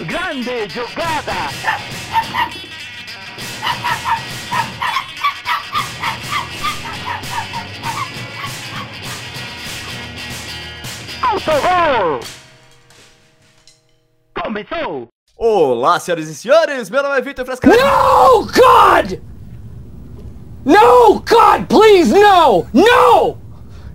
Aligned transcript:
Grande 0.00 0.68
jogada! 0.68 1.32
Autogol! 11.22 12.20
Começou! 14.34 15.08
Olá, 15.38 15.98
senhoras 15.98 16.28
e 16.28 16.34
senhores, 16.34 16.90
meu 16.90 17.02
nome 17.02 17.16
é 17.16 17.22
Vitor 17.22 17.46
Fresca. 17.46 17.66
No, 17.66 18.44
God! 18.44 19.18
No, 20.66 21.20
God, 21.20 21.66
please, 21.68 22.12
no! 22.12 22.66
No! 22.74 23.38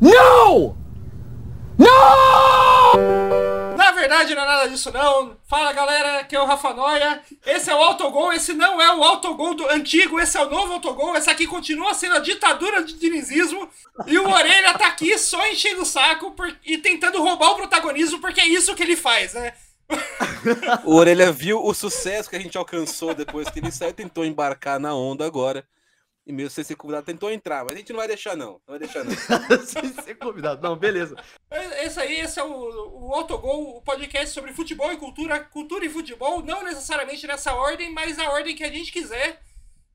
No! 0.02 0.76
No! 1.78 3.41
Verdade, 4.02 4.34
não 4.34 4.42
é 4.42 4.46
nada 4.48 4.68
disso 4.68 4.92
não. 4.92 5.38
Fala 5.48 5.72
galera, 5.74 6.22
aqui 6.22 6.36
é 6.36 6.42
o 6.42 6.46
Rafa 6.46 6.74
Noia. 6.74 7.22
Esse 7.46 7.70
é 7.70 7.76
o 7.76 7.78
autogol, 7.78 8.34
esse 8.34 8.52
não 8.52 8.82
é 8.82 8.92
o 8.96 9.04
autogol 9.04 9.54
do 9.54 9.70
antigo, 9.70 10.20
esse 10.20 10.36
é 10.36 10.42
o 10.42 10.50
novo 10.50 10.74
autogol. 10.74 11.16
Essa 11.16 11.30
aqui 11.30 11.46
continua 11.46 11.94
sendo 11.94 12.16
a 12.16 12.20
ditadura 12.20 12.84
de 12.84 12.94
dinizismo. 12.94 13.70
E 14.08 14.18
o 14.18 14.28
Orelha 14.28 14.74
tá 14.74 14.88
aqui 14.88 15.16
só 15.20 15.46
enchendo 15.48 15.84
o 15.84 15.86
saco 15.86 16.32
por- 16.32 16.52
e 16.66 16.80
tentando 16.80 17.22
roubar 17.22 17.52
o 17.52 17.56
protagonismo, 17.56 18.20
porque 18.20 18.42
é 18.42 18.48
isso 18.48 18.74
que 18.74 18.82
ele 18.82 18.96
faz, 18.96 19.34
né? 19.36 19.54
O 20.84 20.96
Orelha 20.96 21.32
viu 21.32 21.64
o 21.64 21.72
sucesso 21.72 22.28
que 22.28 22.36
a 22.36 22.40
gente 22.40 22.58
alcançou 22.58 23.14
depois 23.14 23.50
que 23.52 23.60
ele 23.60 23.72
saiu, 23.72 23.94
tentou 23.94 24.26
embarcar 24.26 24.80
na 24.80 24.96
onda 24.96 25.26
agora. 25.28 25.64
E 26.26 26.32
mesmo 26.32 26.52
sem 26.52 26.64
ser 26.64 26.76
convidado, 26.76 27.06
tentou 27.06 27.32
entrar, 27.32 27.64
mas 27.64 27.74
a 27.74 27.78
gente 27.78 27.92
não 27.92 28.00
vai 28.00 28.08
deixar, 28.08 28.38
não. 28.38 28.62
Não 28.68 28.78
vai 28.78 28.80
deixar, 28.80 29.04
não. 29.04 29.12
Sem 29.66 29.92
ser 29.92 30.16
convidado. 30.16 30.62
Não, 30.62 30.76
beleza. 30.76 31.16
Esse 31.84 32.00
aí, 32.00 32.20
esse 32.20 32.40
é 32.40 32.44
o, 32.44 33.08
o 33.08 33.16
Autogol, 33.16 33.78
o 33.78 33.82
podcast 33.82 34.32
sobre 34.32 34.54
futebol 34.54 34.94
e 34.94 34.98
cultura, 34.98 35.40
cultura 35.40 35.84
e 35.84 35.90
futebol, 35.90 36.44
não 36.44 36.64
necessariamente 36.64 37.26
nessa 37.26 37.56
ordem, 37.56 37.92
mas 37.92 38.18
na 38.18 38.30
ordem 38.30 38.56
que 38.56 38.64
a 38.64 38.72
gente 38.72 38.92
quiser. 38.92 39.42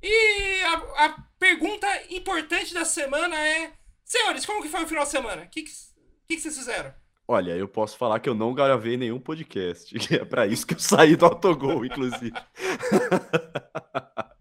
E 0.02 0.62
a, 0.64 1.06
a 1.06 1.16
pergunta 1.38 1.86
importante 2.10 2.74
da 2.74 2.84
semana 2.84 3.36
é: 3.36 3.72
Senhores, 4.04 4.44
como 4.44 4.62
que 4.62 4.68
foi 4.68 4.82
o 4.82 4.88
final 4.88 5.04
de 5.04 5.10
semana? 5.10 5.42
O 5.42 5.48
que, 5.48 5.62
que, 5.62 5.70
que 6.28 6.36
que 6.36 6.40
vocês 6.40 6.58
fizeram? 6.58 6.92
Olha, 7.28 7.52
eu 7.52 7.66
posso 7.66 7.96
falar 7.96 8.20
que 8.20 8.28
eu 8.28 8.34
não 8.34 8.54
gravei 8.54 8.96
nenhum 8.96 9.18
podcast. 9.18 9.94
É 10.14 10.24
pra 10.24 10.46
isso 10.46 10.66
que 10.66 10.74
eu 10.74 10.78
saí 10.78 11.16
do 11.16 11.24
autogol, 11.24 11.84
inclusive. 11.84 12.32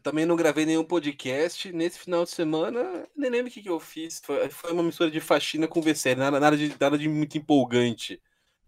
É, 0.00 0.02
também 0.02 0.26
não 0.26 0.36
gravei 0.36 0.64
nenhum 0.64 0.84
podcast. 0.84 1.72
Nesse 1.72 1.98
final 1.98 2.24
de 2.24 2.30
semana, 2.30 3.06
nem 3.16 3.30
lembro 3.30 3.50
o 3.50 3.52
que, 3.54 3.62
que 3.62 3.68
eu 3.68 3.78
fiz. 3.78 4.20
Foi, 4.24 4.48
foi 4.50 4.72
uma 4.72 4.82
mistura 4.82 5.10
de 5.10 5.20
faxina 5.20 5.68
com 5.68 5.80
VCL, 5.80 6.16
nada, 6.16 6.40
nada, 6.40 6.56
de, 6.56 6.74
nada 6.80 6.98
de 6.98 7.08
muito 7.08 7.36
empolgante 7.36 8.20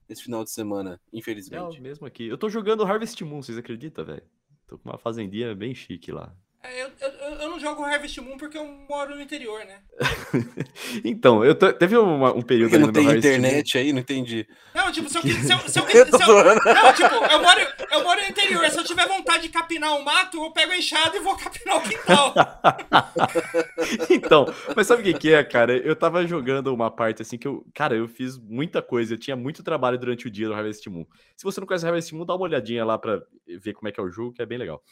nesse 0.09 0.23
final 0.25 0.45
de 0.45 0.51
semana, 0.51 0.91
Não, 0.91 1.19
infelizmente. 1.19 1.81
mesmo 1.81 2.07
aqui. 2.07 2.27
Eu 2.27 2.37
tô 2.37 2.49
jogando 2.49 2.85
Harvest 2.85 3.23
Moon, 3.25 3.43
vocês 3.43 3.57
acreditam, 3.57 4.05
velho? 4.05 4.23
Tô 4.67 4.79
com 4.79 4.91
uma 4.91 4.99
fazendinha 4.99 5.55
bem 5.55 5.75
chique 5.75 6.13
lá. 6.13 6.37
É, 6.65 6.83
Eu, 6.83 6.91
eu, 7.01 7.11
eu 7.41 7.51
não 7.51 7.59
jogo 7.59 7.83
Harvest 7.83 8.21
Moon 8.21 8.37
porque 8.39 8.57
eu 8.57 8.65
moro 8.89 9.17
no 9.17 9.21
interior, 9.23 9.65
né? 9.65 9.81
Então, 11.05 11.45
eu 11.45 11.55
tô- 11.57 11.73
teve 11.73 11.97
uma- 11.97 12.33
um 12.33 12.41
período 12.43 12.71
Porque 12.71 12.77
ali 12.77 12.83
não 12.85 12.87
no 12.87 12.93
meu 12.93 13.03
tem 13.03 13.07
Harvest 13.09 13.29
Moon- 13.29 13.37
internet 13.39 13.79
aí, 13.79 13.93
não 13.93 13.99
entendi. 14.01 14.47
Não, 14.75 14.93
tipo, 14.93 15.09
se 15.09 15.17
eu, 15.19 15.23
se 15.23 15.29
eu, 15.53 15.59
se 15.69 15.79
eu, 15.81 15.89
Eu 15.91 16.11
tô 16.11 16.17
se 16.19 16.23
eu-. 16.31 16.45
Não, 16.45 16.93
tipo, 16.95 17.15
eu 17.15 17.43
moro, 17.43 17.61
eu 17.91 18.05
moro 18.05 18.21
no 18.21 18.27
interior. 18.29 18.69
Se 18.71 18.79
eu 18.79 18.85
tiver 18.85 19.07
vontade 19.09 19.43
de 19.45 19.49
capinar 19.49 19.97
o 19.97 20.05
mato, 20.05 20.37
eu 20.43 20.53
pego 20.53 20.73
a 20.73 20.77
enxada 20.77 21.17
e 21.17 21.21
vou 21.21 21.37
capinar 21.37 21.77
o 21.79 21.83
quintal. 21.83 22.35
Então, 24.11 24.47
mas 24.77 24.87
sabe 24.87 25.03
o 25.03 25.05
que 25.05 25.15
que 25.15 25.33
é, 25.33 25.43
cara? 25.43 25.77
Eu 25.77 25.97
tava 25.97 26.27
jogando 26.27 26.73
uma 26.73 26.91
parte 26.91 27.23
assim 27.23 27.37
que 27.39 27.47
eu, 27.49 27.67
cara, 27.75 27.95
eu 27.97 28.07
fiz 28.09 28.39
muita 28.39 28.81
coisa, 28.83 29.15
eu 29.15 29.19
tinha 29.19 29.35
muito 29.37 29.63
trabalho 29.63 29.99
durante 29.99 30.27
o 30.27 30.31
dia 30.31 30.47
do 30.47 30.55
Harvest 30.55 30.87
Moon. 30.89 31.05
Se 31.37 31.45
você 31.45 31.61
não 31.61 31.67
conhece 31.67 31.87
Harvest 31.87 32.15
Moon, 32.15 32.25
dá 32.25 32.35
uma 32.35 32.45
olhadinha 32.45 32.85
lá 32.85 32.97
pra 32.99 33.21
ver 33.61 33.73
como 33.75 33.89
é 33.89 33.93
que 33.93 33.99
é 34.01 34.03
o 34.03 34.11
jogo, 34.11 34.33
que 34.33 34.43
é 34.43 34.47
bem 34.47 34.59
legal. 34.59 34.83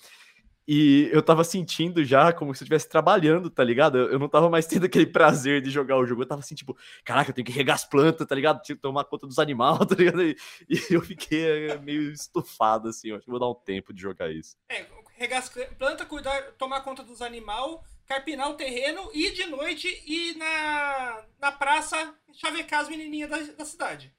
E 0.73 1.11
eu 1.13 1.21
tava 1.21 1.43
sentindo 1.43 2.05
já 2.05 2.33
como 2.33 2.55
se 2.55 2.63
eu 2.63 2.65
estivesse 2.65 2.89
trabalhando, 2.89 3.51
tá 3.51 3.65
ligado? 3.65 3.99
Eu 3.99 4.21
não 4.21 4.29
tava 4.29 4.49
mais 4.49 4.67
tendo 4.71 4.87
aquele 4.87 5.05
prazer 5.05 5.61
de 5.61 5.69
jogar 5.69 5.97
o 5.97 6.07
jogo. 6.07 6.23
Eu 6.23 6.27
tava 6.27 6.43
assim, 6.43 6.55
tipo, 6.55 6.79
caraca, 7.05 7.31
eu 7.31 7.35
tenho 7.35 7.45
que 7.45 7.51
regar 7.51 7.75
as 7.75 7.85
plantas, 7.85 8.25
tá 8.25 8.37
ligado? 8.37 8.63
Tinha 8.63 8.77
que 8.77 8.83
tomar 8.83 9.03
conta 9.03 9.27
dos 9.27 9.41
animais, 9.41 9.81
tá 9.85 9.97
ligado? 9.97 10.23
E, 10.23 10.37
e 10.69 10.95
eu 10.95 11.03
fiquei 11.03 11.71
eh, 11.71 11.79
meio 11.79 12.13
estufado, 12.13 12.89
assim. 12.89 13.09
Eu 13.09 13.17
acho 13.17 13.25
que 13.25 13.31
vou 13.33 13.41
dar 13.41 13.51
um 13.51 13.55
tempo 13.55 13.93
de 13.93 14.01
jogar 14.01 14.31
isso. 14.31 14.57
É, 14.69 14.87
regar 15.17 15.41
as 15.41 15.49
plantas, 15.49 16.07
cuidar, 16.07 16.41
tomar 16.53 16.83
conta 16.83 17.03
dos 17.03 17.21
animais, 17.21 17.81
carpinar 18.07 18.49
o 18.49 18.55
terreno 18.55 19.11
e 19.13 19.33
de 19.33 19.47
noite 19.47 19.89
ir 20.07 20.37
na, 20.37 21.25
na 21.41 21.51
praça 21.51 22.15
chavecar 22.33 22.83
as 22.83 22.89
menininhas 22.89 23.29
da, 23.29 23.39
da 23.55 23.65
cidade. 23.65 24.15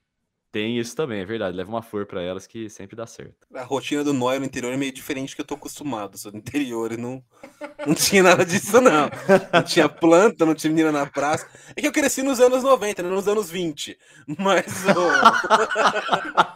Tem 0.52 0.78
isso 0.78 0.94
também, 0.94 1.22
é 1.22 1.24
verdade. 1.24 1.56
Leva 1.56 1.70
uma 1.70 1.82
flor 1.82 2.04
pra 2.04 2.22
elas 2.22 2.46
que 2.46 2.68
sempre 2.68 2.94
dá 2.94 3.06
certo. 3.06 3.46
A 3.54 3.62
rotina 3.62 4.04
do 4.04 4.12
Noia 4.12 4.38
no 4.38 4.44
interior 4.44 4.70
é 4.70 4.76
meio 4.76 4.92
diferente 4.92 5.30
do 5.30 5.36
que 5.36 5.40
eu 5.40 5.46
tô 5.46 5.54
acostumado. 5.54 6.18
Sou 6.18 6.30
do 6.30 6.36
interior 6.36 6.92
e 6.92 6.98
não, 6.98 7.24
não 7.86 7.94
tinha 7.94 8.22
nada 8.22 8.44
disso, 8.44 8.78
não. 8.78 9.08
Não 9.50 9.62
tinha 9.62 9.88
planta, 9.88 10.44
não 10.44 10.54
tinha 10.54 10.70
menina 10.70 10.92
na 10.92 11.06
praça. 11.06 11.48
É 11.74 11.80
que 11.80 11.86
eu 11.86 11.92
cresci 11.92 12.22
nos 12.22 12.38
anos 12.38 12.62
90, 12.62 13.02
não 13.02 13.12
nos 13.12 13.26
anos 13.26 13.50
20. 13.50 13.98
Mas 14.38 14.66
ô, 14.88 15.10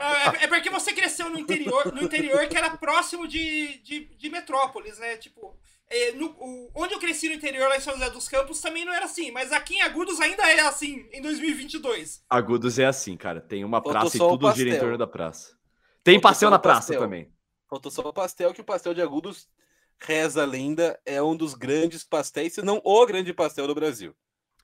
É, 0.00 0.44
é 0.44 0.48
porque 0.48 0.70
você 0.70 0.92
cresceu 0.92 1.28
no 1.28 1.38
interior, 1.38 1.92
no 1.92 2.02
interior 2.02 2.46
que 2.48 2.56
era 2.56 2.76
próximo 2.76 3.28
de, 3.28 3.78
de, 3.78 4.06
de 4.16 4.30
metrópolis, 4.30 4.98
né? 4.98 5.16
Tipo, 5.16 5.54
é, 5.90 6.12
no- 6.12 6.34
o- 6.38 6.70
onde 6.74 6.94
eu 6.94 6.98
cresci 6.98 7.28
no 7.28 7.34
interior, 7.34 7.68
lá 7.68 7.76
em 7.76 7.80
São 7.80 7.94
José 7.94 8.10
dos 8.10 8.28
Campos, 8.28 8.60
também 8.60 8.84
não 8.84 8.92
era 8.92 9.04
assim. 9.04 9.30
Mas 9.30 9.52
aqui 9.52 9.74
em 9.76 9.82
Agudos 9.82 10.20
ainda 10.20 10.42
é 10.50 10.60
assim, 10.60 11.06
em 11.12 11.20
2022. 11.22 12.22
Agudos 12.28 12.78
é 12.78 12.86
assim, 12.86 13.16
cara. 13.16 13.40
Tem 13.40 13.64
uma 13.64 13.78
Faltou 13.78 13.92
praça 13.92 14.16
e 14.16 14.20
tudo 14.20 14.52
gira 14.52 14.76
em 14.76 14.78
torno 14.78 14.98
da 14.98 15.06
praça. 15.06 15.56
Tem 16.02 16.14
Faltou 16.16 16.30
pastel 16.30 16.46
só 16.48 16.50
na 16.50 16.58
praça 16.58 16.80
pastel. 16.80 17.00
também. 17.00 17.32
faltou 17.68 17.90
só 17.90 18.02
o 18.02 18.12
pastel, 18.12 18.52
que 18.54 18.60
o 18.60 18.64
pastel 18.64 18.94
de 18.94 19.02
Agudos, 19.02 19.48
reza 20.00 20.42
a 20.42 20.46
lenda, 20.46 21.00
é 21.06 21.22
um 21.22 21.36
dos 21.36 21.54
grandes 21.54 22.04
pastéis, 22.04 22.52
se 22.54 22.62
não 22.62 22.80
o 22.84 23.06
grande 23.06 23.32
pastel 23.32 23.66
do 23.66 23.74
Brasil. 23.74 24.14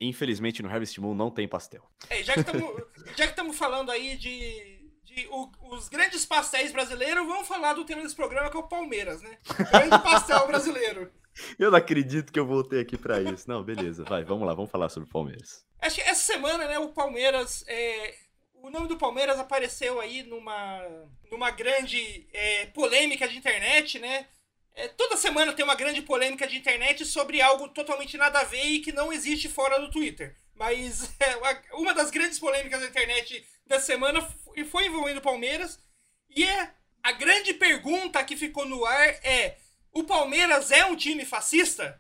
Infelizmente, 0.01 0.63
no 0.63 0.69
Harvest 0.71 0.99
Moon 1.01 1.15
não 1.15 1.31
tem 1.31 1.47
pastel. 1.49 1.83
É, 2.09 2.23
já 2.23 2.35
que 2.35 3.23
estamos 3.23 3.57
falando 3.59 3.91
aí 3.91 4.17
de, 4.17 4.80
de 5.15 5.26
o- 5.28 5.50
os 5.75 5.88
grandes 5.88 6.25
pastéis 6.25 6.72
brasileiros, 6.72 7.26
vamos 7.26 7.47
falar 7.48 7.75
do 7.75 7.84
tema 7.84 8.03
desse 8.03 8.15
programa 8.16 8.50
que 8.50 8.56
é 8.56 8.60
o 8.60 8.69
Palmeiras, 8.69 9.21
né? 9.22 9.38
Grande 9.71 10.03
pastel 10.03 10.47
brasileiro. 10.47 11.10
Eu 11.59 11.71
não 11.71 11.78
acredito 11.78 12.32
que 12.32 12.38
eu 12.41 12.44
voltei 12.47 12.81
aqui 12.81 12.98
pra 12.98 13.21
isso. 13.22 13.48
Não, 13.48 13.62
beleza. 13.62 14.04
Vai, 14.04 14.25
vamos 14.25 14.47
lá, 14.47 14.53
vamos 14.53 14.71
falar 14.71 14.88
sobre 14.88 15.09
o 15.09 15.12
Palmeiras. 15.12 15.65
Acho 15.81 15.94
que 15.97 16.00
essa 16.03 16.21
semana, 16.32 16.66
né, 16.66 16.78
o 16.78 16.88
Palmeiras. 16.88 17.65
é, 17.69 18.15
o 18.54 18.69
nome 18.69 18.88
do 18.88 18.97
Palmeiras 18.98 19.38
apareceu 19.38 20.00
aí 20.00 20.22
numa, 20.25 20.82
numa 21.31 21.50
grande 21.50 22.27
é, 22.32 22.66
polêmica 22.66 23.27
de 23.28 23.38
internet, 23.38 23.98
né? 24.00 24.27
É, 24.75 24.88
toda 24.88 25.16
semana 25.16 25.53
tem 25.53 25.65
uma 25.65 25.77
grande 25.77 26.03
polêmica 26.03 26.47
de 26.47 26.59
internet 26.59 27.04
sobre 27.06 27.41
algo 27.41 27.69
totalmente 27.69 28.16
nada 28.19 28.41
a 28.41 28.44
ver 28.44 28.65
e 28.65 28.81
que 28.81 28.92
não 28.92 29.12
existe 29.12 29.48
fora 29.48 29.78
do 29.81 29.91
Twitter. 29.91 30.37
Mas 30.60 31.10
é, 31.19 31.37
uma- 31.72 31.94
das 31.94 32.10
grandes 32.10 32.38
polêmicas 32.38 32.81
da 32.81 32.87
internet 32.87 33.44
da 33.66 33.81
semana 33.81 34.21
f- 34.21 34.65
foi 34.66 34.87
envolvendo 34.87 35.16
o 35.19 35.22
Palmeiras. 35.22 35.81
E 36.28 36.44
é 36.44 36.75
a 37.03 37.12
grande 37.12 37.54
pergunta 37.54 38.22
que 38.22 38.37
ficou 38.37 38.66
no 38.66 38.84
ar 38.84 39.09
é: 39.25 39.56
o 39.91 40.04
Palmeiras 40.04 40.71
é 40.71 40.84
um 40.84 40.94
time 40.94 41.25
fascista? 41.25 41.98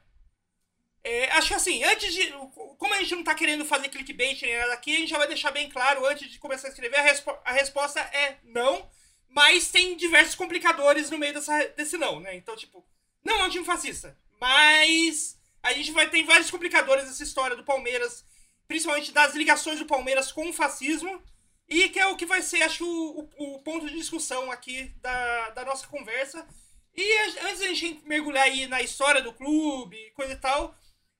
É, 1.02 1.30
acho 1.32 1.48
que 1.48 1.54
assim, 1.54 1.82
antes 1.82 2.12
de. 2.12 2.30
Como 2.78 2.92
a 2.92 2.98
gente 2.98 3.14
não 3.14 3.24
tá 3.24 3.34
querendo 3.34 3.64
fazer 3.64 3.88
clickbait 3.88 4.42
nem 4.42 4.58
nada 4.58 4.74
aqui, 4.74 4.94
a 4.94 4.98
gente 4.98 5.08
já 5.10 5.16
vai 5.18 5.26
deixar 5.26 5.50
bem 5.50 5.70
claro 5.70 6.04
antes 6.04 6.30
de 6.30 6.38
começar 6.38 6.68
a 6.68 6.70
escrever. 6.70 6.98
A, 6.98 7.02
respo- 7.02 7.38
a 7.44 7.52
resposta 7.52 7.98
é 8.00 8.36
não, 8.44 8.86
mas 9.28 9.70
tem 9.70 9.96
diversos 9.96 10.34
complicadores 10.34 11.10
no 11.10 11.16
meio 11.18 11.32
dessa, 11.32 11.66
desse 11.68 11.96
não, 11.96 12.20
né? 12.20 12.36
Então, 12.36 12.54
tipo, 12.54 12.84
não 13.24 13.40
é 13.40 13.44
um 13.44 13.50
time 13.50 13.64
fascista, 13.64 14.14
mas 14.38 15.38
a 15.62 15.72
gente 15.72 15.90
vai 15.92 16.10
ter 16.10 16.22
vários 16.24 16.50
complicadores 16.50 17.06
nessa 17.06 17.22
história 17.22 17.56
do 17.56 17.64
Palmeiras, 17.64 18.22
principalmente 18.70 19.10
das 19.10 19.34
ligações 19.34 19.80
do 19.80 19.84
Palmeiras 19.86 20.30
com 20.30 20.48
o 20.48 20.52
fascismo, 20.52 21.20
e 21.68 21.88
que 21.88 21.98
é 21.98 22.06
o 22.06 22.16
que 22.16 22.24
vai 22.24 22.40
ser, 22.40 22.62
acho, 22.62 22.84
o, 22.86 23.28
o- 23.56 23.58
ponto 23.64 23.86
de 23.88 23.96
discussão 23.96 24.48
aqui 24.50 24.94
da, 25.02 25.50
da 25.50 25.64
nossa 25.64 25.88
conversa. 25.88 26.46
E 26.94 27.18
antes 27.46 27.58
da 27.60 27.66
gente 27.74 28.00
mergulhar 28.06 28.44
aí 28.44 28.68
na 28.68 28.80
história 28.80 29.20
do 29.22 29.32
clube, 29.32 29.96
coisa 30.14 30.34
e 30.34 30.36
tal, 30.36 30.72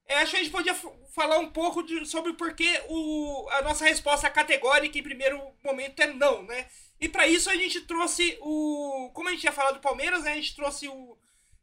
é, 0.06 0.16
acho 0.18 0.30
que 0.32 0.36
a 0.36 0.40
gente 0.44 0.52
podia 0.52 0.74
falar 1.14 1.38
um 1.40 1.50
pouco 1.50 1.82
de- 1.82 2.06
sobre 2.06 2.32
por 2.34 2.54
que 2.54 2.68
o, 2.88 3.48
a 3.50 3.62
nossa 3.62 3.84
resposta 3.84 4.30
categórica 4.30 4.98
em 4.98 5.02
primeiro 5.02 5.40
momento 5.64 6.00
é 6.00 6.06
não, 6.12 6.42
né? 6.44 6.68
E 7.00 7.08
para 7.08 7.26
isso 7.26 7.50
a 7.50 7.56
gente 7.56 7.80
trouxe 7.82 8.38
o. 8.42 9.10
Como 9.14 9.28
a 9.28 9.32
gente 9.32 9.44
ia 9.44 9.52
falar 9.52 9.72
do 9.72 9.80
Palmeiras, 9.80 10.22
né? 10.24 10.32
A 10.32 10.36
gente 10.36 10.54
trouxe 10.54 10.88
o. 10.88 11.18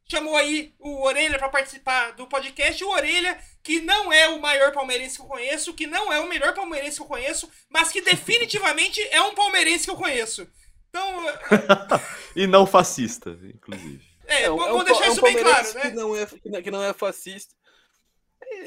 Chamou 0.09 0.37
aí 0.37 0.73
o 0.79 1.03
Orelha 1.03 1.37
para 1.37 1.49
participar 1.49 2.11
do 2.11 2.27
podcast. 2.27 2.81
O 2.83 2.89
Orelha, 2.91 3.37
que 3.61 3.81
não 3.81 4.11
é 4.11 4.29
o 4.29 4.39
maior 4.39 4.71
palmeirense 4.71 5.17
que 5.17 5.21
eu 5.21 5.27
conheço, 5.27 5.73
que 5.73 5.85
não 5.85 6.11
é 6.13 6.19
o 6.21 6.29
melhor 6.29 6.53
palmeirense 6.53 6.95
que 6.97 7.03
eu 7.03 7.07
conheço, 7.07 7.49
mas 7.69 7.91
que 7.91 8.01
definitivamente 8.01 9.01
é 9.11 9.21
um 9.21 9.35
palmeirense 9.35 9.83
que 9.83 9.91
eu 9.91 9.97
conheço. 9.97 10.47
Então, 10.89 11.25
E 12.35 12.47
não 12.47 12.65
fascista, 12.65 13.37
inclusive. 13.43 14.01
é, 14.25 14.49
um- 14.49 14.55
vamos 14.57 14.81
um 14.81 14.83
deixar 14.85 15.01
pa- 15.01 15.07
isso 15.11 15.21
bem 15.21 15.37
claro, 15.37 15.73
né? 15.73 15.81
Que 15.81 15.91
não, 15.91 16.15
é, 16.15 16.25
que 16.25 16.49
não- 16.49 16.61
que 16.61 16.71
não 16.71 16.83
é 16.83 16.93
fascista. 16.93 17.53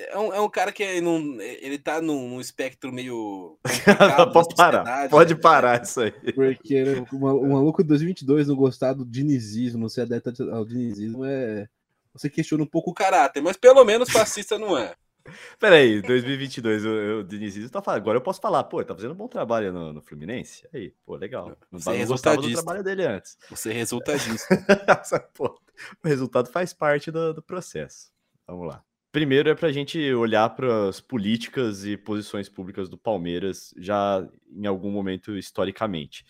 É 0.08 0.18
um, 0.18 0.34
é 0.34 0.40
um 0.40 0.48
cara 0.48 0.72
que 0.72 0.82
é 0.82 1.00
num, 1.00 1.40
ele 1.40 1.78
tá 1.78 2.00
num, 2.00 2.28
num 2.30 2.40
espectro 2.40 2.92
meio. 2.92 3.58
pode 4.32 4.54
parar, 4.54 5.08
pode 5.08 5.34
né? 5.34 5.40
parar 5.40 5.82
isso 5.82 6.00
aí. 6.00 6.12
Porque 6.32 6.82
o, 7.12 7.16
o 7.16 7.52
maluco 7.52 7.82
de 7.82 7.88
2022 7.88 8.48
não 8.48 8.56
gostar 8.56 8.92
do 8.92 9.04
dinizismo, 9.04 9.80
não 9.80 9.88
ser 9.88 10.02
adepto 10.02 10.50
ao 10.50 10.64
dinizismo 10.64 11.24
é. 11.24 11.68
Você 12.12 12.28
questiona 12.28 12.64
um 12.64 12.66
pouco 12.66 12.90
o 12.90 12.94
caráter, 12.94 13.40
mas 13.40 13.56
pelo 13.56 13.84
menos 13.84 14.10
fascista 14.10 14.58
não 14.58 14.76
é. 14.76 14.94
Peraí, 15.58 16.00
2022, 16.02 16.84
o, 16.84 16.90
o 17.18 17.24
Diniz 17.24 17.70
tá 17.70 17.82
falando. 17.82 18.00
Agora 18.00 18.18
eu 18.18 18.22
posso 18.22 18.40
falar, 18.40 18.64
pô, 18.64 18.82
tá 18.84 18.94
fazendo 18.94 19.12
um 19.12 19.16
bom 19.16 19.28
trabalho 19.28 19.72
no, 19.72 19.92
no 19.92 20.02
Fluminense? 20.02 20.66
Aí, 20.72 20.92
pô, 21.04 21.16
legal. 21.16 21.56
Não, 21.70 21.78
Você 21.78 21.98
não 21.98 22.06
gostava 22.06 22.40
do 22.40 22.52
trabalho 22.52 22.82
dele 22.82 23.06
antes. 23.06 23.36
Você 23.48 23.72
resulta 23.72 24.16
disso. 24.18 24.46
pô, 25.34 25.60
o 26.02 26.08
resultado 26.08 26.50
faz 26.50 26.72
parte 26.72 27.10
do, 27.10 27.34
do 27.34 27.42
processo. 27.42 28.10
Vamos 28.46 28.68
lá. 28.68 28.82
Primeiro 29.12 29.48
é 29.48 29.54
para 29.56 29.68
a 29.68 29.72
gente 29.72 30.12
olhar 30.14 30.48
para 30.50 30.88
as 30.88 31.00
políticas 31.00 31.84
e 31.84 31.96
posições 31.96 32.48
públicas 32.48 32.88
do 32.88 32.96
Palmeiras 32.96 33.74
já 33.76 34.24
em 34.52 34.66
algum 34.66 34.90
momento 34.90 35.36
historicamente. 35.36 36.24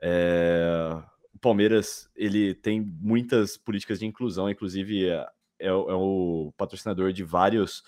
É... 0.00 0.68
O 1.32 1.38
Palmeiras 1.38 2.10
ele 2.16 2.54
tem 2.54 2.80
muitas 2.80 3.56
políticas 3.56 4.00
de 4.00 4.06
inclusão, 4.06 4.50
inclusive 4.50 5.08
é, 5.08 5.26
é, 5.60 5.68
é 5.68 5.72
o 5.72 6.52
patrocinador 6.56 7.12
de 7.12 7.22
vários 7.22 7.82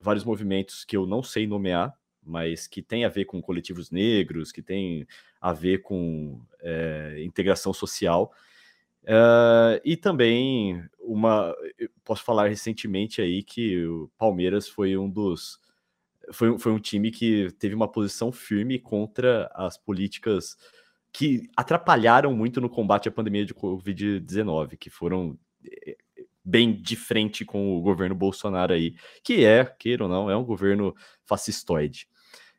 vários 0.00 0.24
movimentos 0.24 0.84
que 0.84 0.96
eu 0.96 1.06
não 1.06 1.22
sei 1.22 1.46
nomear, 1.46 1.92
mas 2.22 2.66
que 2.66 2.82
tem 2.82 3.04
a 3.04 3.08
ver 3.08 3.24
com 3.24 3.42
coletivos 3.42 3.90
negros, 3.90 4.50
que 4.50 4.62
tem 4.62 5.06
a 5.40 5.52
ver 5.52 5.78
com 5.78 6.40
é, 6.60 7.22
integração 7.22 7.72
social. 7.72 8.32
Uh, 9.04 9.80
e 9.84 9.96
também 9.96 10.82
uma. 11.00 11.54
Posso 12.04 12.22
falar 12.22 12.48
recentemente 12.48 13.20
aí 13.20 13.42
que 13.42 13.84
o 13.86 14.10
Palmeiras 14.16 14.68
foi 14.68 14.96
um 14.96 15.08
dos. 15.08 15.58
Foi, 16.32 16.56
foi 16.58 16.72
um 16.72 16.78
time 16.78 17.10
que 17.10 17.50
teve 17.58 17.74
uma 17.74 17.90
posição 17.90 18.30
firme 18.30 18.78
contra 18.78 19.50
as 19.54 19.76
políticas 19.76 20.56
que 21.12 21.50
atrapalharam 21.56 22.32
muito 22.32 22.60
no 22.60 22.70
combate 22.70 23.08
à 23.08 23.12
pandemia 23.12 23.44
de 23.44 23.52
Covid-19, 23.52 24.78
que 24.78 24.88
foram 24.88 25.36
bem 26.44 26.72
de 26.72 26.96
frente 26.96 27.44
com 27.44 27.76
o 27.76 27.80
governo 27.80 28.14
Bolsonaro 28.14 28.72
aí, 28.72 28.94
que 29.22 29.44
é, 29.44 29.64
queira 29.64 30.04
ou 30.04 30.10
não, 30.10 30.30
é 30.30 30.36
um 30.36 30.44
governo 30.44 30.94
fascistoide. 31.24 32.08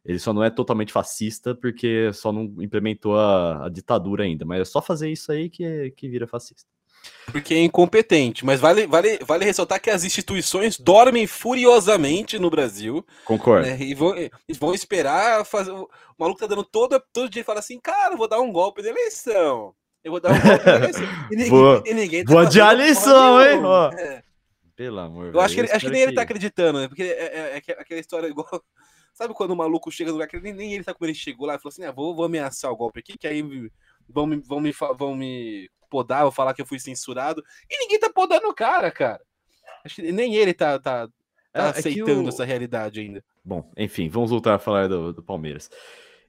Ele 0.05 0.19
só 0.19 0.33
não 0.33 0.43
é 0.43 0.49
totalmente 0.49 0.91
fascista 0.91 1.55
porque 1.55 2.11
só 2.13 2.31
não 2.31 2.43
implementou 2.59 3.17
a, 3.17 3.65
a 3.65 3.69
ditadura 3.69 4.23
ainda, 4.23 4.45
mas 4.45 4.61
é 4.61 4.65
só 4.65 4.81
fazer 4.81 5.09
isso 5.09 5.31
aí 5.31 5.49
que, 5.49 5.91
que 5.91 6.09
vira 6.09 6.27
fascista. 6.27 6.69
Porque 7.31 7.53
é 7.53 7.63
incompetente, 7.63 8.45
mas 8.45 8.59
vale, 8.59 8.85
vale, 8.85 9.19
vale 9.25 9.45
ressaltar 9.45 9.81
que 9.81 9.89
as 9.89 10.03
instituições 10.03 10.77
dormem 10.77 11.25
furiosamente 11.27 12.37
no 12.37 12.49
Brasil. 12.49 13.05
Concordo. 13.25 13.67
Né, 13.67 13.77
e, 13.79 13.93
vão, 13.93 14.15
e 14.17 14.53
vão 14.53 14.73
esperar 14.73 15.45
fazer. 15.45 15.71
O 15.71 15.89
maluco 16.17 16.39
tá 16.39 16.47
dando 16.47 16.63
todo, 16.63 17.01
todo 17.11 17.29
dia 17.29 17.41
e 17.41 17.45
fala 17.45 17.59
assim: 17.59 17.79
cara, 17.79 18.15
vou 18.15 18.27
dar 18.27 18.39
um 18.39 18.51
golpe 18.51 18.81
de 18.81 18.89
eleição. 18.89 19.73
Eu 20.03 20.11
vou 20.11 20.19
dar 20.19 20.31
um 20.31 20.39
golpe 20.39 20.79
nesse. 20.79 21.01
E 21.31 21.35
ninguém, 21.35 21.49
vou, 21.49 21.83
e 21.85 21.93
ninguém 21.93 22.23
tá 22.25 22.31
vou 22.31 22.41
adiar 22.41 22.69
a 22.69 22.73
lição, 22.73 23.41
hein? 23.41 23.59
É. 23.97 24.23
Pelo 24.75 24.99
amor 24.99 25.33
Eu 25.33 25.39
acho 25.39 25.53
que, 25.53 25.61
ele, 25.61 25.71
acho 25.71 25.85
que 25.85 25.91
nem 25.91 26.01
que... 26.01 26.07
ele 26.07 26.15
tá 26.15 26.23
acreditando, 26.23 26.79
né? 26.79 26.87
Porque 26.87 27.03
é, 27.03 27.07
é, 27.07 27.61
é, 27.67 27.73
aquela 27.79 27.99
história 27.99 28.27
igual. 28.27 28.47
Sabe 29.13 29.33
quando 29.33 29.51
o 29.51 29.55
maluco 29.55 29.91
chega 29.91 30.09
no 30.09 30.15
lugar 30.15 30.27
que 30.27 30.39
nem, 30.39 30.53
nem 30.53 30.73
ele 30.73 30.83
tá 30.83 30.93
como 30.93 31.05
ele 31.05 31.13
chegou 31.13 31.45
lá 31.45 31.55
e 31.55 31.59
falou 31.59 31.69
assim: 31.69 31.83
ah, 31.83 31.91
vou, 31.91 32.15
vou 32.15 32.25
ameaçar 32.25 32.71
o 32.71 32.75
golpe 32.75 32.99
aqui, 32.99 33.17
que 33.17 33.27
aí 33.27 33.41
vão 34.09 34.25
me, 34.25 34.37
vão, 34.37 34.59
me, 34.59 34.71
vão 34.71 35.15
me 35.15 35.69
podar, 35.89 36.23
vou 36.23 36.31
falar 36.31 36.53
que 36.53 36.61
eu 36.61 36.65
fui 36.65 36.79
censurado. 36.79 37.43
E 37.69 37.77
ninguém 37.77 37.99
tá 37.99 38.11
podando 38.11 38.47
o 38.47 38.53
cara, 38.53 38.89
cara. 38.89 39.21
Acho 39.85 39.95
que 39.95 40.11
nem 40.11 40.35
ele 40.35 40.53
tá, 40.53 40.79
tá, 40.79 41.07
tá 41.07 41.65
é, 41.65 41.69
aceitando 41.69 42.23
o... 42.23 42.29
essa 42.29 42.43
realidade 42.43 42.99
ainda. 42.99 43.23
Bom, 43.45 43.69
enfim, 43.77 44.09
vamos 44.09 44.31
voltar 44.31 44.55
a 44.55 44.59
falar 44.59 44.87
do, 44.87 45.13
do 45.13 45.21
Palmeiras. 45.21 45.69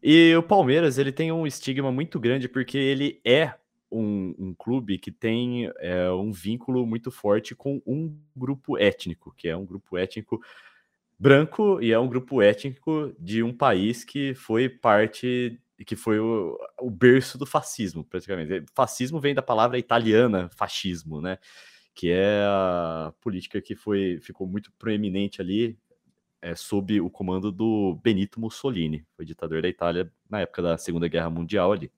E 0.02 0.34
o 0.36 0.42
Palmeiras, 0.42 0.98
ele 0.98 1.12
tem 1.12 1.32
um 1.32 1.46
estigma 1.46 1.90
muito 1.90 2.20
grande 2.20 2.48
porque 2.48 2.76
ele 2.76 3.20
é 3.24 3.54
um, 3.90 4.34
um 4.38 4.54
clube 4.54 4.98
que 4.98 5.10
tem 5.10 5.70
é, 5.78 6.10
um 6.10 6.32
vínculo 6.32 6.84
muito 6.86 7.10
forte 7.10 7.54
com 7.54 7.80
um 7.86 8.14
grupo 8.36 8.76
étnico, 8.76 9.32
que 9.34 9.48
é 9.48 9.56
um 9.56 9.64
grupo 9.64 9.96
étnico 9.96 10.42
branco 11.18 11.80
e 11.80 11.92
é 11.92 11.98
um 11.98 12.08
grupo 12.08 12.42
étnico 12.42 13.14
de 13.18 13.42
um 13.42 13.52
país 13.52 14.04
que 14.04 14.34
foi 14.34 14.68
parte 14.68 15.60
que 15.86 15.96
foi 15.96 16.18
o, 16.18 16.56
o, 16.80 16.88
berço 16.88 17.36
do 17.36 17.44
fascismo, 17.44 18.04
praticamente. 18.04 18.64
Fascismo 18.74 19.20
vem 19.20 19.34
da 19.34 19.42
palavra 19.42 19.76
italiana 19.76 20.48
fascismo, 20.56 21.20
né? 21.20 21.36
Que 21.94 22.10
é 22.10 22.44
a 22.46 23.12
política 23.20 23.60
que 23.60 23.74
foi 23.74 24.18
ficou 24.22 24.46
muito 24.46 24.72
proeminente 24.78 25.42
ali 25.42 25.76
é, 26.44 26.54
sob 26.54 27.00
o 27.00 27.08
comando 27.08 27.50
do 27.50 27.98
Benito 28.02 28.38
Mussolini, 28.38 29.04
foi 29.16 29.24
ditador 29.24 29.62
da 29.62 29.68
Itália 29.68 30.12
na 30.28 30.42
época 30.42 30.60
da 30.60 30.76
Segunda 30.76 31.08
Guerra 31.08 31.30
Mundial 31.30 31.72
ali. 31.72 31.90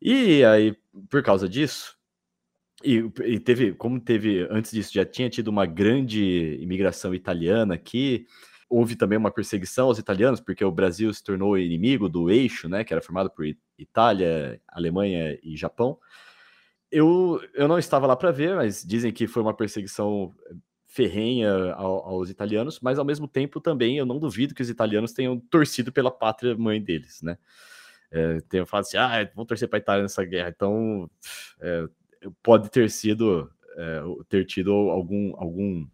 E 0.00 0.44
aí, 0.44 0.76
por 1.08 1.22
causa 1.22 1.48
disso, 1.48 1.93
e, 2.82 3.10
e, 3.24 3.38
teve, 3.38 3.72
como 3.72 4.00
teve 4.00 4.46
antes 4.50 4.72
disso, 4.72 4.92
já 4.92 5.04
tinha 5.04 5.30
tido 5.30 5.48
uma 5.48 5.66
grande 5.66 6.58
imigração 6.60 7.14
italiana 7.14 7.74
aqui. 7.74 8.26
Houve 8.68 8.96
também 8.96 9.18
uma 9.18 9.30
perseguição 9.30 9.86
aos 9.86 9.98
italianos, 9.98 10.40
porque 10.40 10.64
o 10.64 10.72
Brasil 10.72 11.12
se 11.12 11.22
tornou 11.22 11.58
inimigo 11.58 12.08
do 12.08 12.30
eixo, 12.30 12.68
né, 12.68 12.82
que 12.82 12.92
era 12.92 13.02
formado 13.02 13.30
por 13.30 13.46
Itália, 13.78 14.60
Alemanha 14.68 15.38
e 15.42 15.56
Japão. 15.56 15.98
Eu, 16.90 17.40
eu 17.54 17.68
não 17.68 17.78
estava 17.78 18.06
lá 18.06 18.16
para 18.16 18.30
ver, 18.30 18.56
mas 18.56 18.82
dizem 18.84 19.12
que 19.12 19.26
foi 19.26 19.42
uma 19.42 19.54
perseguição 19.54 20.34
ferrenha 20.86 21.72
aos 21.74 22.30
italianos, 22.30 22.78
mas 22.80 22.98
ao 22.98 23.04
mesmo 23.04 23.26
tempo 23.26 23.60
também 23.60 23.98
eu 23.98 24.06
não 24.06 24.18
duvido 24.18 24.54
que 24.54 24.62
os 24.62 24.70
italianos 24.70 25.12
tenham 25.12 25.38
torcido 25.38 25.92
pela 25.92 26.10
pátria 26.10 26.56
mãe 26.56 26.80
deles, 26.80 27.20
né? 27.20 27.36
é, 28.14 28.40
tenham 28.48 28.64
falado 28.64 28.84
assim, 28.84 28.96
ah, 28.96 29.28
vão 29.34 29.44
torcer 29.44 29.68
para 29.68 29.78
a 29.78 29.80
Itália 29.80 30.02
nessa 30.04 30.24
guerra. 30.24 30.48
Então, 30.54 31.10
é, 31.60 31.84
pode 32.42 32.70
ter 32.70 32.90
sido, 32.90 33.50
é, 33.76 34.02
ter 34.28 34.44
tido 34.46 34.72
algum, 34.72 35.34
algum, 35.36 35.86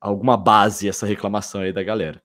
alguma 0.00 0.36
base 0.36 0.88
essa 0.88 1.06
reclamação 1.06 1.60
aí 1.60 1.72
da 1.72 1.82
galera. 1.82 2.22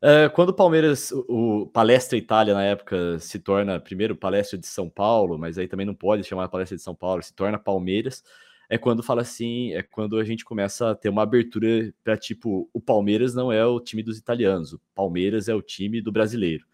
É, 0.00 0.28
quando 0.28 0.50
o 0.50 0.54
Palmeiras, 0.54 1.10
o, 1.10 1.62
o 1.62 1.66
Palestra 1.66 2.16
Itália 2.16 2.54
na 2.54 2.62
época 2.62 3.18
se 3.18 3.38
torna 3.40 3.80
primeiro 3.80 4.14
Palestra 4.14 4.56
de 4.56 4.66
São 4.66 4.88
Paulo, 4.88 5.36
mas 5.36 5.58
aí 5.58 5.66
também 5.66 5.84
não 5.84 5.94
pode 5.94 6.22
chamar 6.22 6.48
Palestra 6.48 6.76
de 6.76 6.82
São 6.82 6.94
Paulo, 6.94 7.22
se 7.22 7.34
torna 7.34 7.58
Palmeiras, 7.58 8.22
é 8.68 8.78
quando 8.78 9.02
fala 9.02 9.22
assim, 9.22 9.72
é 9.72 9.82
quando 9.82 10.18
a 10.18 10.24
gente 10.24 10.44
começa 10.44 10.90
a 10.90 10.94
ter 10.94 11.08
uma 11.08 11.22
abertura 11.22 11.92
para 12.04 12.16
tipo, 12.16 12.68
o 12.72 12.80
Palmeiras 12.80 13.34
não 13.34 13.50
é 13.50 13.64
o 13.66 13.80
time 13.80 14.02
dos 14.02 14.18
italianos, 14.18 14.72
o 14.72 14.80
Palmeiras 14.94 15.48
é 15.48 15.54
o 15.54 15.62
time 15.62 16.00
do 16.00 16.12
brasileiro. 16.12 16.64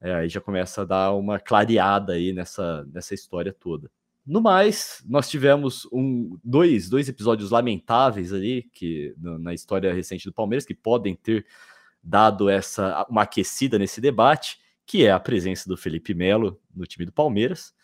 É, 0.00 0.14
aí 0.14 0.28
já 0.28 0.40
começa 0.40 0.82
a 0.82 0.84
dar 0.84 1.12
uma 1.12 1.38
clareada 1.38 2.14
aí 2.14 2.32
nessa, 2.32 2.84
nessa 2.92 3.14
história 3.14 3.52
toda. 3.52 3.90
No 4.26 4.40
mais, 4.40 5.02
nós 5.06 5.28
tivemos 5.28 5.86
um, 5.92 6.38
dois, 6.42 6.88
dois 6.88 7.08
episódios 7.08 7.50
lamentáveis 7.50 8.32
ali 8.32 8.62
que 8.72 9.14
na 9.18 9.52
história 9.52 9.92
recente 9.92 10.24
do 10.24 10.32
Palmeiras 10.32 10.64
que 10.64 10.74
podem 10.74 11.14
ter 11.14 11.46
dado 12.02 12.48
essa 12.48 13.06
uma 13.08 13.22
aquecida 13.22 13.78
nesse 13.78 14.00
debate, 14.00 14.58
que 14.86 15.04
é 15.04 15.10
a 15.10 15.20
presença 15.20 15.68
do 15.68 15.76
Felipe 15.76 16.14
Melo 16.14 16.58
no 16.74 16.86
time 16.86 17.04
do 17.04 17.12
Palmeiras 17.12 17.74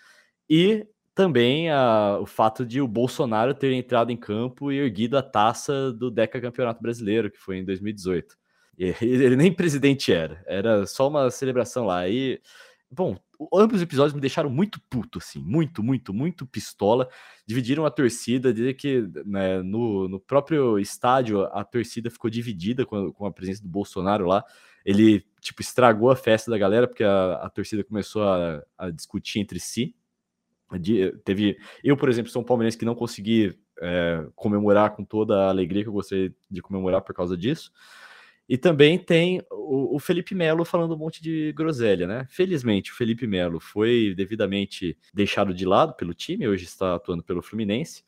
e 0.49 0.87
também 1.15 1.71
a, 1.71 2.19
o 2.19 2.25
fato 2.25 2.65
de 2.65 2.81
o 2.81 2.89
Bolsonaro 2.89 3.55
ter 3.55 3.73
entrado 3.73 4.11
em 4.11 4.17
campo 4.17 4.73
e 4.73 4.79
erguido 4.79 5.19
a 5.19 5.23
taça 5.23 5.93
do 5.93 6.11
Deca 6.11 6.41
Campeonato 6.41 6.81
Brasileiro, 6.83 7.31
que 7.31 7.39
foi 7.39 7.59
em 7.59 7.65
2018. 7.65 8.39
Ele 8.79 9.37
nem 9.37 9.53
presidente 9.53 10.11
era, 10.11 10.43
era 10.47 10.87
só 10.87 11.09
uma 11.09 11.31
celebração 11.31 11.85
lá. 11.85 12.09
E, 12.09 12.41
bom, 12.91 13.17
ambos 13.55 13.77
os 13.77 13.83
episódios 13.83 14.15
me 14.15 14.21
deixaram 14.21 14.51
muito 14.51 14.81
puto, 14.91 15.19
assim, 15.19 15.41
muito, 15.41 15.83
muito, 15.83 16.13
muito 16.13 16.47
pistola. 16.47 17.09
Dividiram 17.47 17.87
a 17.87 17.91
torcida, 17.91 18.53
dizer 18.53 18.75
que 18.75 19.09
né, 19.25 19.63
no, 19.63 20.09
no 20.09 20.19
próprio 20.19 20.79
estádio 20.79 21.45
a 21.45 21.65
torcida 21.65 22.11
ficou 22.11 22.29
dividida 22.29 22.85
com 22.85 22.97
a, 22.97 23.13
com 23.13 23.27
a, 23.27 23.33
presença 23.33 23.63
do 23.63 23.69
Bolsonaro 23.69 24.27
lá. 24.27 24.45
Ele, 24.85 25.25
tipo, 25.41 25.63
estragou 25.63 26.11
a 26.11 26.17
festa 26.17 26.51
da 26.51 26.59
galera, 26.59 26.89
porque 26.89 27.05
a, 27.05 27.35
a 27.35 27.51
torcida 27.51 27.85
começou 27.85 28.25
a, 28.25 28.63
a, 28.77 28.91
discutir 28.91 29.39
entre 29.39 29.61
si. 29.61 29.95
De, 30.79 31.13
teve, 31.25 31.59
eu, 31.83 31.97
por 31.97 32.09
exemplo, 32.09 32.31
sou 32.31 32.43
um 32.43 32.45
palmeirense 32.45 32.79
que 32.79 32.85
não 32.85 32.95
consegui 32.95 33.59
é, 33.81 34.27
comemorar 34.35 34.95
com 34.95 35.05
toda 35.05 35.47
a 35.47 35.49
alegria 35.49 35.83
que 35.83 35.89
eu 35.89 35.93
gostaria 35.93 36.35
de 36.51 36.63
comemorar 36.63 37.03
por 37.03 37.15
causa 37.15 37.37
disso. 37.37 37.73
E 38.51 38.59
também 38.59 38.99
tem 38.99 39.41
o, 39.49 39.95
o, 39.95 39.99
Felipe 40.01 40.35
Melo 40.35 40.65
falando 40.65 40.93
um 40.93 40.99
monte 40.99 41.23
de 41.23 41.53
groselha, 41.53 42.05
né? 42.05 42.27
Felizmente, 42.29 42.91
o 42.91 42.97
Felipe 42.97 43.25
Melo 43.25 43.61
foi 43.61 44.13
devidamente 44.17 44.99
deixado 45.15 45.55
de 45.55 45.65
lado 45.65 45.95
pelo 45.95 46.13
time, 46.13 46.49
hoje 46.49 46.65
está 46.65 46.97
atuando 46.97 47.23
pelo 47.23 47.43
Fluminense. 47.43 48.03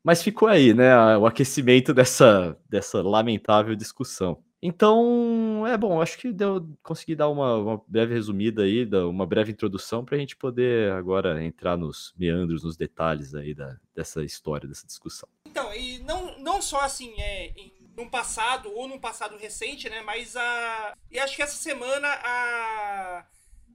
Mas 0.00 0.22
ficou 0.22 0.46
aí, 0.46 0.72
né? 0.72 1.16
O 1.16 1.26
aquecimento 1.26 1.92
dessa, 1.92 2.56
dessa 2.70 3.02
lamentável 3.02 3.74
discussão. 3.74 4.40
Então, 4.62 5.66
é 5.66 5.76
bom, 5.76 6.00
acho 6.00 6.18
que 6.18 6.32
deu, 6.32 6.64
consegui 6.80 7.16
dar 7.16 7.28
uma, 7.28 7.56
uma 7.56 7.82
breve 7.88 8.14
resumida 8.14 8.62
aí, 8.62 8.88
uma 9.08 9.26
breve 9.26 9.50
introdução 9.50 10.04
para 10.04 10.14
a 10.14 10.18
gente 10.20 10.36
poder 10.36 10.92
agora 10.92 11.44
entrar 11.44 11.76
nos 11.76 12.14
meandros, 12.16 12.62
nos 12.62 12.76
detalhes 12.76 13.34
aí 13.34 13.54
da, 13.54 13.76
dessa 13.92 14.22
história, 14.22 14.68
dessa 14.68 14.86
discussão. 14.86 15.28
Então, 15.48 15.74
e 15.74 15.98
não, 16.04 16.38
não 16.38 16.62
só 16.62 16.80
assim, 16.80 17.12
é, 17.18 17.48
em 17.56 17.77
num 17.98 18.08
passado, 18.08 18.72
ou 18.72 18.86
num 18.86 19.00
passado 19.00 19.36
recente, 19.36 19.90
né? 19.90 20.00
Mas 20.02 20.36
a. 20.36 20.96
E 21.10 21.18
acho 21.18 21.34
que 21.34 21.42
essa 21.42 21.56
semana 21.56 22.08
a. 22.08 23.26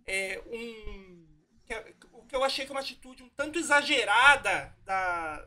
É, 0.07 0.41
um. 0.47 1.27
O 2.13 2.25
que 2.25 2.35
eu 2.35 2.43
achei 2.43 2.65
que 2.65 2.71
é 2.71 2.75
uma 2.75 2.79
atitude 2.79 3.21
um 3.21 3.29
tanto 3.29 3.59
exagerada 3.59 4.73
da, 4.85 5.45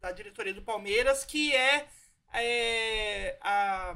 da 0.00 0.12
diretoria 0.12 0.54
do 0.54 0.62
Palmeiras, 0.62 1.26
que 1.26 1.54
é, 1.54 1.88
é, 2.32 3.38
a. 3.42 3.94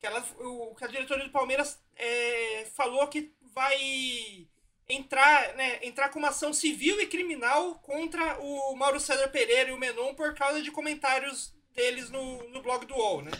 Que, 0.00 0.06
ela, 0.06 0.20
o, 0.40 0.74
que 0.74 0.84
a 0.84 0.88
diretoria 0.88 1.24
do 1.24 1.30
Palmeiras 1.30 1.80
é, 1.94 2.64
falou 2.74 3.06
que 3.06 3.32
vai 3.54 4.48
entrar, 4.88 5.54
né, 5.54 5.78
entrar 5.82 6.08
com 6.08 6.18
uma 6.18 6.28
ação 6.28 6.52
civil 6.52 7.00
e 7.00 7.06
criminal 7.06 7.76
contra 7.76 8.40
o 8.40 8.74
Mauro 8.74 8.98
César 8.98 9.28
Pereira 9.28 9.70
e 9.70 9.72
o 9.72 9.78
Menon 9.78 10.14
por 10.14 10.34
causa 10.34 10.62
de 10.62 10.70
comentários 10.70 11.57
deles 11.78 12.10
no, 12.10 12.42
no 12.52 12.60
blog 12.62 12.84
do 12.86 12.94
UOL, 12.94 13.22
né? 13.22 13.30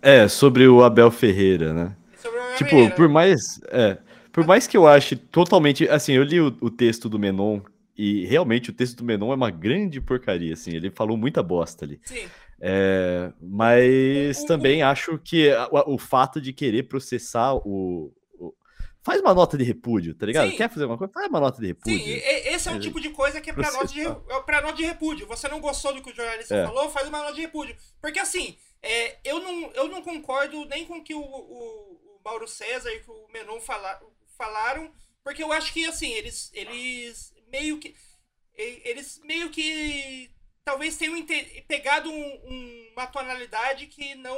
É, 0.00 0.28
sobre 0.28 0.66
o 0.68 0.82
Abel 0.84 1.10
Ferreira, 1.10 1.72
né? 1.74 1.96
O 2.24 2.56
Tipo, 2.56 2.70
Ferreira. 2.70 2.94
por 2.94 3.08
mais. 3.08 3.60
É, 3.68 3.98
por 4.32 4.46
mais 4.46 4.66
que 4.66 4.76
eu 4.76 4.86
ache 4.86 5.16
totalmente. 5.16 5.88
Assim, 5.88 6.12
eu 6.12 6.22
li 6.22 6.40
o, 6.40 6.56
o 6.60 6.70
texto 6.70 7.08
do 7.08 7.18
Menon 7.18 7.60
e 7.96 8.24
realmente 8.26 8.70
o 8.70 8.72
texto 8.72 8.96
do 8.98 9.04
Menon 9.04 9.32
é 9.32 9.34
uma 9.34 9.50
grande 9.50 10.00
porcaria, 10.00 10.52
assim. 10.52 10.70
Ele 10.74 10.90
falou 10.90 11.16
muita 11.16 11.42
bosta 11.42 11.84
ali. 11.84 12.00
Sim. 12.04 12.24
É, 12.60 13.32
mas 13.42 14.40
O- 14.40 14.44
o- 14.44 14.46
também 14.46 14.82
acho 14.82 15.18
que 15.18 15.50
o, 15.70 15.94
o 15.94 15.98
fato 15.98 16.40
de 16.40 16.52
querer 16.52 16.84
processar 16.84 17.54
o, 17.54 17.60
o- 17.66 18.12
Faz 19.04 19.20
uma 19.20 19.34
nota 19.34 19.56
de 19.58 19.64
repúdio, 19.64 20.14
tá 20.14 20.24
ligado? 20.24 20.50
Sim. 20.50 20.56
Quer 20.56 20.70
fazer 20.70 20.86
uma 20.86 20.96
coisa? 20.96 21.12
Faz 21.12 21.28
uma 21.28 21.40
nota 21.40 21.60
de 21.60 21.66
repúdio. 21.66 21.98
Sim, 21.98 22.10
esse 22.10 22.68
é 22.68 22.72
um 22.72 22.76
Ele- 22.76 22.84
tipo 22.84 23.00
de 23.00 23.10
coisa 23.10 23.40
que 23.40 23.50
é 23.50 23.52
pra 23.52 23.70
nota, 23.70 23.86
de, 23.86 24.00
é 24.02 24.40
pra 24.46 24.60
nota 24.62 24.74
de 24.76 24.84
repúdio. 24.84 25.26
Você 25.26 25.46
não 25.48 25.60
gostou 25.60 25.92
do 25.92 26.02
que 26.02 26.10
o 26.10 26.14
jornalista 26.14 26.54
É. 26.56 26.64
falou, 26.66 26.88
faz 26.90 27.06
uma 27.08 27.18
nota 27.18 27.34
de 27.34 27.42
repúdio. 27.42 27.76
Porque 28.00 28.18
assim, 28.18 28.56
é, 28.82 29.18
eu, 29.22 29.40
não, 29.40 29.70
eu 29.72 29.88
não 29.88 30.00
concordo 30.02 30.64
nem 30.64 30.86
com 30.86 30.96
o 30.98 31.04
que 31.04 31.14
o, 31.14 31.20
o, 31.20 31.92
o 32.16 32.20
Mauro 32.24 32.48
César 32.48 32.90
e 32.90 33.02
o 33.06 33.28
Menon 33.30 33.60
fala, 33.60 34.00
falaram, 34.38 34.90
porque 35.22 35.42
eu 35.42 35.52
acho 35.52 35.72
que 35.72 35.84
assim, 35.84 36.10
eles, 36.12 36.50
eles 36.54 37.32
meio 37.52 37.78
que. 37.78 37.94
Eles 38.56 39.20
meio 39.24 39.50
que 39.50 40.30
talvez 40.64 40.96
tenham 40.96 41.16
pegado 41.66 42.10
um- 42.10 42.40
um- 42.46 42.92
uma 42.96 43.06
tonalidade 43.06 43.86
que 43.88 44.14
não, 44.14 44.36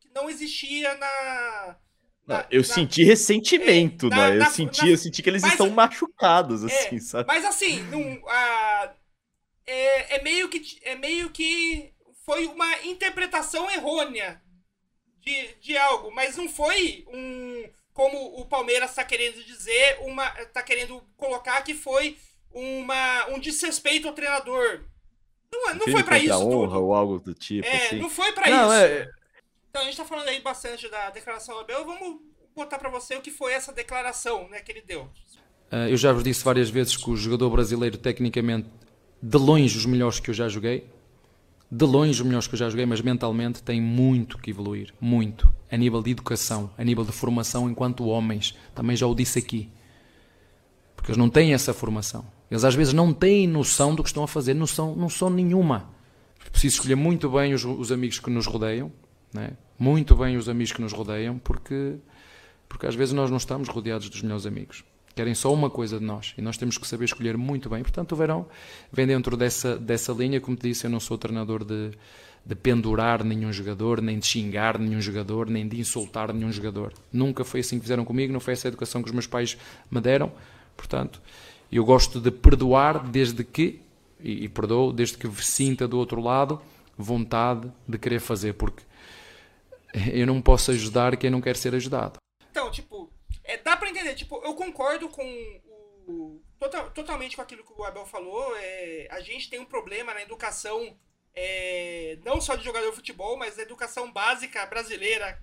que 0.00 0.08
não 0.14 0.28
existia 0.30 0.94
na. 0.96 1.78
Não, 2.26 2.36
na- 2.36 2.46
eu 2.50 2.60
na- 2.62 2.66
senti 2.66 3.04
ressentimento, 3.04 4.06
É, 4.06 4.10
na- 4.10 4.30
né? 4.30 4.46
Eu 4.46 4.50
senti, 4.50 4.88
eu 4.88 4.96
senti 4.96 5.22
que 5.22 5.28
eles 5.30 5.42
mas- 5.42 5.52
estão 5.52 5.68
machucados, 5.70 6.64
É, 6.64 6.66
assim, 6.66 6.98
sabe? 6.98 7.26
Mas 7.26 7.44
assim, 7.44 7.82
não, 7.84 8.22
ah, 8.28 8.92
é, 9.66 10.16
é 10.16 10.22
meio 10.22 10.48
que 10.48 10.78
é 10.82 10.94
meio 10.94 11.30
que 11.30 11.92
foi 12.24 12.46
uma 12.46 12.82
interpretação 12.84 13.70
errônea 13.70 14.40
de, 15.20 15.54
de 15.60 15.76
algo, 15.76 16.10
mas 16.10 16.36
não 16.36 16.48
foi 16.48 17.04
um 17.08 17.68
como 17.92 18.40
o 18.40 18.44
Palmeiras 18.46 18.90
está 18.90 19.04
querendo 19.04 19.42
dizer, 19.44 19.98
uma 20.00 20.28
tá 20.46 20.62
querendo 20.62 21.00
colocar 21.16 21.62
que 21.62 21.74
foi 21.74 22.16
uma 22.52 23.26
um 23.28 23.38
desrespeito 23.38 24.08
ao 24.08 24.14
treinador. 24.14 24.80
Não, 25.52 25.70
é- 25.70 25.74
não 25.74 25.80
foi 25.80 25.92
pra 26.02 26.02
contra 26.02 26.14
a 26.16 26.18
isso 26.18 26.34
honra 26.34 26.66
tudo. 26.68 26.82
ou 26.84 26.94
algo 26.94 27.18
do 27.20 27.32
tipo, 27.34 27.66
É, 27.68 27.86
assim. 27.86 27.98
não 28.00 28.10
foi 28.10 28.32
Não, 28.32 28.66
isso. 28.66 28.72
é- 28.74 29.08
Então 29.74 29.82
a 29.82 29.86
gente 29.86 29.96
tá 29.96 30.04
falando 30.04 30.28
aí 30.28 30.40
bastante 30.40 30.88
da 30.88 31.10
declaração 31.10 31.56
do 31.56 31.62
Abel, 31.62 31.84
vamos 31.84 32.20
botar 32.54 32.78
pra 32.78 32.88
você 32.88 33.16
o 33.16 33.20
que 33.20 33.32
foi 33.32 33.52
essa 33.52 33.72
declaração, 33.72 34.48
né, 34.48 34.60
que 34.60 34.70
ele 34.70 34.82
deu. 34.82 35.10
Ah, 35.68 35.90
eu 35.90 35.96
já 35.96 36.12
vos 36.12 36.22
disse 36.22 36.44
várias 36.44 36.70
vezes 36.70 36.96
que 36.96 37.10
o 37.10 37.16
jogador 37.16 37.50
brasileiro, 37.50 37.98
tecnicamente, 37.98 38.68
de 39.20 39.36
longe 39.36 39.76
os 39.76 39.84
melhores 39.84 40.20
que 40.20 40.30
eu 40.30 40.34
já 40.34 40.48
joguei, 40.48 40.88
de 41.68 41.84
longe 41.84 42.12
os 42.12 42.24
melhores 42.24 42.46
que 42.46 42.54
eu 42.54 42.58
já 42.60 42.70
joguei, 42.70 42.86
mas 42.86 43.00
mentalmente 43.00 43.64
tem 43.64 43.80
muito 43.80 44.38
que 44.38 44.50
evoluir, 44.50 44.94
muito, 45.00 45.52
a 45.68 45.76
nível 45.76 46.00
de 46.00 46.12
educação, 46.12 46.70
a 46.78 46.84
nível 46.84 47.04
de 47.04 47.10
formação 47.10 47.68
enquanto 47.68 48.06
homens, 48.06 48.56
também 48.76 48.94
já 48.94 49.08
o 49.08 49.14
disse 49.14 49.40
aqui, 49.40 49.68
porque 50.94 51.10
eles 51.10 51.18
não 51.18 51.28
têm 51.28 51.52
essa 51.52 51.74
formação, 51.74 52.24
eles 52.48 52.62
às 52.62 52.76
vezes 52.76 52.94
não 52.94 53.12
têm 53.12 53.48
noção 53.48 53.92
do 53.92 54.04
que 54.04 54.08
estão 54.08 54.22
a 54.22 54.28
fazer, 54.28 54.54
noção, 54.54 54.94
noção 54.94 55.28
nenhuma, 55.28 55.90
preciso 56.52 56.76
escolher 56.76 56.94
muito 56.94 57.28
bem 57.28 57.52
os, 57.54 57.64
os 57.64 57.90
amigos 57.90 58.20
que 58.20 58.30
nos 58.30 58.46
rodeiam, 58.46 58.92
né? 59.34 59.50
muito 59.78 60.14
bem 60.14 60.36
os 60.36 60.48
amigos 60.48 60.72
que 60.72 60.80
nos 60.80 60.92
rodeiam, 60.92 61.38
porque, 61.38 61.96
porque 62.68 62.86
às 62.86 62.94
vezes 62.94 63.12
nós 63.12 63.28
não 63.28 63.36
estamos 63.36 63.68
rodeados 63.68 64.08
dos 64.08 64.22
melhores 64.22 64.46
amigos. 64.46 64.84
Querem 65.14 65.34
só 65.34 65.52
uma 65.52 65.70
coisa 65.70 65.98
de 65.98 66.04
nós 66.04 66.34
e 66.38 66.42
nós 66.42 66.56
temos 66.56 66.78
que 66.78 66.86
saber 66.86 67.04
escolher 67.04 67.36
muito 67.36 67.68
bem. 67.68 67.82
Portanto, 67.82 68.12
o 68.12 68.16
verão 68.16 68.46
vem 68.92 69.06
dentro 69.06 69.36
dessa, 69.36 69.76
dessa 69.76 70.12
linha. 70.12 70.40
Como 70.40 70.56
te 70.56 70.68
disse, 70.68 70.86
eu 70.86 70.90
não 70.90 70.98
sou 70.98 71.16
treinador 71.16 71.64
de, 71.64 71.92
de 72.44 72.54
pendurar 72.56 73.22
nenhum 73.22 73.52
jogador, 73.52 74.00
nem 74.00 74.18
de 74.18 74.26
xingar 74.26 74.76
nenhum 74.76 75.00
jogador, 75.00 75.48
nem 75.48 75.68
de 75.68 75.78
insultar 75.78 76.32
nenhum 76.32 76.50
jogador. 76.50 76.92
Nunca 77.12 77.44
foi 77.44 77.60
assim 77.60 77.76
que 77.76 77.82
fizeram 77.82 78.04
comigo, 78.04 78.32
não 78.32 78.40
foi 78.40 78.54
essa 78.54 78.66
a 78.66 78.70
educação 78.70 79.02
que 79.02 79.08
os 79.08 79.12
meus 79.12 79.26
pais 79.26 79.56
me 79.88 80.00
deram. 80.00 80.32
Portanto, 80.76 81.22
eu 81.70 81.84
gosto 81.84 82.20
de 82.20 82.32
perdoar 82.32 83.08
desde 83.08 83.44
que, 83.44 83.80
e, 84.20 84.44
e 84.44 84.48
perdoo, 84.48 84.92
desde 84.92 85.16
que 85.16 85.28
sinta 85.42 85.86
do 85.86 85.96
outro 85.96 86.20
lado 86.20 86.60
vontade 86.98 87.70
de 87.86 87.98
querer 87.98 88.20
fazer, 88.20 88.54
porque 88.54 88.82
eu 90.12 90.26
não 90.26 90.42
posso 90.42 90.70
ajudar 90.70 91.16
quem 91.16 91.30
não 91.30 91.40
quer 91.40 91.56
ser 91.56 91.74
ajudado. 91.74 92.18
Então, 92.50 92.70
tipo, 92.70 93.10
é, 93.42 93.56
dá 93.58 93.76
pra 93.76 93.88
entender. 93.90 94.14
Tipo, 94.14 94.36
eu 94.44 94.54
concordo 94.54 95.08
com 95.08 95.24
o. 96.06 96.42
total- 96.58 96.90
totalmente 96.90 97.36
com 97.36 97.42
aquilo 97.42 97.64
que 97.64 97.72
o 97.72 97.84
Abel 97.84 98.06
falou. 98.06 98.54
É, 98.56 99.08
a 99.10 99.20
gente 99.20 99.48
tem 99.50 99.58
um 99.58 99.64
problema 99.64 100.12
na 100.14 100.22
educação, 100.22 100.96
é, 101.34 102.18
não 102.24 102.40
só 102.40 102.54
de 102.56 102.64
jogador 102.64 102.90
de 102.90 102.96
futebol, 102.96 103.36
mas 103.36 103.56
da 103.56 103.62
educação 103.62 104.12
básica 104.12 104.64
brasileira. 104.66 105.42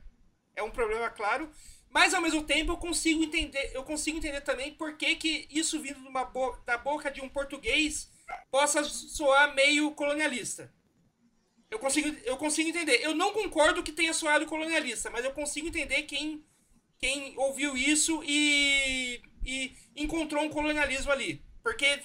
É 0.55 0.61
um 0.63 0.71
problema, 0.71 1.09
claro. 1.09 1.49
Mas 1.89 2.13
ao 2.13 2.21
mesmo 2.21 2.43
tempo 2.43 2.71
eu 2.71 2.77
consigo 2.77 3.21
entender, 3.23 3.71
eu 3.73 3.83
consigo 3.83 4.17
entender 4.17 4.41
também 4.41 4.73
por 4.73 4.95
que, 4.95 5.15
que 5.15 5.47
isso 5.49 5.81
vindo 5.81 5.99
bo- 6.31 6.57
da 6.65 6.77
boca 6.77 7.11
de 7.11 7.19
um 7.21 7.27
português 7.27 8.09
possa 8.49 8.81
soar 8.83 9.53
meio 9.53 9.91
colonialista. 9.91 10.73
Eu 11.71 11.79
consigo, 11.79 12.15
eu 12.25 12.37
consigo 12.37 12.69
entender. 12.69 13.01
Eu 13.01 13.15
não 13.15 13.31
concordo 13.31 13.81
que 13.81 13.93
tenha 13.93 14.13
soado 14.13 14.45
colonialista, 14.45 15.09
mas 15.09 15.25
eu 15.25 15.31
consigo 15.31 15.69
entender 15.69 16.03
quem 16.03 16.43
quem 17.01 17.33
ouviu 17.35 17.75
isso 17.75 18.21
e, 18.23 19.19
e 19.43 19.75
encontrou 19.95 20.43
um 20.43 20.49
colonialismo 20.49 21.11
ali. 21.11 21.43
Porque 21.63 21.99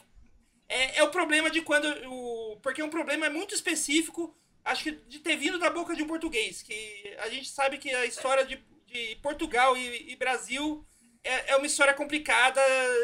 é, 0.69 0.99
é 0.99 1.03
o 1.03 1.11
problema 1.11 1.51
de 1.51 1.61
quando. 1.61 1.87
O, 2.09 2.59
porque 2.63 2.81
é 2.81 2.85
um 2.85 2.91
problema 2.91 3.29
muito 3.29 3.55
específico, 3.55 4.35
acho 4.65 4.85
que 4.85 4.93
de 4.93 5.19
ter 5.21 5.37
vindo 5.37 5.59
da 5.59 5.69
boca 5.69 5.95
de 5.95 6.03
um 6.03 6.07
português. 6.07 6.63
Que 6.63 7.15
a 7.19 7.29
gente 7.29 7.51
sabe 7.51 7.77
que 7.77 7.91
a 7.91 8.07
história 8.07 8.47
de, 8.47 8.57
de 8.87 9.17
Portugal 9.17 9.77
e, 9.77 10.13
e 10.13 10.17
Brasil 10.17 10.85
é, 11.23 11.53
é 11.53 11.57
uma 11.57 11.67
história 11.67 11.93
complicada. 11.93 12.61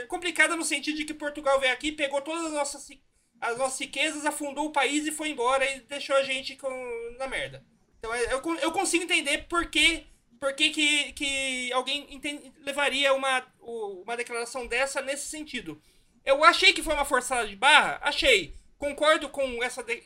Complicada 0.09 0.57
no 0.57 0.65
sentido 0.65 0.97
de 0.97 1.05
que 1.05 1.15
Portugal 1.15 1.61
veio 1.61 1.73
aqui, 1.73 1.93
pegou 1.93 2.23
todas 2.23 2.47
as 2.47 2.53
nossas, 2.53 2.89
as 3.43 3.59
nossas 3.59 3.81
riquezas, 3.81 4.25
afundou 4.25 4.67
o 4.67 4.73
país 4.73 5.07
e 5.07 5.13
foi 5.13 5.31
embora 5.31 5.69
e 5.69 5.81
deixou 5.81 6.17
a 6.17 6.23
gente 6.23 6.57
com, 6.57 6.71
na 7.19 7.27
merda. 7.27 7.63
Então 7.99 8.15
é, 8.15 8.33
eu, 8.33 8.41
eu 8.61 8.73
consigo 8.73 9.05
entender 9.05 9.47
por 9.49 9.67
que, 9.67 10.07
por 10.41 10.55
que, 10.55 10.71
que, 10.71 11.13
que 11.13 11.73
alguém 11.73 12.07
enten- 12.09 12.53
levaria 12.61 13.13
uma, 13.13 13.45
uma 13.61 14.17
declaração 14.17 14.67
dessa 14.67 15.03
nesse 15.03 15.27
sentido. 15.27 15.81
Eu 16.25 16.45
achei 16.45 16.73
que 16.73 16.83
foi 16.83 16.95
uma 16.95 17.05
forçada 17.05 17.47
de 17.49 17.57
barra? 17.57 17.99
Achei. 18.01 18.55
Concordo 18.79 19.29
com 19.29 19.63
essa, 19.63 19.83
de, 19.83 20.03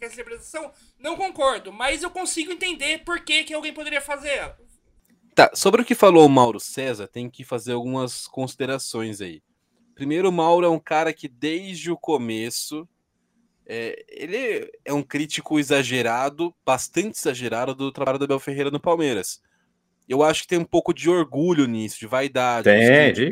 essa 0.00 0.14
interpretação? 0.14 0.72
Não 0.98 1.16
concordo, 1.16 1.72
mas 1.72 2.02
eu 2.02 2.10
consigo 2.10 2.50
entender 2.52 3.04
por 3.04 3.20
que, 3.20 3.44
que 3.44 3.54
alguém 3.54 3.72
poderia 3.72 4.00
fazer 4.00 4.30
ela. 4.30 4.58
Tá, 5.34 5.50
sobre 5.54 5.82
o 5.82 5.84
que 5.84 5.94
falou 5.94 6.26
o 6.26 6.28
Mauro 6.28 6.58
César, 6.58 7.06
tem 7.06 7.30
que 7.30 7.44
fazer 7.44 7.72
algumas 7.72 8.26
considerações 8.26 9.20
aí. 9.20 9.40
Primeiro, 10.00 10.30
o 10.30 10.32
Mauro 10.32 10.64
é 10.64 10.68
um 10.70 10.78
cara 10.78 11.12
que 11.12 11.28
desde 11.28 11.90
o 11.90 11.96
começo 11.96 12.88
é, 13.66 14.02
ele 14.08 14.72
é 14.82 14.94
um 14.94 15.02
crítico 15.02 15.58
exagerado, 15.58 16.54
bastante 16.64 17.18
exagerado 17.18 17.74
do 17.74 17.92
trabalho 17.92 18.18
do 18.18 18.24
Abel 18.24 18.40
Ferreira 18.40 18.70
no 18.70 18.80
Palmeiras. 18.80 19.42
Eu 20.08 20.22
acho 20.22 20.40
que 20.40 20.48
tem 20.48 20.58
um 20.58 20.64
pouco 20.64 20.94
de 20.94 21.10
orgulho 21.10 21.66
nisso, 21.66 22.00
de 22.00 22.06
vaidade. 22.06 22.64
Tem. 22.64 23.30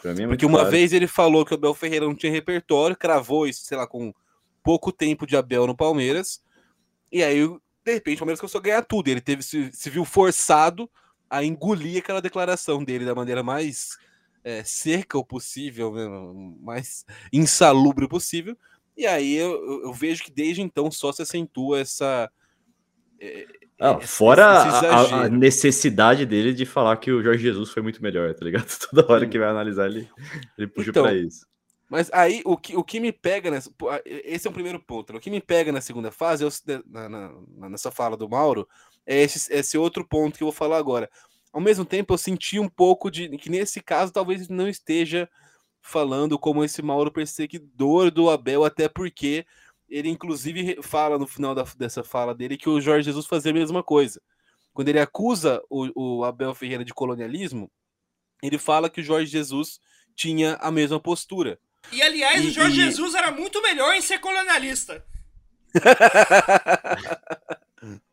Pra 0.00 0.14
mim 0.14 0.22
é 0.22 0.26
Porque 0.26 0.46
uma 0.46 0.60
claro. 0.60 0.70
vez 0.70 0.94
ele 0.94 1.06
falou 1.06 1.44
que 1.44 1.52
o 1.52 1.54
Abel 1.58 1.74
Ferreira 1.74 2.06
não 2.06 2.14
tinha 2.14 2.32
repertório, 2.32 2.96
cravou 2.96 3.46
isso, 3.46 3.66
sei 3.66 3.76
lá, 3.76 3.86
com 3.86 4.14
pouco 4.62 4.90
tempo 4.90 5.26
de 5.26 5.36
Abel 5.36 5.66
no 5.66 5.76
Palmeiras. 5.76 6.40
E 7.12 7.22
aí, 7.22 7.46
de 7.84 7.92
repente, 7.92 8.16
o 8.16 8.20
Palmeiras 8.20 8.40
começou 8.40 8.58
a 8.60 8.64
ganhar 8.64 8.80
tudo. 8.80 9.08
Ele 9.08 9.20
teve, 9.20 9.42
se, 9.42 9.70
se 9.70 9.90
viu 9.90 10.06
forçado 10.06 10.90
a 11.28 11.44
engolir 11.44 11.98
aquela 11.98 12.22
declaração 12.22 12.82
dele 12.82 13.04
da 13.04 13.14
maneira 13.14 13.42
mais 13.42 13.98
é, 14.46 14.62
seca 14.62 15.18
o 15.18 15.24
possível, 15.24 15.92
né, 15.92 16.06
mais 16.62 17.04
insalubre 17.32 18.06
possível. 18.06 18.56
E 18.96 19.04
aí 19.04 19.34
eu, 19.34 19.50
eu- 19.52 19.82
eu 19.86 19.92
vejo 19.92 20.22
que 20.22 20.30
desde 20.30 20.62
então 20.62 20.88
só 20.88 21.10
se 21.10 21.20
acentua 21.20 21.80
essa. 21.80 22.30
é, 23.20 23.44
esse- 23.98 24.06
fora 24.06 24.44
a- 24.46 25.24
a, 25.24 25.28
necessidade 25.28 26.24
dele 26.24 26.54
de 26.54 26.64
falar 26.64 26.96
que 26.96 27.10
o 27.10 27.22
Jorge 27.22 27.42
Jesus 27.42 27.70
foi 27.70 27.82
muito 27.82 28.00
melhor, 28.00 28.32
tá 28.34 28.44
ligado? 28.44 28.66
Toda 28.90 29.12
hora 29.12 29.26
que 29.26 29.38
vai 29.38 29.48
analisar 29.48 29.86
ele, 29.86 30.08
ele 30.56 30.68
puxa 30.68 30.90
Então, 30.90 31.02
pra 31.02 31.12
isso. 31.14 31.44
Mas 31.88 32.08
aí 32.12 32.40
o 32.44 32.56
que, 32.56 32.76
o 32.76 32.82
que 32.84 33.00
me 33.00 33.12
pega 33.12 33.50
nessa. 33.50 33.70
Esse 34.04 34.46
é 34.46 34.50
o 34.50 34.54
primeiro 34.54 34.80
ponto. 34.80 35.12
né? 35.12 35.18
O 35.18 35.22
que 35.22 35.30
me 35.30 35.40
pega 35.40 35.70
na 35.72 35.80
segunda 35.80 36.10
fase, 36.10 36.44
na- 36.86 37.08
na- 37.08 37.32
na- 37.58 37.68
nessa 37.70 37.90
fala 37.90 38.16
do 38.16 38.28
Mauro, 38.28 38.68
é 39.06 39.20
esse, 39.22 39.52
esse 39.52 39.76
outro 39.76 40.06
ponto 40.06 40.36
que 40.36 40.42
eu 40.42 40.46
vou 40.46 40.52
falar 40.54 40.78
agora. 40.78 41.08
Ao 41.56 41.60
mesmo 41.62 41.86
tempo, 41.86 42.12
eu 42.12 42.18
senti 42.18 42.58
um 42.58 42.68
pouco 42.68 43.10
de 43.10 43.30
que 43.38 43.48
nesse 43.48 43.80
caso 43.80 44.12
talvez 44.12 44.46
não 44.46 44.68
esteja 44.68 45.26
falando 45.80 46.38
como 46.38 46.62
esse 46.62 46.82
Mauro 46.82 47.10
perseguidor 47.10 48.10
do 48.10 48.28
Abel, 48.28 48.62
até 48.62 48.90
porque 48.90 49.46
ele 49.88 50.10
inclusive 50.10 50.76
fala 50.82 51.18
no 51.18 51.26
final 51.26 51.54
da- 51.54 51.64
dessa 51.78 52.04
fala 52.04 52.34
dele 52.34 52.58
que 52.58 52.68
o 52.68 52.78
Jorge 52.78 53.04
Jesus 53.06 53.24
fazia 53.24 53.52
a 53.52 53.54
mesma 53.54 53.82
coisa. 53.82 54.20
Quando 54.74 54.90
ele 54.90 55.00
acusa 55.00 55.62
o, 55.70 56.18
o 56.18 56.24
Abel 56.24 56.54
Ferreira 56.54 56.84
de 56.84 56.92
colonialismo, 56.92 57.72
ele 58.42 58.58
fala 58.58 58.90
que 58.90 59.00
o 59.00 59.02
Jorge 59.02 59.30
Jesus 59.32 59.80
tinha 60.14 60.56
a 60.56 60.70
mesma 60.70 61.00
postura. 61.00 61.58
E 61.90 62.02
aliás, 62.02 62.44
E- 62.44 62.48
o 62.48 62.50
Jorge 62.50 62.82
e- 62.82 62.84
Jesus 62.84 63.14
era 63.14 63.30
muito 63.30 63.62
melhor 63.62 63.94
em 63.94 64.02
ser 64.02 64.18
colonialista. 64.18 65.02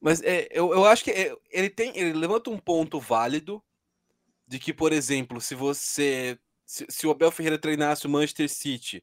Mas 0.00 0.22
é, 0.22 0.48
eu, 0.50 0.72
eu 0.72 0.84
acho 0.84 1.04
que 1.04 1.10
é, 1.10 1.34
ele 1.50 1.70
tem, 1.70 1.96
ele 1.96 2.12
levanta 2.12 2.50
um 2.50 2.58
ponto 2.58 3.00
válido 3.00 3.62
de 4.46 4.58
que, 4.58 4.72
por 4.72 4.92
exemplo, 4.92 5.40
se 5.40 5.54
você, 5.54 6.38
se, 6.64 6.86
se 6.88 7.06
o 7.06 7.10
Abel 7.10 7.30
Ferreira 7.32 7.58
treinasse 7.58 8.06
o 8.06 8.10
Manchester 8.10 8.48
City, 8.48 9.02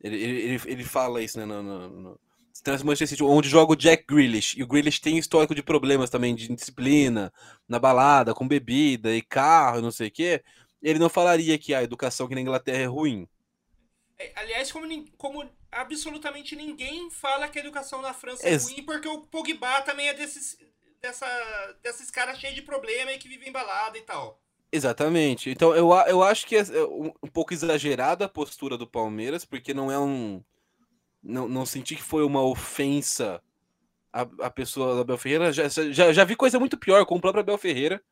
ele, 0.00 0.16
ele, 0.16 0.60
ele, 0.66 0.84
fala 0.84 1.22
isso, 1.22 1.38
né, 1.38 1.44
no, 1.44 1.62
no, 1.62 1.88
no- 1.88 2.20
se 2.52 2.62
treinasse 2.62 2.84
o 2.84 2.86
Manchester 2.86 3.08
City, 3.08 3.22
onde 3.22 3.48
joga 3.48 3.72
o 3.72 3.76
Jack 3.76 4.04
Grealish, 4.06 4.58
e 4.58 4.62
o 4.62 4.66
Grealish 4.66 5.00
tem 5.00 5.18
histórico 5.18 5.54
de 5.54 5.62
problemas 5.62 6.10
também 6.10 6.34
de 6.34 6.50
indisciplina, 6.50 7.32
na 7.68 7.78
balada, 7.78 8.34
com 8.34 8.46
bebida 8.46 9.14
e 9.14 9.22
carro, 9.22 9.80
não 9.82 9.90
sei 9.90 10.08
o 10.08 10.10
quê, 10.10 10.42
ele 10.80 10.98
não 10.98 11.08
falaria 11.08 11.58
que 11.58 11.74
a 11.74 11.82
educação 11.82 12.26
aqui 12.26 12.34
na 12.34 12.40
Inglaterra 12.40 12.78
é 12.78 12.86
ruim. 12.86 13.28
É, 14.18 14.32
aliás, 14.36 14.72
como, 14.72 14.86
como 15.18 15.50
absolutamente 15.80 16.54
ninguém 16.56 17.10
fala 17.10 17.48
que 17.48 17.58
a 17.58 17.62
educação 17.62 18.00
na 18.02 18.12
França 18.14 18.48
Ex- 18.48 18.66
é 18.68 18.72
ruim, 18.72 18.82
porque 18.84 19.08
o 19.08 19.22
Pogba 19.22 19.82
também 19.82 20.08
é 20.08 20.14
desses, 20.14 20.58
dessa, 21.00 21.26
desses 21.82 22.10
caras 22.10 22.38
cheios 22.38 22.54
de 22.56 22.62
problema 22.62 23.12
e 23.12 23.18
que 23.18 23.28
vivem 23.28 23.48
em 23.48 23.52
balada 23.52 23.96
e 23.98 24.02
tal. 24.02 24.40
Exatamente. 24.72 25.48
Então 25.50 25.74
eu, 25.74 25.90
eu 26.08 26.22
acho 26.22 26.46
que 26.46 26.56
é 26.56 26.60
é 26.60 26.84
um 26.84 27.12
pouco 27.32 27.54
exagerada 27.54 28.24
a 28.24 28.28
postura 28.28 28.76
do 28.76 28.86
Palmeiras, 28.86 29.44
porque 29.44 29.72
não 29.72 29.90
é 29.90 29.98
um. 29.98 30.42
Não, 31.22 31.48
não 31.48 31.64
senti 31.66 31.96
que 31.96 32.02
foi 32.02 32.24
uma 32.24 32.42
ofensa 32.42 33.42
a, 34.12 34.22
a 34.40 34.50
pessoa 34.50 34.94
do 34.94 35.00
Abel 35.00 35.18
Ferreira. 35.18 35.52
Já, 35.52 35.68
já, 35.68 36.12
já 36.12 36.24
vi 36.24 36.36
coisa 36.36 36.58
muito 36.58 36.76
pior 36.78 37.04
com 37.06 37.16
o 37.16 37.20
próprio 37.20 37.40
Abel 37.42 37.58
Ferreira 37.58 38.02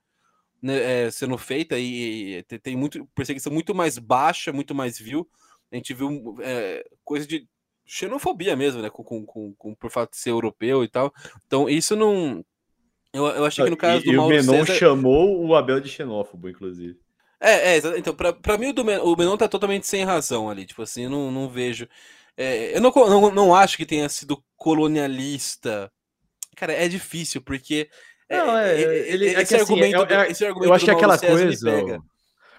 né, 0.62 1.06
é, 1.06 1.10
sendo 1.10 1.36
feita 1.38 1.78
e, 1.78 2.38
e 2.38 2.42
te- 2.44 2.58
tem 2.58 2.76
muito 2.76 3.04
perseguição 3.14 3.52
muito 3.52 3.74
mais 3.74 3.98
baixa, 3.98 4.52
muito 4.52 4.74
mais 4.74 4.98
vil. 4.98 5.28
A 5.72 5.76
gente 5.76 5.92
viu 5.94 6.36
é, 6.40 6.84
coisa 7.04 7.26
de 7.26 7.46
xenofobia 7.86 8.56
mesmo, 8.56 8.80
né? 8.82 8.90
Com, 8.90 9.02
com, 9.04 9.24
com, 9.24 9.54
com- 9.54 9.74
por 9.74 9.90
fato 9.90 10.10
de 10.12 10.16
ser 10.18 10.30
europeu 10.30 10.82
e 10.84 10.88
tal. 10.88 11.12
Então, 11.46 11.68
isso 11.68 11.94
não. 11.96 12.44
Eu, 13.12 13.26
eu 13.26 13.44
achei 13.44 13.62
que 13.64 13.70
no 13.70 13.76
caso 13.76 14.02
e, 14.02 14.04
do 14.06 14.12
e 14.12 14.18
o 14.18 14.26
Menon 14.26 14.64
César. 14.66 14.74
chamou 14.78 15.44
o 15.46 15.54
Abel 15.54 15.80
de 15.80 15.88
xenófobo, 15.88 16.48
inclusive. 16.48 16.98
É, 17.40 17.76
é, 17.76 17.98
então, 17.98 18.14
pra, 18.14 18.32
pra 18.32 18.56
mim 18.58 18.68
o, 18.68 18.72
do 18.72 18.84
Men- 18.84 18.98
o 19.00 19.14
Menon 19.16 19.36
tá 19.36 19.46
totalmente 19.46 19.86
sem 19.86 20.02
razão 20.04 20.48
ali, 20.48 20.64
tipo 20.64 20.80
assim, 20.82 21.04
eu 21.04 21.10
não, 21.10 21.30
não 21.30 21.48
vejo. 21.48 21.86
é, 22.36 22.76
eu 22.76 22.80
não, 22.80 22.90
não, 22.90 23.30
não 23.30 23.54
acho 23.54 23.76
que 23.76 23.84
tenha 23.86 24.08
sido 24.08 24.42
colonialista. 24.56 25.90
Cara, 26.56 26.72
é 26.72 26.88
difícil, 26.88 27.42
porque. 27.42 27.88
Não, 28.30 28.56
é, 28.56 28.80
ele- 28.80 29.26
é 29.26 29.42
esse, 29.42 29.54
que 29.54 29.60
assim, 29.60 29.72
argumento, 29.74 30.02
é- 30.02 30.06
do- 30.06 30.14
é- 30.14 30.30
esse 30.30 30.44
argumento 30.44 30.70
Eu 30.70 30.74
acho 30.74 30.84
que 30.84 30.90
é 30.90 30.94
aquela 30.94 31.18
César 31.18 31.32
coisa, 31.70 32.02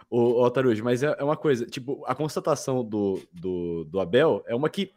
o, 0.10 0.17
o, 0.17 0.39
o 0.39 0.44
Altarujo, 0.46 0.84
mas 0.84 1.01
é, 1.03 1.15
é 1.17 1.24
uma 1.24 1.36
coisa, 1.36 1.65
tipo, 1.65 2.03
a 2.05 2.13
constatação 2.13 2.84
do, 2.84 3.20
do, 3.34 3.86
do 3.86 4.00
Abel 4.00 4.44
é 4.48 4.53
uma 4.55 4.70
que, 4.70 4.91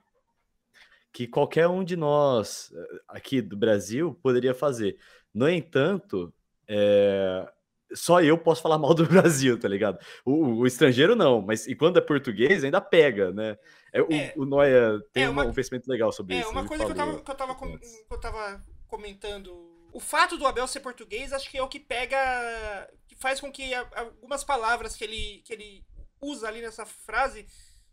que 1.19 1.27
qualquer 1.27 1.67
um 1.67 1.83
de 1.83 1.97
nós 1.97 2.71
eh, 2.73 3.01
aqui 3.09 3.43
do 3.43 3.57
Brasil 3.57 4.15
poderia 4.23 4.55
fazer. 4.55 4.97
No 5.35 5.49
entanto, 5.51 6.33
é, 6.69 7.45
só 7.93 8.23
eu 8.23 8.39
posso 8.39 8.63
falar 8.63 8.79
mal 8.79 8.95
do 8.95 9.05
Brasil, 9.05 9.59
tá 9.59 9.67
ligado? 9.67 9.99
O, 10.25 10.61
o 10.61 10.67
estrangeiro 10.67 11.17
não, 11.17 11.43
mas 11.43 11.67
e 11.67 11.75
quando 11.75 11.97
é 11.99 12.01
português 12.01 12.63
ainda 12.63 12.81
pega, 12.81 13.33
né? 13.33 13.59
É, 13.93 14.01
o, 14.01 14.13
É. 14.13 14.33
o 14.37 14.45
Noia 14.45 15.01
tem 15.13 15.25
É, 15.25 15.29
uma- 15.29 15.43
uma- 15.43 15.51
um 15.51 15.55
pensamento 15.55 15.89
legal 15.89 16.13
sobre 16.13 16.37
É, 16.37 16.41
isso. 16.41 16.51
uma 16.51 16.61
ele 16.61 16.69
coisa 16.69 16.85
que 16.85 16.93
eu, 16.93 16.95
tava, 16.97 17.21
que, 17.21 17.31
eu 17.33 17.35
tava 17.35 17.55
com- 17.57 17.79
que 17.79 17.87
eu 18.15 18.21
tava 18.21 18.65
comentando. 18.87 19.51
O 19.93 19.99
fato 19.99 20.37
do 20.39 20.47
Abel 20.47 20.69
ser 20.69 20.79
português, 20.81 21.33
acho 21.33 21.51
que 21.51 21.59
é 21.59 21.63
o 21.65 21.69
que 21.69 21.81
pega. 21.81 22.17
que 23.09 23.17
faz 23.17 23.41
com 23.41 23.51
que 23.51 23.75
algumas 23.75 24.45
palavras 24.45 24.95
que 24.95 25.03
ele, 25.03 25.43
que 25.45 25.53
ele 25.53 25.85
usa 26.21 26.47
ali 26.47 26.61
nessa 26.63 26.87
frase 26.87 27.45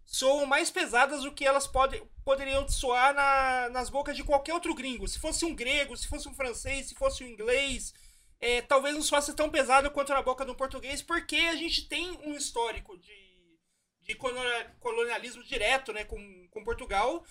soam 0.06 0.46
mais 0.46 0.70
pesadas 0.70 1.24
do 1.24 1.32
que 1.34 1.46
elas 1.46 1.68
pode, 1.68 2.02
poderiam 2.24 2.68
soar 2.70 3.14
na- 3.14 3.70
nas 3.70 3.90
bocas 3.90 4.16
de 4.16 4.24
qualquer 4.24 4.54
outro 4.54 4.74
gringo. 4.76 5.08
Se 5.08 5.20
fosse 5.20 5.44
um 5.46 5.56
grego, 5.56 5.98
se 5.98 6.08
fosse 6.08 6.28
um 6.30 6.34
francês, 6.34 6.88
se 6.88 6.96
fosse 6.96 7.24
um 7.24 7.28
inglês, 7.28 7.94
é, 8.40 8.62
talvez 8.62 8.94
não 8.96 9.02
soasse 9.02 9.34
tão 9.34 9.50
pesado 9.50 9.90
quanto 9.92 10.14
na 10.14 10.22
boca 10.22 10.46
do 10.46 10.56
português, 10.56 11.02
porque 11.02 11.36
a 11.38 11.56
gente 11.56 11.88
tem 11.88 12.12
um 12.24 12.36
histórico 12.36 12.98
de, 12.98 13.58
de 14.02 14.16
colonia- 14.16 14.76
colonialismo 14.80 15.44
direto 15.44 15.92
né, 15.92 16.04
com, 16.06 16.48
com 16.52 16.64
Portugal. 16.64 17.26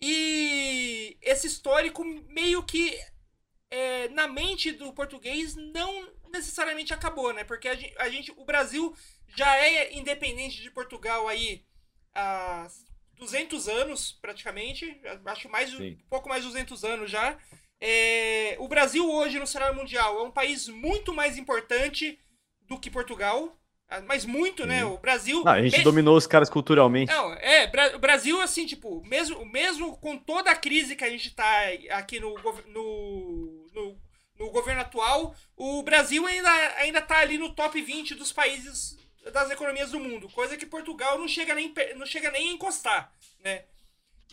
E 0.00 1.16
esse 1.20 1.46
histórico 1.46 2.04
meio 2.04 2.62
que 2.62 2.98
é, 3.70 4.08
na 4.08 4.26
mente 4.28 4.72
do 4.72 4.92
português 4.92 5.54
não 5.56 6.10
necessariamente 6.30 6.94
acabou, 6.94 7.32
né? 7.32 7.44
Porque 7.44 7.68
a 7.68 7.74
gente, 7.74 7.94
a 7.98 8.08
gente- 8.08 8.32
o 8.36 8.44
Brasil 8.44 8.94
já 9.36 9.56
é 9.56 9.92
independente 9.94 10.62
de 10.62 10.70
Portugal 10.70 11.28
aí 11.28 11.64
há 12.18 12.66
200 13.16 13.68
anos, 13.68 14.12
praticamente. 14.20 15.00
Acho 15.26 15.48
mais 15.48 15.70
Sim. 15.70 15.92
um 16.04 16.08
pouco 16.08 16.28
mais 16.28 16.42
de 16.42 16.48
200 16.48 16.84
anos 16.84 17.10
já. 17.10 17.36
É, 17.80 18.56
o 18.58 18.66
Brasil 18.68 19.08
hoje 19.10 19.38
no 19.38 19.46
cenário 19.46 19.76
mundial 19.76 20.18
é 20.18 20.22
um 20.22 20.30
país 20.30 20.68
muito 20.68 21.14
mais 21.14 21.38
importante 21.38 22.18
do 22.62 22.78
que 22.78 22.90
Portugal. 22.90 23.54
Mas 24.06 24.26
muito, 24.26 24.66
né? 24.66 24.84
O 24.84 24.98
Brasil. 24.98 25.42
Ah, 25.46 25.52
a 25.52 25.62
gente 25.62 25.80
dominou 25.82 26.14
os 26.14 26.26
caras 26.26 26.50
culturalmente. 26.50 27.10
não, 27.10 27.32
é, 27.32 27.66
Bra- 27.68 27.96
o 27.96 27.98
Brasil, 27.98 28.38
assim, 28.38 28.66
tipo, 28.66 29.02
mesmo, 29.06 29.42
mesmo 29.46 29.96
com 29.96 30.18
toda 30.18 30.50
a 30.50 30.54
crise 30.56 30.94
que 30.94 31.04
a 31.04 31.08
gente 31.08 31.34
tá 31.34 31.48
aqui 31.92 32.20
no, 32.20 32.34
no, 32.66 33.66
no, 33.72 33.98
no 34.38 34.50
governo 34.50 34.82
atual, 34.82 35.34
o 35.56 35.82
Brasil 35.82 36.26
ainda, 36.26 36.50
ainda 36.76 37.00
tá 37.00 37.16
ali 37.20 37.38
no 37.38 37.54
top 37.54 37.80
20 37.80 38.14
dos 38.14 38.30
países 38.30 38.98
das 39.32 39.50
economias 39.50 39.90
do 39.90 40.00
mundo, 40.00 40.28
coisa 40.30 40.56
que 40.56 40.66
Portugal 40.66 41.18
não 41.18 41.28
chega 41.28 41.54
nem, 41.54 41.72
não 41.96 42.06
chega 42.06 42.30
nem 42.30 42.50
a 42.50 42.52
encostar, 42.52 43.12
né? 43.40 43.64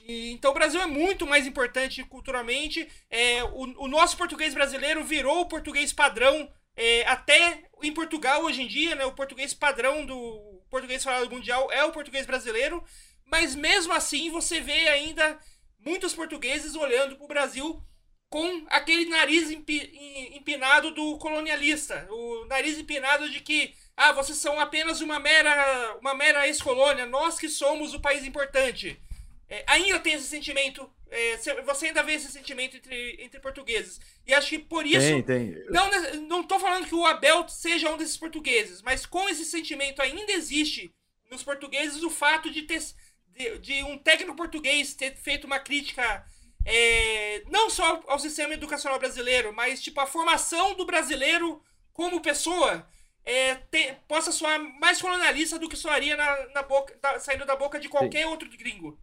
E, 0.04 0.32
então 0.32 0.52
o 0.52 0.54
Brasil 0.54 0.82
é 0.82 0.86
muito 0.86 1.26
mais 1.26 1.48
importante 1.48 2.04
culturalmente. 2.04 2.88
É, 3.10 3.44
o, 3.44 3.84
o 3.84 3.88
nosso 3.88 4.18
português 4.18 4.54
brasileiro 4.54 5.04
virou 5.04 5.42
o 5.42 5.48
português 5.48 5.92
padrão 5.94 6.52
é, 6.76 7.06
até 7.08 7.64
em 7.82 7.94
Portugal 7.94 8.44
hoje 8.44 8.62
em 8.62 8.68
dia, 8.68 8.96
né? 8.96 9.06
O 9.06 9.14
português 9.14 9.54
padrão 9.54 10.06
do 10.06 10.62
português 10.70 11.04
falado 11.04 11.30
mundial 11.30 11.72
é 11.72 11.84
o 11.84 11.92
português 11.92 12.26
brasileiro. 12.26 12.84
Mas 13.26 13.56
mesmo 13.56 13.94
assim 13.94 14.30
você 14.30 14.62
vê 14.62 14.88
ainda 14.90 15.40
muitos 15.80 16.14
portugueses 16.14 16.76
olhando 16.76 17.16
para 17.16 17.26
o 17.26 17.28
Brasil 17.28 17.82
com 18.30 18.66
aquele 18.70 19.06
nariz 19.06 19.50
empi- 19.50 19.92
em- 19.94 20.38
empinado 20.38 20.92
do 20.92 21.18
colonialista, 21.18 22.06
o 22.10 22.46
nariz 22.46 22.78
empinado 22.78 23.30
de 23.30 23.40
que 23.40 23.74
ah, 23.98 24.12
vocês 24.12 24.38
são 24.38 24.60
apenas 24.60 25.02
uma 25.02 25.20
mera 25.20 25.98
uma 26.02 26.14
mera 26.14 26.48
ex-colônia, 26.48 27.06
nós 27.06 27.40
que 27.40 27.50
somos 27.50 27.94
o 27.94 28.00
país 28.00 28.24
importante. 28.26 29.00
É, 29.48 29.64
ainda 29.68 30.00
tem 30.00 30.14
esse 30.14 30.26
sentimento, 30.28 30.90
é, 31.12 31.38
cê- 31.38 31.62
você 31.62 31.88
ainda 31.88 32.02
vê 32.02 32.14
esse 32.14 32.32
sentimento 32.32 32.78
entre, 32.78 33.16
entre 33.24 33.40
portugueses. 33.40 34.02
E 34.26 34.34
acho 34.34 34.50
que 34.50 34.58
por 34.60 34.86
isso. 34.88 35.00
Tem, 35.00 35.22
tem. 35.22 35.66
Não, 35.70 35.88
ne- 35.92 36.18
não 36.28 36.44
tô 36.44 36.58
falando 36.60 36.88
que 36.88 36.96
o 36.96 37.06
Abel 37.06 37.48
seja 37.48 37.92
um 37.92 37.98
desses 37.98 38.18
portugueses, 38.18 38.82
mas 38.82 39.06
com 39.06 39.30
esse 39.30 39.46
sentimento 39.46 40.02
ainda 40.02 40.32
existe 40.32 40.92
nos 41.30 41.44
portugueses 41.44 42.02
o 42.02 42.10
fato 42.10 42.50
de 42.50 42.64
ter 42.64 42.82
de, 43.28 43.58
de 43.60 43.84
um 43.84 43.98
técnico 43.98 44.36
português 44.36 44.94
ter 44.96 45.16
feito 45.16 45.46
uma 45.46 45.60
crítica 45.60 46.26
é, 46.66 47.44
não 47.48 47.70
só 47.70 48.04
ao 48.08 48.18
sistema 48.18 48.54
educacional 48.56 48.98
brasileiro, 48.98 49.54
mas 49.54 49.82
tipo 49.84 50.00
a 50.02 50.08
formação 50.08 50.74
do 50.74 50.86
brasileiro 50.86 51.62
como 51.94 52.22
pessoa 52.22 52.88
é, 53.26 53.56
te- 53.56 53.94
possa 54.08 54.32
soar 54.32 54.60
mais 54.80 55.02
colonialista 55.02 55.58
do 55.58 55.68
que 55.68 55.76
soaria 55.76 56.16
na, 56.16 56.48
na 56.54 56.64
boca, 56.64 56.96
da- 57.02 57.20
saindo 57.20 57.46
da 57.46 57.56
boca 57.56 57.80
de 57.80 57.90
qualquer 57.90 58.28
outro 58.28 58.48
gringo. 58.58 58.98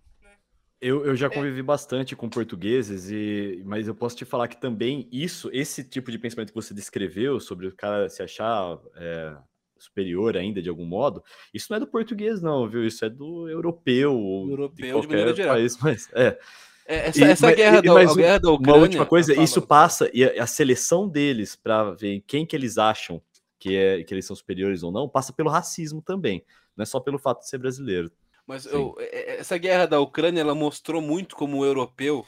Eu, 0.80 1.04
É. 1.04 1.08
eu 1.10 1.16
já 1.16 1.28
convivi 1.30 1.62
bastante 1.62 2.16
com 2.16 2.28
portugueses, 2.28 3.10
e, 3.10 3.62
mas 3.64 3.86
eu 3.86 3.94
posso 3.94 4.16
te 4.16 4.24
falar 4.24 4.48
que 4.48 4.60
também 4.60 5.08
isso, 5.12 5.48
esse 5.52 5.84
tipo 5.84 6.10
de 6.10 6.18
pensamento 6.18 6.48
que 6.50 6.54
você 6.54 6.72
descreveu 6.74 7.38
sobre 7.40 7.66
o 7.66 7.74
cara 7.74 8.08
se 8.08 8.22
achar 8.22 8.78
é, 8.96 9.36
superior 9.78 10.36
ainda 10.36 10.60
de 10.62 10.68
algum 10.68 10.84
modo, 10.86 11.22
isso 11.54 11.66
não 11.70 11.76
é 11.76 11.80
do 11.80 11.86
português, 11.86 12.40
não, 12.42 12.68
viu? 12.68 12.84
Isso 12.86 13.04
é 13.04 13.08
do 13.10 13.48
europeu, 13.48 14.12
ou 14.14 14.48
Europeu, 14.50 15.00
de 15.00 15.02
de 15.02 15.08
maneira 15.08 15.30
qualquer 15.30 15.36
geral. 15.42 15.54
país, 15.56 15.76
mas 15.78 16.08
é. 16.12 16.38
É, 16.84 16.96
Essa, 17.08 17.20
E- 17.20 17.24
essa 17.24 17.46
mas- 17.46 17.56
guerra, 17.56 17.78
e- 17.78 17.82
da, 17.82 17.94
mas 17.94 18.10
a 18.10 18.14
guerra 18.16 18.38
da 18.40 18.48
Uma 18.48 18.56
Ucrânia. 18.58 18.80
última 18.82 19.06
coisa, 19.06 19.40
isso 19.40 19.62
passa, 19.62 20.10
e 20.12 20.24
a, 20.24 20.42
a 20.42 20.46
seleção 20.48 21.08
deles 21.08 21.54
para 21.54 21.92
ver 21.92 22.24
quem 22.26 22.44
que 22.44 22.56
eles 22.56 22.76
acham 22.76 23.22
que, 23.62 23.76
é, 23.76 24.02
que 24.02 24.12
eles 24.12 24.26
são 24.26 24.34
superiores 24.34 24.82
ou 24.82 24.90
não, 24.90 25.08
passa 25.08 25.32
pelo 25.32 25.48
racismo 25.48 26.02
também, 26.02 26.44
não 26.76 26.82
é 26.82 26.86
só 26.86 26.98
pelo 26.98 27.16
fato 27.16 27.42
de 27.42 27.48
ser 27.48 27.58
brasileiro. 27.58 28.10
Mas 28.44 28.66
eu- 28.66 28.96
é- 28.98 29.04
é- 29.04 29.38
essa 29.38 29.56
guerra 29.56 29.86
da 29.86 30.00
Ucrânia 30.00 30.40
ela 30.40 30.52
mostrou 30.52 31.00
muito 31.00 31.36
como 31.36 31.58
o 31.58 31.64
europeu 31.64 32.26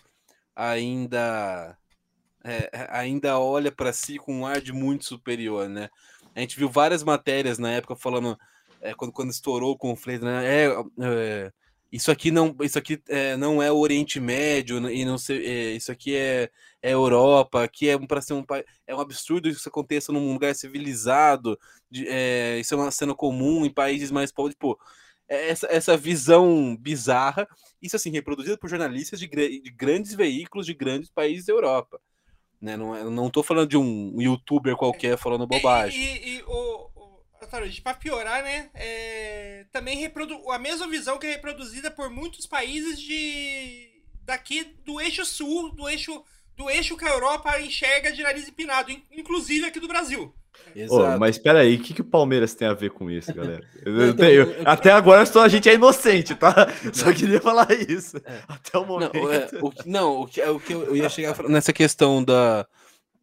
ainda 0.55 1.77
é, 2.44 2.70
é, 2.73 2.88
ainda 2.90 3.37
olha 3.40 3.73
para 3.73 3.92
si 3.92 4.16
com 4.16 4.33
um 4.33 4.47
ar 4.47 4.61
de 4.61 4.73
muito 4.73 5.07
superior, 5.07 5.68
né? 5.68 5.88
A 6.37 6.40
gente 6.40 6.57
viu 6.57 6.68
várias 6.68 7.03
matérias 7.03 7.59
na 7.59 7.73
época 7.73 7.97
falando 7.97 8.38
é, 8.81 8.94
quando, 8.94 9.12
quando 9.12 9.31
estourou 9.31 9.73
o 9.73 9.79
conflito, 9.79 10.25
né? 10.25 10.47
É, 10.47 10.66
é, 11.01 11.53
isso 11.92 12.11
aqui 12.11 12.31
não 12.31 12.55
isso 12.62 12.79
aqui 12.79 13.01
é, 13.09 13.37
não 13.37 13.62
é 13.62 13.70
o 13.70 13.77
Oriente 13.79 14.18
Médio 14.18 14.90
e 14.90 15.05
não 15.05 15.16
sei, 15.16 15.47
é, 15.47 15.73
isso 15.73 15.92
aqui 15.92 16.14
é, 16.16 16.51
é 16.83 16.92
Europa, 16.92 17.62
aqui 17.62 17.88
é 17.88 17.99
para 17.99 18.20
ser 18.20 18.33
um 18.35 18.42
país 18.42 18.64
é 18.87 18.94
um 18.94 19.01
absurdo 19.01 19.49
isso 19.49 19.68
aconteça 19.68 20.12
num 20.12 20.33
lugar 20.33 20.55
civilizado, 20.55 21.59
de- 21.90 22.07
é, 22.09 22.59
isso 22.59 22.75
é 22.75 22.77
uma 22.77 22.90
cena 22.90 23.14
comum 23.14 23.64
em 23.64 23.70
países 23.70 24.11
mais 24.11 24.33
pobres, 24.33 24.57
pô 24.59 24.79
é 25.27 25.49
essa, 25.49 25.66
essa 25.70 25.97
visão 25.97 26.77
bizarra, 26.77 27.49
isso 27.81 27.97
assim, 27.97 28.11
reproduzida 28.11 28.59
por 28.59 28.68
jornalistas 28.68 29.18
de, 29.18 29.27
de 29.27 29.70
grandes 29.70 30.12
veículos 30.14 30.66
de 30.66 30.75
grandes 30.75 31.09
países 31.09 31.47
da 31.47 31.53
Europa. 31.55 31.99
Né? 32.61 32.77
Não, 32.77 32.94
é- 32.94 33.05
não 33.05 33.31
tô 33.31 33.42
falando 33.42 33.68
de 33.70 33.77
um 33.79 34.20
youtuber 34.20 34.77
qualquer 34.77 35.16
falando 35.16 35.47
bobagem. 35.47 35.99
E, 35.99 36.05
e, 36.07 36.37
e 36.38 36.42
o, 36.42 36.90
Ataruji, 37.44 37.80
pra 37.80 37.94
piorar, 37.94 38.42
né? 38.42 38.68
é, 38.74 39.66
também 39.72 39.96
reprodu 39.98 40.50
a 40.50 40.59
mesma 40.59 40.87
visão 40.88 41.18
que 41.18 41.26
é 41.26 41.30
reproduzida 41.30 41.90
por 41.90 42.11
muitos 42.11 42.46
países 42.46 43.00
de 43.00 43.88
daqui 44.24 44.74
do 44.85 45.00
eixo 45.00 45.24
sul, 45.24 45.70
do 45.74 45.88
eixo 45.88 46.22
do 46.57 46.70
eixo 46.70 46.96
que 46.96 47.04
a 47.04 47.11
Europa 47.11 47.61
enxerga 47.61 48.12
de 48.12 48.22
nariz 48.22 48.46
empinado, 48.48 48.90
in- 48.92 49.02
inclusive 49.11 49.66
aqui 49.66 49.80
do 49.80 49.88
Brasil. 49.88 50.33
Exato. 50.74 51.18
mas 51.18 51.37
peraí, 51.37 51.74
o 51.74 51.80
que, 51.83 51.92
que 51.92 52.00
o 52.00 52.04
Palmeiras 52.04 52.54
tem 52.54 52.68
a 52.68 52.72
ver 52.72 52.90
com 52.90 53.11
isso, 53.11 53.35
galera? 53.35 53.68
Eu- 53.85 53.92
eu 53.92 54.09
Então, 54.11 54.16
tenho- 54.26 54.42
eu- 54.52 54.62
até 54.64 54.92
agora 54.92 55.26
só 55.26 55.42
a 55.42 55.48
gente 55.48 55.68
é 55.68 55.74
inocente, 55.74 56.33
tá? 56.37 56.54
Só 56.94 57.12
queria 57.12 57.40
falar 57.40 57.66
isso. 57.72 58.16
É. 58.18 58.40
Até 58.46 58.78
o 58.78 58.85
momento. 58.87 59.14
Não, 59.14 59.33
é, 59.33 59.48
o, 59.61 59.70
que- 59.70 59.88
não, 59.88 60.20
o 60.20 60.26
que, 60.28 60.40
o 60.42 60.61
que 60.61 60.72
eu 60.72 60.94
ia 60.96 61.09
chegar 61.09 61.37
nessa 61.48 61.72
questão 61.72 62.22
da, 62.22 62.64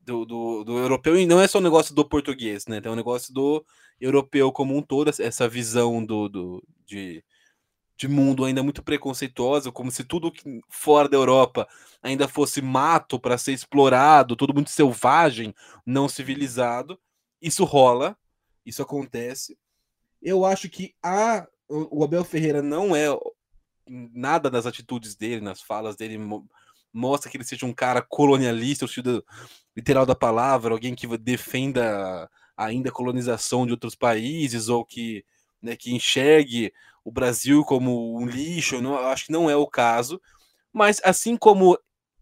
do, 0.06 0.26
do, 0.26 0.64
do 0.66 0.78
europeu, 0.78 1.18
e 1.18 1.26
não 1.26 1.40
é 1.42 1.48
só 1.48 1.60
um 1.60 1.62
negócio 1.62 1.96
do 1.96 2.04
português, 2.04 2.68
né? 2.68 2.82
Tem 2.82 2.92
um 2.92 2.96
negócio 2.98 3.34
do 3.34 3.66
europeu 4.02 4.52
como 4.52 4.78
um 4.78 4.82
todo, 4.82 5.10
essa- 5.10 5.48
visão 5.50 6.06
do, 6.06 6.28
do, 6.30 6.64
de, 6.86 7.24
de 7.98 8.08
mundo 8.08 8.46
ainda 8.46 8.64
muito 8.64 8.84
preconceituosa, 8.84 9.72
como 9.72 9.92
se 9.92 10.04
tudo 10.04 10.32
fora 10.70 11.08
da 11.08 11.18
Europa 11.18 11.68
ainda 12.02 12.28
fosse 12.28 12.62
mato 12.62 13.20
para 13.20 13.38
ser 13.38 13.54
explorado, 13.54 14.36
tudo 14.36 14.54
muito 14.54 14.72
selvagem, 14.72 15.54
não 15.86 16.10
civilizado. 16.10 17.00
Isso 17.42 17.64
rola, 17.64 18.18
isso 18.66 18.82
acontece. 18.82 19.58
Eu 20.22 20.46
acho 20.46 20.70
que 20.70 20.96
a, 21.04 21.48
o 21.70 22.00
o 22.02 22.04
Abel 22.04 22.24
Ferreira 22.24 22.62
não 22.62 22.96
é 22.96 23.08
nada 23.88 24.50
das 24.50 24.66
atitudes 24.66 25.16
dele, 25.16 25.42
nas 25.42 25.62
falas 25.62 25.96
dele, 25.96 26.18
mo- 26.18 26.48
mostra 26.94 27.30
que 27.30 27.38
ele 27.38 27.44
seja 27.44 27.66
um 27.66 27.74
cara 27.74 28.02
colonialista, 28.02 28.86
no 28.86 28.90
sentido 28.90 29.26
literal 29.76 30.06
da 30.06 30.16
palavra, 30.16 30.74
alguém 30.74 30.96
que 30.96 31.08
defenda 31.18 32.30
ainda 32.66 32.90
a 32.90 32.94
colonização 32.94 33.66
de 33.66 33.72
outros 33.72 33.96
países, 33.96 34.70
ou 34.70 34.84
que, 34.86 35.24
né, 35.62 35.76
que 35.76 35.94
enxergue 35.94 36.74
o 37.04 37.12
Brasil 37.12 37.64
como 37.64 38.16
um 38.18 38.26
lixo, 38.28 38.82
não, 38.82 38.94
eu 38.94 39.08
acho 39.08 39.26
que 39.26 39.32
não 39.32 39.50
é 39.50 39.56
o 39.56 39.68
caso. 39.68 40.22
Mas 40.72 41.02
assim 41.04 41.36
como 41.36 41.78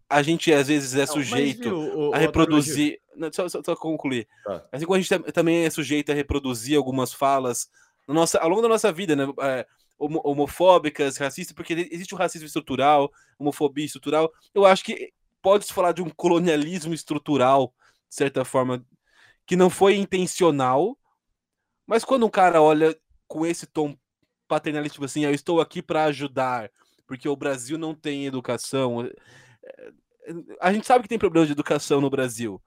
a 0.08 0.22
gente 0.22 0.52
às 0.52 0.68
vezes 0.68 0.94
é 0.94 1.00
Não, 1.00 1.06
sujeito 1.06 1.62
viu, 1.62 1.76
o- 1.76 2.14
a 2.14 2.18
reproduzir. 2.18 2.98
Não, 3.14 3.30
só, 3.32 3.48
só, 3.48 3.62
só 3.62 3.76
concluir. 3.76 4.26
Tá. 4.44 4.66
Assim 4.72 4.84
como 4.86 4.96
a 4.96 5.00
gente 5.00 5.08
tam- 5.08 5.22
também 5.32 5.64
é 5.64 5.70
sujeito 5.70 6.10
a 6.10 6.14
reproduzir 6.14 6.76
algumas 6.76 7.12
falas 7.12 7.68
nossa, 8.08 8.38
ao 8.38 8.48
longo 8.48 8.62
da 8.62 8.68
nossa 8.68 8.90
vida, 8.90 9.14
né? 9.14 9.24
é, 9.40 9.66
homo- 9.98 10.20
homofóbicas, 10.24 11.16
racistas, 11.16 11.54
porque 11.54 11.88
existe 11.92 12.14
o 12.14 12.18
racismo 12.18 12.46
estrutural, 12.46 13.12
homofobia 13.38 13.84
estrutural. 13.84 14.32
Eu 14.52 14.64
acho 14.64 14.82
que 14.82 15.12
pode-se 15.42 15.72
falar 15.72 15.92
de 15.92 16.02
um 16.02 16.10
colonialismo 16.10 16.92
estrutural, 16.92 17.72
de 18.08 18.16
certa 18.16 18.44
forma, 18.44 18.84
que 19.50 19.56
não 19.56 19.68
foi 19.68 19.96
intencional, 19.96 20.96
mas 21.86 22.04
quando 22.04 22.26
um 22.26 22.30
cara 22.30 22.62
olha 22.62 22.96
com 23.28 23.46
esse 23.46 23.66
tom 23.66 23.96
paternalista, 24.48 24.94
tipo 24.94 25.06
assim, 25.06 25.24
"Ah, 25.26 25.30
eu 25.30 25.34
estou 25.34 25.60
aqui 25.60 25.82
para 25.82 26.04
ajudar, 26.06 26.70
porque 27.06 27.28
o 27.28 27.36
Brasil 27.36 27.78
não 27.78 27.94
tem 27.94 28.26
educação. 28.26 29.04
é, 29.04 29.12
é, 30.26 30.32
A 30.60 30.72
gente 30.72 30.86
sabe 30.86 31.02
que 31.02 31.08
tem 31.08 31.18
problema 31.18 31.46
de 31.46 31.52
educação 31.52 32.00
no 32.00 32.10
Brasil. 32.10 32.60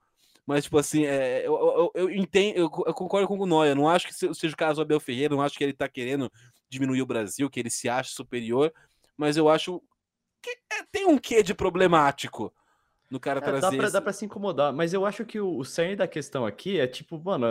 Mas, 0.46 0.64
tipo 0.64 0.78
assim, 0.78 1.04
é, 1.06 1.46
eu, 1.46 1.54
eu, 1.56 1.92
eu 1.94 2.10
entendo, 2.10 2.56
eu, 2.58 2.64
eu 2.86 2.94
concordo 2.94 3.26
com 3.28 3.38
o 3.38 3.46
Noia. 3.46 3.74
Não 3.74 3.88
acho 3.88 4.06
que 4.08 4.14
se- 4.14 4.34
seja 4.34 4.54
o 4.54 4.56
caso 4.58 4.76
do 4.76 4.82
Abel 4.82 5.00
Ferreira, 5.00 5.34
não 5.34 5.42
acho 5.42 5.56
que 5.56 5.64
ele 5.64 5.72
tá 5.72 5.88
querendo 5.88 6.30
diminuir 6.68 7.00
o 7.02 7.06
Brasil, 7.06 7.48
que 7.50 7.60
ele 7.60 7.70
se 7.70 7.88
acha 7.88 8.10
superior, 8.12 8.72
mas 9.16 9.36
eu 9.38 9.48
acho 9.48 9.82
que 10.42 10.50
é, 10.72 10.84
tem 10.92 11.06
um 11.06 11.18
quê 11.18 11.42
de 11.42 11.54
problemático 11.54 12.52
no 13.10 13.20
cara 13.20 13.38
É, 13.38 13.42
trazer. 13.42 13.60
dá, 13.60 13.70
pra, 13.70 13.84
esse- 13.84 13.92
dá 13.92 14.00
pra 14.00 14.12
se 14.12 14.24
incomodar, 14.24 14.72
mas 14.72 14.92
eu 14.92 15.04
acho 15.06 15.24
que 15.24 15.38
o, 15.40 15.56
o 15.58 15.64
cerne 15.64 15.94
da 15.96 16.08
questão 16.08 16.44
aqui 16.44 16.80
é 16.80 16.86
tipo, 16.86 17.18
mano, 17.22 17.46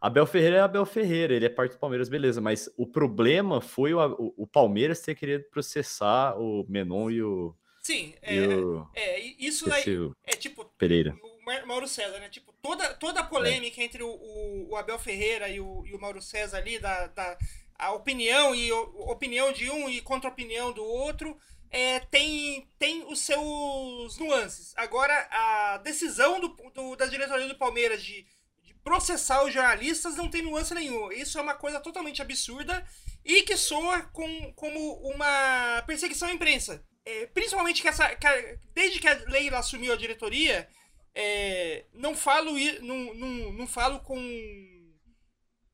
Abel 0.00 0.26
Ferreira 0.26 0.56
é 0.56 0.60
Abel 0.60 0.86
Ferreira, 0.86 1.34
ele 1.34 1.46
é 1.46 1.48
parte 1.48 1.72
do 1.72 1.78
Palmeiras, 1.78 2.08
beleza, 2.08 2.40
mas 2.40 2.70
o 2.76 2.86
problema 2.86 3.60
foi 3.60 3.92
o, 3.94 3.98
o, 4.14 4.34
o 4.38 4.46
Palmeiras 4.46 5.00
ter 5.00 5.14
querido 5.14 5.44
processar 5.50 6.38
o 6.38 6.64
Menon 6.68 7.10
e 7.10 7.22
o, 7.22 7.54
Sim, 7.82 8.14
e 8.22 8.38
é, 8.38 8.46
o 8.48 8.86
é, 8.94 9.20
e 9.20 9.36
isso 9.38 9.68
daí 9.68 9.78
esqueci 9.80 9.96
o 9.98 10.14
é 10.22 10.32
tipo 10.36 10.64
Pereira. 10.78 11.16
o 11.22 11.66
Mauro 11.66 11.88
César, 11.88 12.18
né? 12.20 12.28
Tipo, 12.28 12.52
toda, 12.62 12.94
toda 12.94 13.20
a 13.20 13.24
polêmica 13.24 13.82
entre 13.82 14.02
o, 14.04 14.08
o, 14.08 14.68
o 14.70 14.76
Abel 14.76 14.98
Ferreira 14.98 15.48
e 15.48 15.58
o, 15.60 15.84
e 15.86 15.94
o 15.94 16.00
Mauro 16.00 16.20
César 16.22 16.58
ali, 16.58 16.78
da, 16.78 17.06
da 17.08 17.36
a 17.76 17.92
opinião 17.92 18.54
e 18.54 18.70
o- 18.70 19.10
opinião 19.10 19.50
de 19.52 19.68
um 19.70 19.88
e 19.88 20.00
contra-opinião 20.02 20.70
do 20.72 20.84
outro, 20.84 21.36
é, 21.70 22.00
tem, 22.00 22.68
tem 22.78 23.04
os 23.06 23.20
seus 23.20 24.18
nuances. 24.18 24.72
Agora, 24.76 25.14
a 25.30 25.78
decisão 25.78 26.40
do, 26.40 26.48
do- 26.74 26.96
da 26.96 27.06
diretoria 27.06 27.46
do 27.48 27.56
Palmeiras 27.58 28.02
de, 28.02 28.26
de 28.62 28.74
processar 28.82 29.44
os 29.44 29.52
jornalistas 29.54 30.16
não 30.16 30.28
tem 30.30 30.42
nuance 30.42 30.74
nenhuma. 30.74 31.14
Isso 31.14 31.38
é 31.38 31.42
uma 31.42 31.54
coisa 31.54 31.80
totalmente 31.80 32.20
absurda 32.22 32.84
e 33.24 33.42
que 33.42 33.56
soa 33.56 34.02
com, 34.12 34.52
como 34.54 34.94
uma 35.02 35.82
perseguição 35.86 36.28
à 36.28 36.32
imprensa. 36.32 36.84
É, 37.04 37.26
principalmente 37.28 37.80
que 37.82 37.88
essa. 37.88 38.14
que 38.16 38.26
a- 38.26 38.56
desde 38.74 38.98
que 39.00 39.08
a 39.08 39.14
Leila 39.28 39.58
assumiu 39.58 39.92
a 39.92 39.96
diretoria, 39.96 40.68
é, 41.14 41.86
não 41.94 42.14
falo 42.16 42.52
não, 42.82 43.14
não, 43.14 43.52
não 43.52 43.66
falo 43.66 44.00
com, 44.00 44.16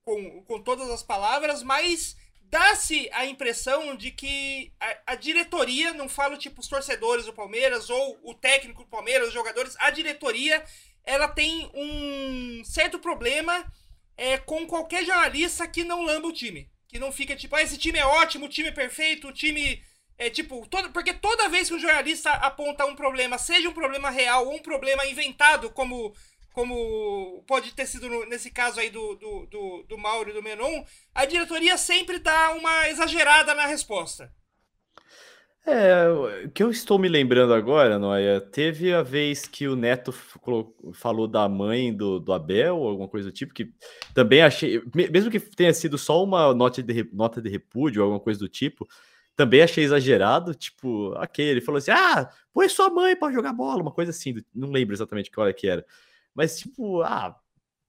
com 0.04 0.42
com 0.44 0.62
todas 0.62 0.88
as 0.90 1.02
palavras, 1.02 1.62
mas 1.62 2.16
dá-se 2.50 3.08
a 3.12 3.26
impressão 3.26 3.96
de 3.96 4.10
que 4.10 4.72
a, 4.80 5.12
a 5.12 5.14
diretoria, 5.14 5.92
não 5.92 6.08
falo 6.08 6.36
tipo 6.36 6.60
os 6.60 6.68
torcedores 6.68 7.26
do 7.26 7.32
Palmeiras 7.32 7.90
ou 7.90 8.18
o 8.22 8.34
técnico 8.34 8.82
do 8.84 8.88
Palmeiras, 8.88 9.28
os 9.28 9.34
jogadores, 9.34 9.76
a 9.78 9.90
diretoria, 9.90 10.64
ela 11.04 11.28
tem 11.28 11.70
um 11.74 12.64
certo 12.64 12.98
problema 12.98 13.64
é, 14.16 14.38
com 14.38 14.66
qualquer 14.66 15.04
jornalista 15.04 15.66
que 15.66 15.84
não 15.84 16.02
lamba 16.02 16.28
o 16.28 16.32
time. 16.32 16.68
Que 16.88 16.98
não 16.98 17.12
fica 17.12 17.36
tipo, 17.36 17.54
ah, 17.54 17.62
esse 17.62 17.76
time 17.76 17.98
é 17.98 18.06
ótimo, 18.06 18.46
o 18.46 18.48
time 18.48 18.68
é 18.68 18.72
perfeito, 18.72 19.28
o 19.28 19.32
time 19.32 19.82
é 20.18 20.30
tipo, 20.30 20.66
todo, 20.68 20.90
porque 20.92 21.12
toda 21.12 21.48
vez 21.48 21.68
que 21.68 21.74
um 21.74 21.78
jornalista 21.78 22.30
aponta 22.30 22.86
um 22.86 22.94
problema, 22.94 23.36
seja 23.38 23.68
um 23.68 23.74
problema 23.74 24.08
real 24.08 24.46
ou 24.46 24.54
um 24.54 24.62
problema 24.62 25.04
inventado, 25.06 25.70
como, 25.70 26.14
como 26.56 27.44
pode 27.46 27.72
ter 27.74 27.86
sido 27.86 28.08
no- 28.08 28.24
nesse 28.24 28.50
caso 28.50 28.80
aí 28.80 28.88
do, 28.88 29.14
do, 29.16 29.46
do, 29.46 29.82
do 29.90 29.98
Mauro 29.98 30.30
e 30.30 30.32
do 30.32 30.42
Menon, 30.42 30.82
a 31.14 31.26
diretoria 31.26 31.76
sempre 31.76 32.18
dá 32.18 32.52
uma 32.52 32.88
exagerada 32.88 33.54
na 33.54 33.66
resposta. 33.66 34.32
É, 35.66 36.08
o 36.46 36.50
que 36.50 36.62
eu 36.62 36.70
estou 36.70 36.96
me 36.96 37.08
lembrando 37.08 37.52
agora, 37.52 37.98
Noia, 37.98 38.40
teve 38.40 38.94
a 38.94 39.02
vez 39.02 39.46
que 39.46 39.66
o 39.66 39.74
Neto 39.74 40.12
falou 40.94 41.26
da 41.26 41.48
mãe 41.48 41.92
do, 41.94 42.20
do 42.20 42.32
Abel, 42.32 42.76
alguma 42.84 43.08
coisa 43.08 43.28
do 43.30 43.32
tipo, 43.34 43.52
que 43.52 43.72
também 44.14 44.42
achei, 44.42 44.80
me- 44.94 45.08
mesmo 45.10 45.28
que 45.30 45.40
tenha 45.40 45.74
sido 45.74 45.98
só 45.98 46.22
uma 46.22 46.54
nota 46.54 46.80
de, 46.82 47.10
nota 47.12 47.42
de 47.42 47.50
repúdio, 47.50 48.00
alguma 48.02 48.20
coisa 48.20 48.38
do 48.38 48.48
tipo, 48.48 48.86
também 49.34 49.60
achei 49.60 49.82
exagerado, 49.84 50.54
tipo, 50.54 51.12
ok, 51.16 51.44
ele 51.44 51.60
falou 51.60 51.78
assim, 51.78 51.90
ah, 51.90 52.30
põe 52.54 52.68
sua 52.68 52.88
mãe 52.88 53.16
para 53.16 53.32
jogar 53.32 53.52
bola, 53.52 53.82
uma 53.82 53.92
coisa 53.92 54.10
assim, 54.12 54.36
não 54.54 54.70
lembro 54.70 54.94
exatamente 54.94 55.30
que 55.30 55.40
hora 55.40 55.52
que 55.52 55.66
era, 55.68 55.84
mas 56.36 56.58
tipo, 56.58 57.02
ah, 57.02 57.34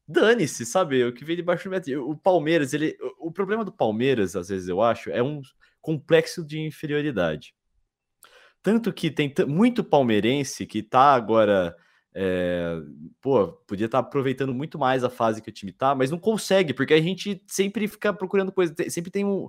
dane-se, 0.08 0.66
sabe, 0.66 1.04
o 1.04 1.14
que 1.14 1.26
vem 1.26 1.36
debaixo 1.36 1.66
do 1.66 1.72
metro, 1.72 2.10
o 2.10 2.16
Palmeiras, 2.18 2.74
ele, 2.74 2.98
o 3.20 3.32
problema 3.32 3.66
do 3.66 3.72
Palmeiras, 3.72 4.36
às 4.36 4.48
vezes 4.50 4.70
eu 4.70 4.82
acho, 4.82 5.10
é 5.10 5.22
um 5.22 5.42
complexo 5.82 6.46
de 6.46 6.60
inferioridade. 6.60 7.54
Tanto 8.64 8.92
que 8.92 9.10
tem 9.10 9.34
muito 9.48 9.84
palmeirense 9.84 10.66
que 10.66 10.84
tá 10.84 11.14
agora. 11.14 11.76
é, 12.14 12.76
pô, 13.22 13.54
podia 13.68 13.86
estar 13.86 14.00
aproveitando 14.00 14.54
muito 14.54 14.78
mais 14.78 15.04
a 15.04 15.10
fase 15.10 15.42
que 15.42 15.50
o 15.50 15.54
time 15.54 15.72
tá, 15.72 15.96
mas 15.96 16.12
não 16.12 16.20
consegue, 16.20 16.74
porque 16.74 16.94
a 16.94 17.02
gente 17.02 17.42
sempre 17.48 17.88
fica 17.88 18.14
procurando 18.14 18.52
coisa. 18.52 18.74
Sempre 18.90 19.12
tem 19.12 19.24
um. 19.24 19.48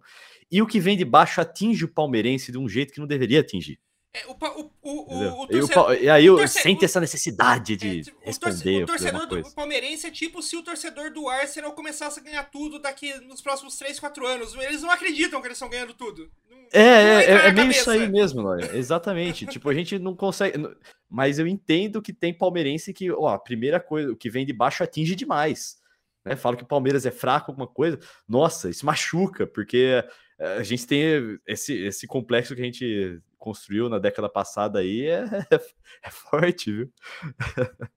E 0.50 0.62
o 0.62 0.66
que 0.66 0.78
vem 0.78 0.96
de 0.96 1.04
baixo 1.04 1.40
atinge 1.40 1.84
o 1.84 1.92
palmeirense 1.92 2.52
de 2.52 2.58
um 2.58 2.68
jeito 2.68 2.92
que 2.92 3.00
não 3.00 3.06
deveria 3.08 3.40
atingir. 3.40 3.80
É, 4.14 4.26
o, 4.26 4.32
o, 4.32 5.40
o, 5.42 5.44
e, 5.44 5.48
torcedor- 5.60 5.94
e 5.94 6.08
aí 6.08 6.24
eu 6.24 6.48
sente 6.48 6.82
essa 6.84 6.98
necessidade 6.98 7.74
é, 7.74 7.76
de 7.76 8.02
tipo, 8.04 8.16
o 8.16 8.22
torce- 8.22 8.40
responder. 8.48 8.82
o 8.82 8.86
torcedor 8.86 9.26
do 9.26 9.54
palmeirense 9.54 10.06
é 10.06 10.10
tipo 10.10 10.42
se 10.42 10.56
o 10.56 10.62
torcedor 10.62 11.12
do 11.12 11.28
Arsenal 11.28 11.72
começasse 11.72 12.18
a 12.18 12.22
ganhar 12.22 12.44
tudo 12.44 12.78
daqui 12.78 13.12
nos 13.26 13.42
próximos 13.42 13.76
3, 13.76 14.00
4 14.00 14.26
anos. 14.26 14.54
Eles 14.54 14.80
não 14.82 14.90
acreditam 14.90 15.40
que 15.42 15.46
eles 15.46 15.56
estão 15.56 15.68
ganhando 15.68 15.92
tudo. 15.92 16.30
Não- 16.50 16.58
É, 16.72 16.80
é, 16.80 17.24
é, 17.24 17.46
é 17.48 17.52
meio 17.52 17.70
isso 17.70 17.90
aí 17.90 18.08
mesmo, 18.08 18.42
Noia. 18.42 18.74
Exatamente. 18.74 19.44
tipo, 19.46 19.68
a 19.68 19.74
gente 19.74 19.98
não 19.98 20.16
consegue. 20.16 20.58
Mas 21.08 21.38
eu 21.38 21.46
entendo 21.46 22.00
que 22.00 22.12
tem 22.12 22.32
palmeirense 22.36 22.94
que, 22.94 23.10
ó, 23.12 23.28
a 23.28 23.38
primeira 23.38 23.78
coisa, 23.78 24.10
o 24.10 24.16
que 24.16 24.30
vem 24.30 24.46
de 24.46 24.52
baixo 24.54 24.82
atinge 24.82 25.14
demais. 25.14 25.76
Né? 26.24 26.34
Fala 26.34 26.56
que 26.56 26.62
o 26.62 26.66
Palmeiras 26.66 27.04
é 27.04 27.10
fraco, 27.10 27.50
alguma 27.50 27.66
coisa. 27.68 27.98
Nossa, 28.26 28.70
isso 28.70 28.84
machuca, 28.86 29.46
porque 29.46 30.02
a 30.38 30.62
gente 30.62 30.86
tem 30.86 31.02
esse, 31.46 31.74
esse 31.74 32.06
complexo 32.06 32.54
que 32.54 32.60
a 32.62 32.64
gente 32.64 33.20
construiu 33.38 33.88
na 33.88 33.98
década 33.98 34.28
passada 34.28 34.80
aí 34.80 35.06
é, 35.06 35.24
é 36.02 36.10
forte, 36.10 36.72
viu? 36.72 36.92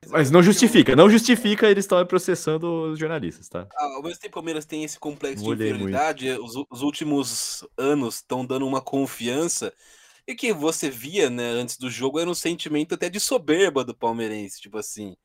Mas 0.09 0.29
não 0.31 0.41
justifica, 0.41 0.95
não 0.95 1.09
justifica 1.09 1.69
eles 1.69 1.85
estão 1.85 2.03
processando 2.05 2.91
os 2.91 2.99
jornalistas, 2.99 3.47
tá? 3.49 3.67
Ah, 3.75 3.85
Ao 3.95 4.03
mesmo 4.03 4.19
tempo, 4.19 4.33
o 4.33 4.41
Palmeiras 4.41 4.65
tem 4.65 4.83
esse 4.83 4.99
complexo 4.99 5.43
de 5.43 5.49
Olhei 5.49 5.69
muito. 5.73 5.83
inferioridade, 5.89 6.29
os, 6.39 6.55
u- 6.55 6.67
os 6.69 6.81
últimos 6.81 7.65
anos 7.77 8.15
estão 8.15 8.45
dando 8.45 8.67
uma 8.67 8.81
confiança. 8.81 9.73
E 10.27 10.35
que 10.35 10.53
você 10.53 10.89
via, 10.89 11.29
né, 11.29 11.49
antes 11.49 11.77
do 11.77 11.89
jogo, 11.89 12.19
era 12.19 12.29
um 12.29 12.33
sentimento 12.35 12.93
até 12.93 13.09
de 13.09 13.19
soberba 13.19 13.83
do 13.83 13.95
palmeirense, 13.95 14.61
tipo 14.61 14.77
assim. 14.77 15.15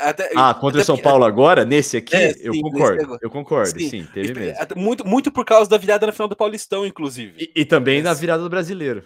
Até, 0.00 0.30
Ah, 0.36 0.52
contra 0.52 0.80
o 0.80 0.84
São 0.84 0.98
Paulo 0.98 1.24
agora, 1.24 1.64
nesse 1.64 1.96
aqui, 1.96 2.14
É, 2.16 2.30
eu 2.40 2.52
sim, 2.52 2.60
nesse 2.60 2.62
concordo, 2.62 3.18
eu 3.22 3.30
concordo, 3.30 3.78
Sim, 3.80 3.88
sim, 3.88 4.04
teve 4.12 4.32
e- 4.32 4.34
mesmo. 4.34 4.60
até 4.62 4.74
muito, 4.74 5.06
muito 5.06 5.30
por 5.30 5.44
causa 5.44 5.70
da 5.70 5.78
virada 5.78 6.06
na 6.06 6.12
final 6.12 6.28
do 6.28 6.36
Paulistão, 6.36 6.84
inclusive. 6.84 7.34
E, 7.54 7.60
e 7.60 7.64
também 7.64 8.02
na 8.02 8.10
Esse- 8.12 8.20
virada 8.20 8.42
do 8.42 8.50
brasileiro. 8.50 9.04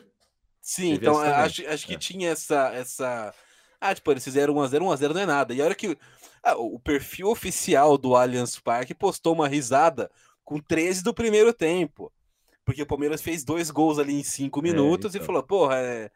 Sim, 0.61 0.93
Teve 0.95 1.07
então 1.07 1.19
acho, 1.19 1.67
acho 1.69 1.87
que 1.87 1.95
é. 1.95 1.99
tinha 1.99 2.31
essa, 2.31 2.71
essa. 2.73 3.35
Ah, 3.81 3.95
tipo, 3.95 4.11
eles 4.11 4.25
fizeram 4.25 4.55
1x0, 4.55 4.81
1x0 4.85 5.13
não 5.13 5.21
é 5.21 5.27
nada. 5.27 5.53
E 5.53 5.61
a 5.61 5.65
hora 5.65 5.75
que 5.75 5.99
ah, 6.43 6.57
o 6.57 6.79
perfil 6.79 7.29
oficial 7.29 7.99
do 7.99 8.15
Allianz 8.17 8.59
Parque 8.59 8.95
postou 8.95 9.35
uma 9.35 9.49
risada 9.49 10.11
com 10.45 10.59
13 10.61 11.03
do 11.03 11.13
primeiro 11.13 11.53
tempo. 11.53 12.13
Porque 12.65 12.81
o 12.83 12.87
Palmeiras 12.87 13.21
fez 13.21 13.43
dois 13.45 13.71
gols 13.73 13.99
ali 13.99 14.15
em 14.15 14.23
5 14.23 14.63
minutos 14.63 15.15
e 15.15 15.19
então. 15.19 15.27
falou, 15.27 15.43
porra, 15.43 15.77
é. 15.79 16.11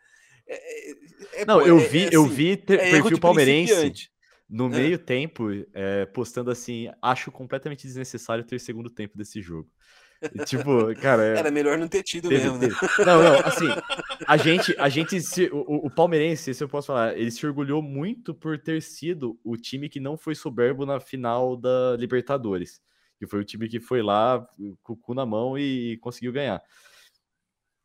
É- 0.49 1.43
é- 1.43 1.45
Não, 1.47 1.61
pô, 1.61 1.67
eu 1.67 1.79
é- 1.79 1.89
vi, 1.89 2.05
é 2.05 2.09
eu 2.13 2.25
assim, 2.25 2.35
vi 2.35 2.57
ter- 2.57 2.81
é 2.81 2.91
perfil 2.91 3.19
palmeirense 3.19 3.93
no 4.49 4.67
É. 4.67 4.69
meio 4.69 4.99
tempo 4.99 5.49
é, 5.75 6.07
postando 6.07 6.51
assim, 6.51 6.89
acho 7.03 7.33
completamente 7.33 7.87
desnecessário 7.87 8.45
ter 8.45 8.59
segundo 8.61 8.89
tempo 8.89 9.17
desse 9.17 9.43
jogo. 9.43 9.69
E, 10.35 10.45
tipo, 10.45 10.71
cara, 11.01 11.25
é, 11.25 11.39
Era 11.39 11.51
melhor 11.51 11.77
não 11.77 11.89
ter 11.89 12.03
tido 12.03 12.29
Teve, 12.29 12.45
mesmo, 12.45 12.59
né? 12.59 12.69
teve. 12.69 13.05
Não, 13.05 13.23
não, 13.23 13.39
assim, 13.45 13.67
a 14.27 14.37
gente, 14.37 14.75
a 14.79 14.89
gente 14.89 15.21
se, 15.21 15.51
o, 15.53 15.87
o- 15.87 15.91
palmeirense, 15.91 16.55
se 16.55 16.63
eu 16.65 16.69
posso 16.69 16.87
falar, 16.89 17.17
ele 17.19 17.31
se 17.31 17.45
orgulhou 17.47 17.83
muito 17.83 18.35
por 18.35 18.59
ter 18.59 18.81
sido 18.83 19.39
o 19.45 19.57
time 19.57 19.89
que 19.89 20.01
não 20.01 20.17
foi 20.17 20.35
soberbo 20.35 20.87
na 20.87 21.01
final 21.01 21.57
da 21.57 21.97
Libertadores, 21.99 22.81
que 23.19 23.27
foi 23.27 23.41
o 23.41 23.45
time 23.45 23.69
que 23.69 23.81
foi 23.81 24.03
lá 24.03 24.47
com 24.83 24.93
o 24.93 24.97
cu 24.97 25.13
na 25.15 25.27
mão 25.27 25.59
e, 25.59 25.99
conseguiu 25.99 26.33
ganhar. 26.33 26.63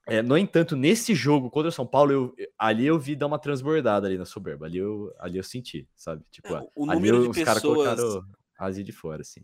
É, 0.07 0.21
no 0.21 0.37
entanto, 0.37 0.75
nesse 0.75 1.13
jogo 1.13 1.49
contra 1.49 1.69
o 1.69 1.71
São 1.71 1.85
Paulo, 1.85 2.11
eu, 2.11 2.35
ali 2.57 2.85
eu 2.85 2.99
vi 2.99 3.15
dar 3.15 3.27
uma 3.27 3.37
transbordada 3.39 4.07
ali 4.07 4.17
na 4.17 4.25
soberba, 4.25 4.65
ali 4.65 4.77
eu, 4.77 5.13
ali 5.19 5.37
eu 5.37 5.43
senti, 5.43 5.87
sabe? 5.95 6.23
Tipo, 6.31 6.55
É, 6.55 6.67
o 6.75 6.89
ali 6.89 6.95
número 6.99 7.21
de 7.21 7.29
os 7.29 7.45
caras 7.45 7.61
colocaram 7.61 8.25
a 8.57 8.71
de 8.71 8.91
fora, 8.91 9.21
assim. 9.21 9.41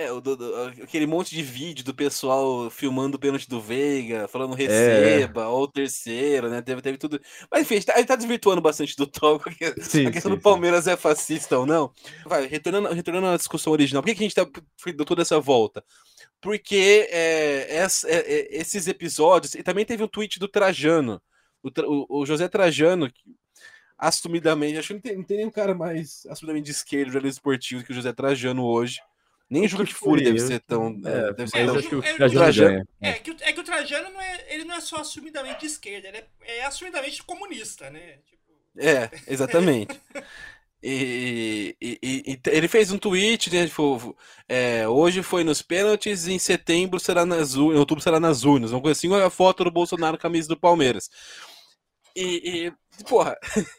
É, 0.00 0.12
o 0.12 0.20
do- 0.20 0.38
aquele 0.80 1.08
monte 1.08 1.34
de 1.34 1.42
vídeo 1.42 1.84
do 1.84 1.92
pessoal 1.92 2.70
filmando 2.70 3.16
o 3.16 3.18
pênalti 3.18 3.48
do 3.48 3.60
Veiga, 3.60 4.28
falando 4.28 4.54
É. 4.54 4.56
receba, 4.56 5.48
ou 5.48 5.66
terceiro, 5.66 6.48
né? 6.48 6.62
Teve, 6.62 6.80
teve 6.80 6.96
tudo. 6.98 7.20
Mas 7.50 7.62
enfim, 7.62 7.74
a 7.74 7.76
gente 7.78 7.86
tá, 7.86 7.94
a 7.94 7.98
gente 7.98 8.06
tá 8.06 8.14
desvirtuando 8.14 8.60
bastante 8.62 8.94
do 8.96 9.08
tópico. 9.08 9.50
porque 9.50 9.64
Sim, 9.82 10.06
a 10.06 10.12
questão 10.12 10.30
sim, 10.30 10.36
do 10.36 10.40
sim. 10.40 10.42
Palmeiras 10.42 10.86
é 10.86 10.96
fascista 10.96 11.58
ou 11.58 11.66
não. 11.66 11.92
Vai, 12.24 12.46
retornando, 12.46 12.90
retornando 12.94 13.26
à 13.26 13.36
discussão 13.36 13.72
original, 13.72 14.00
por 14.00 14.06
que, 14.08 14.14
que 14.14 14.20
a 14.24 14.28
gente 14.28 14.36
tá, 14.36 14.46
deu 14.92 15.04
toda 15.04 15.22
essa 15.22 15.40
volta? 15.40 15.82
Porque 16.40 17.08
é, 17.10 17.74
essa- 17.78 18.08
é, 18.08 18.18
é, 18.18 18.56
esses 18.56 18.86
episódios. 18.86 19.56
E 19.56 19.64
também 19.64 19.84
teve 19.84 20.04
um 20.04 20.08
tweet 20.08 20.38
do 20.38 20.46
Trajano, 20.46 21.20
o, 21.60 21.72
Tra- 21.72 21.88
o- 21.88 22.06
o 22.08 22.24
José 22.24 22.46
Trajano, 22.46 23.10
que 23.10 23.20
assumidamente. 23.98 24.78
Acho 24.78 24.88
que 24.88 24.94
não 24.94 25.00
tem, 25.00 25.16
não 25.16 25.24
tem 25.24 25.36
nenhum 25.38 25.50
cara 25.50 25.74
mais 25.74 26.24
assumidamente 26.30 26.66
de 26.66 26.70
esquerda, 26.70 27.10
jornalista 27.12 27.40
esportivo, 27.40 27.82
que 27.82 27.90
o 27.90 27.94
José 27.94 28.12
Trajano 28.12 28.64
hoje. 28.64 29.00
Nem 29.50 29.64
O 29.64 29.86
foi, 29.86 30.22
deve 30.22 30.38
ser 30.40 30.60
tão. 30.60 31.00
É, 31.04 31.08
é, 31.30 31.32
deve 31.32 31.48
ser 31.50 31.58
mas 31.64 31.66
tão- 31.66 31.76
acho 31.78 31.88
que 31.88 31.94
o 31.96 32.04
É, 32.04 32.12
o 32.14 32.30
Trajano. 32.30 32.88
É, 33.00 33.12
que, 33.14 33.30
o- 33.30 33.36
é 33.40 33.52
que 33.52 33.60
o 33.60 33.64
Trajano 33.64 34.10
não 34.10 34.20
é, 34.20 34.46
ele 34.50 34.64
não 34.64 34.74
é 34.74 34.80
só 34.80 34.96
assumidamente 34.96 35.60
de 35.60 35.66
esquerda, 35.66 36.08
ele 36.08 36.18
é, 36.18 36.58
é 36.58 36.64
assumidamente 36.64 37.22
comunista, 37.22 37.88
né? 37.88 38.18
Tipo, 38.28 38.42
É, 38.76 39.10
exatamente. 39.26 39.98
E, 40.82 41.74
e- 41.80 41.98
e- 42.00 42.22
e 42.32 42.40
ele 42.50 42.68
fez 42.68 42.92
um 42.92 42.98
tweet, 42.98 43.52
né? 43.52 43.66
tipo, 43.66 44.16
é, 44.48 44.86
hoje 44.86 45.22
foi 45.24 45.42
nos 45.42 45.60
pênaltis, 45.60 46.28
em 46.28 46.38
setembro 46.38 47.00
será 47.00 47.26
nas 47.26 47.54
urnas, 47.56 47.76
em 47.76 47.80
outubro 47.80 48.02
será 48.04 48.20
nas 48.20 48.44
urnas. 48.44 48.70
Uma 48.70 48.80
coisa 48.80 48.96
assim, 48.96 49.12
a 49.12 49.28
foto 49.30 49.64
do 49.64 49.70
Bolsonaro 49.72 50.16
com 50.16 50.20
a 50.20 50.22
camisa 50.22 50.46
do 50.48 50.56
Palmeiras. 50.56 51.10
E, 52.14 52.68
e, 53.00 53.04
porra, 53.04 53.36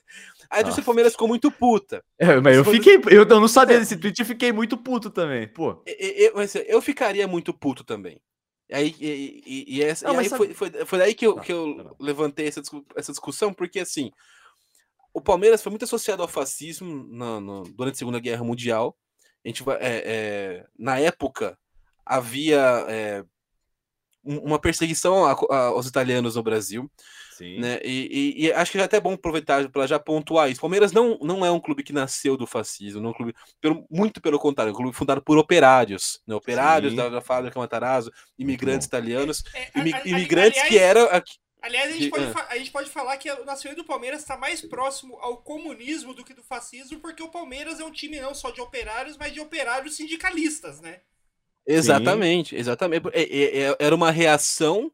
a 0.49 0.61
do 0.61 0.71
Ah. 0.71 0.83
Palmeiras 0.83 1.13
ficou 1.13 1.27
muito 1.27 1.51
puta. 1.51 2.03
É, 2.17 2.39
mas 2.39 2.57
eu 2.57 2.65
fiquei, 2.65 2.99
eu 3.11 3.25
não 3.25 3.47
sabia 3.47 3.79
desse 3.79 3.95
tweet 3.97 4.21
e 4.21 4.25
fiquei 4.25 4.51
muito 4.51 4.75
puto 4.77 5.09
também, 5.09 5.47
pô. 5.47 5.83
E- 5.85 5.91
e- 5.91 6.25
Eu, 6.25 6.33
mas 6.35 6.55
eu 6.55 6.81
ficaria 6.81 7.27
muito 7.27 7.53
puto 7.53 7.83
também. 7.83 8.19
Aí, 8.71 8.95
e, 8.99 9.43
e- 9.45 9.77
e 9.77 9.83
essa- 9.83 10.07
Não, 10.07 10.15
e 10.15 10.19
aí 10.19 10.29
sabe- 10.29 10.53
foi, 10.53 10.71
foi, 10.71 10.85
foi 10.85 10.99
daí 10.99 11.13
que 11.15 11.25
eu, 11.25 11.33
Tá, 11.35 11.41
que 11.41 11.51
eu 11.53 11.75
bom. 11.83 11.95
levantei 11.99 12.47
essa, 12.47 12.61
essa 12.95 13.11
discussão, 13.11 13.53
porque 13.53 13.79
assim, 13.79 14.11
o 15.13 15.19
Palmeiras 15.21 15.61
foi 15.63 15.69
muito 15.71 15.85
associado 15.85 16.21
ao 16.21 16.27
fascismo 16.27 17.07
na- 17.11 17.39
no- 17.39 17.63
durante 17.63 17.95
a 17.95 17.97
Segunda 17.97 18.19
Guerra 18.19 18.43
Mundial. 18.43 18.95
A 19.43 19.47
gente 19.47 19.63
é, 19.69 19.75
é, 19.79 20.65
na 20.77 20.99
época 20.99 21.57
havia 22.05 22.59
é, 22.89 23.23
um- 24.23 24.39
uma 24.39 24.59
perseguição 24.59 25.25
a- 25.25 25.31
a- 25.49 25.57
aos 25.67 25.87
italianos 25.87 26.35
no 26.35 26.43
Brasil, 26.43 26.91
Sim. 27.39 27.59
né? 27.59 27.79
E, 27.83 28.35
e- 28.37 28.45
e 28.45 28.51
acho 28.53 28.71
que 28.71 28.77
já 28.77 28.83
é 28.83 28.85
até 28.85 28.99
bom 28.99 29.13
aproveitar 29.13 29.67
para 29.69 29.87
já 29.87 29.97
pontuar 29.97 30.51
isso. 30.51 30.61
Palmeiras 30.61 30.91
não, 30.91 31.17
não 31.21 31.45
é 31.45 31.49
um 31.49 31.59
clube 31.59 31.81
que 31.83 31.91
nasceu 31.93 32.35
do 32.37 32.45
fascismo, 32.45 33.01
não 33.01 33.09
é 33.09 33.11
um 33.11 33.15
clube, 33.15 33.33
pelo- 33.59 33.85
muito 33.89 34.21
pelo 34.21 34.37
contrário, 34.37 34.69
é 34.69 34.73
um 34.73 34.77
clube 34.77 34.95
fundado 34.95 35.21
por 35.21 35.37
operários, 35.37 36.21
né? 36.27 36.35
Operários 36.35 36.91
Sim. 36.91 36.97
da, 36.97 37.09
da 37.09 37.21
fábrica 37.21 37.57
Matarazzo, 37.59 38.11
imigrantes 38.37 38.85
italianos, 38.85 39.43
é, 39.53 39.79
imi- 39.79 39.93
a- 39.93 39.97
a- 39.97 40.07
imigrantes 40.07 40.59
aliás- 40.59 40.67
que 40.69 40.77
eram 40.77 41.03
aqui- 41.05 41.37
Aliás, 41.61 41.89
a 41.89 41.91
gente, 41.93 42.03
Que- 42.05 42.09
pode, 42.11 42.31
fa- 42.31 42.47
a 42.49 42.57
gente 42.57 42.71
pode 42.71 42.89
falar 42.89 43.17
que 43.17 43.29
o 43.29 43.43
nascimento 43.43 43.77
do 43.79 43.83
Palmeiras 43.83 44.21
está 44.21 44.37
mais 44.37 44.61
próximo 44.61 45.17
ao 45.19 45.35
comunismo 45.37 46.13
do 46.13 46.23
que 46.23 46.33
do 46.33 46.41
fascismo, 46.41 46.99
porque 47.01 47.21
o 47.21 47.27
Palmeiras 47.27 47.81
é 47.81 47.83
um 47.83 47.91
time 47.91 48.17
não 48.21 48.33
só 48.33 48.49
de 48.49 48.61
operários, 48.61 49.17
mas 49.17 49.33
de 49.33 49.41
operários 49.41 49.97
sindicalistas, 49.97 50.79
né? 50.79 51.01
Exatamente, 51.67 52.55
exatamente. 52.55 53.07
É- 53.13 53.21
é- 53.23 53.59
é- 53.71 53.75
Era 53.79 53.93
uma 53.95 54.09
reação 54.11 54.91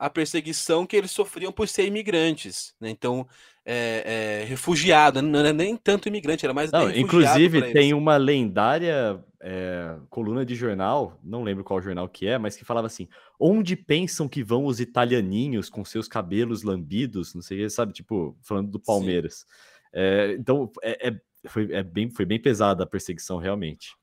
à 0.00 0.08
perseguição 0.08 0.86
que 0.86 0.96
eles 0.96 1.10
sofriam 1.10 1.52
por 1.52 1.68
ser 1.68 1.84
imigrantes, 1.84 2.74
né? 2.80 2.88
Então, 2.88 3.28
é, 3.66 4.40
é, 4.40 4.44
refugiado, 4.46 5.20
não 5.20 5.38
era 5.38 5.52
nem 5.52 5.76
tanto 5.76 6.08
imigrante, 6.08 6.46
era 6.46 6.54
mais 6.54 6.72
Não, 6.72 6.90
inclusive 6.90 7.70
tem 7.70 7.92
uma 7.92 8.16
lendária 8.16 9.22
é, 9.38 9.98
coluna 10.08 10.42
de 10.42 10.54
jornal, 10.54 11.20
não 11.22 11.42
lembro 11.42 11.62
qual 11.62 11.82
jornal 11.82 12.08
que 12.08 12.26
é, 12.26 12.38
mas 12.38 12.56
que 12.56 12.64
falava 12.64 12.86
assim: 12.86 13.06
onde 13.38 13.76
pensam 13.76 14.26
que 14.26 14.42
vão 14.42 14.64
os 14.64 14.80
italianinhos 14.80 15.68
com 15.68 15.84
seus 15.84 16.08
cabelos 16.08 16.62
lambidos, 16.62 17.34
não 17.34 17.42
sei, 17.42 17.68
sabe, 17.68 17.92
tipo, 17.92 18.34
falando 18.40 18.70
do. 18.70 18.80
Palmeiras. 18.80 19.44
É, 19.92 20.34
então, 20.38 20.72
é, 20.82 21.08
é- 21.08 21.20
foi, 21.46 21.66
bem, 21.82 22.10
foi 22.10 22.24
bem 22.24 22.40
pesada 22.40 22.84
a 22.84 22.86
perseguição, 22.86 23.36
realmente. 23.38 23.94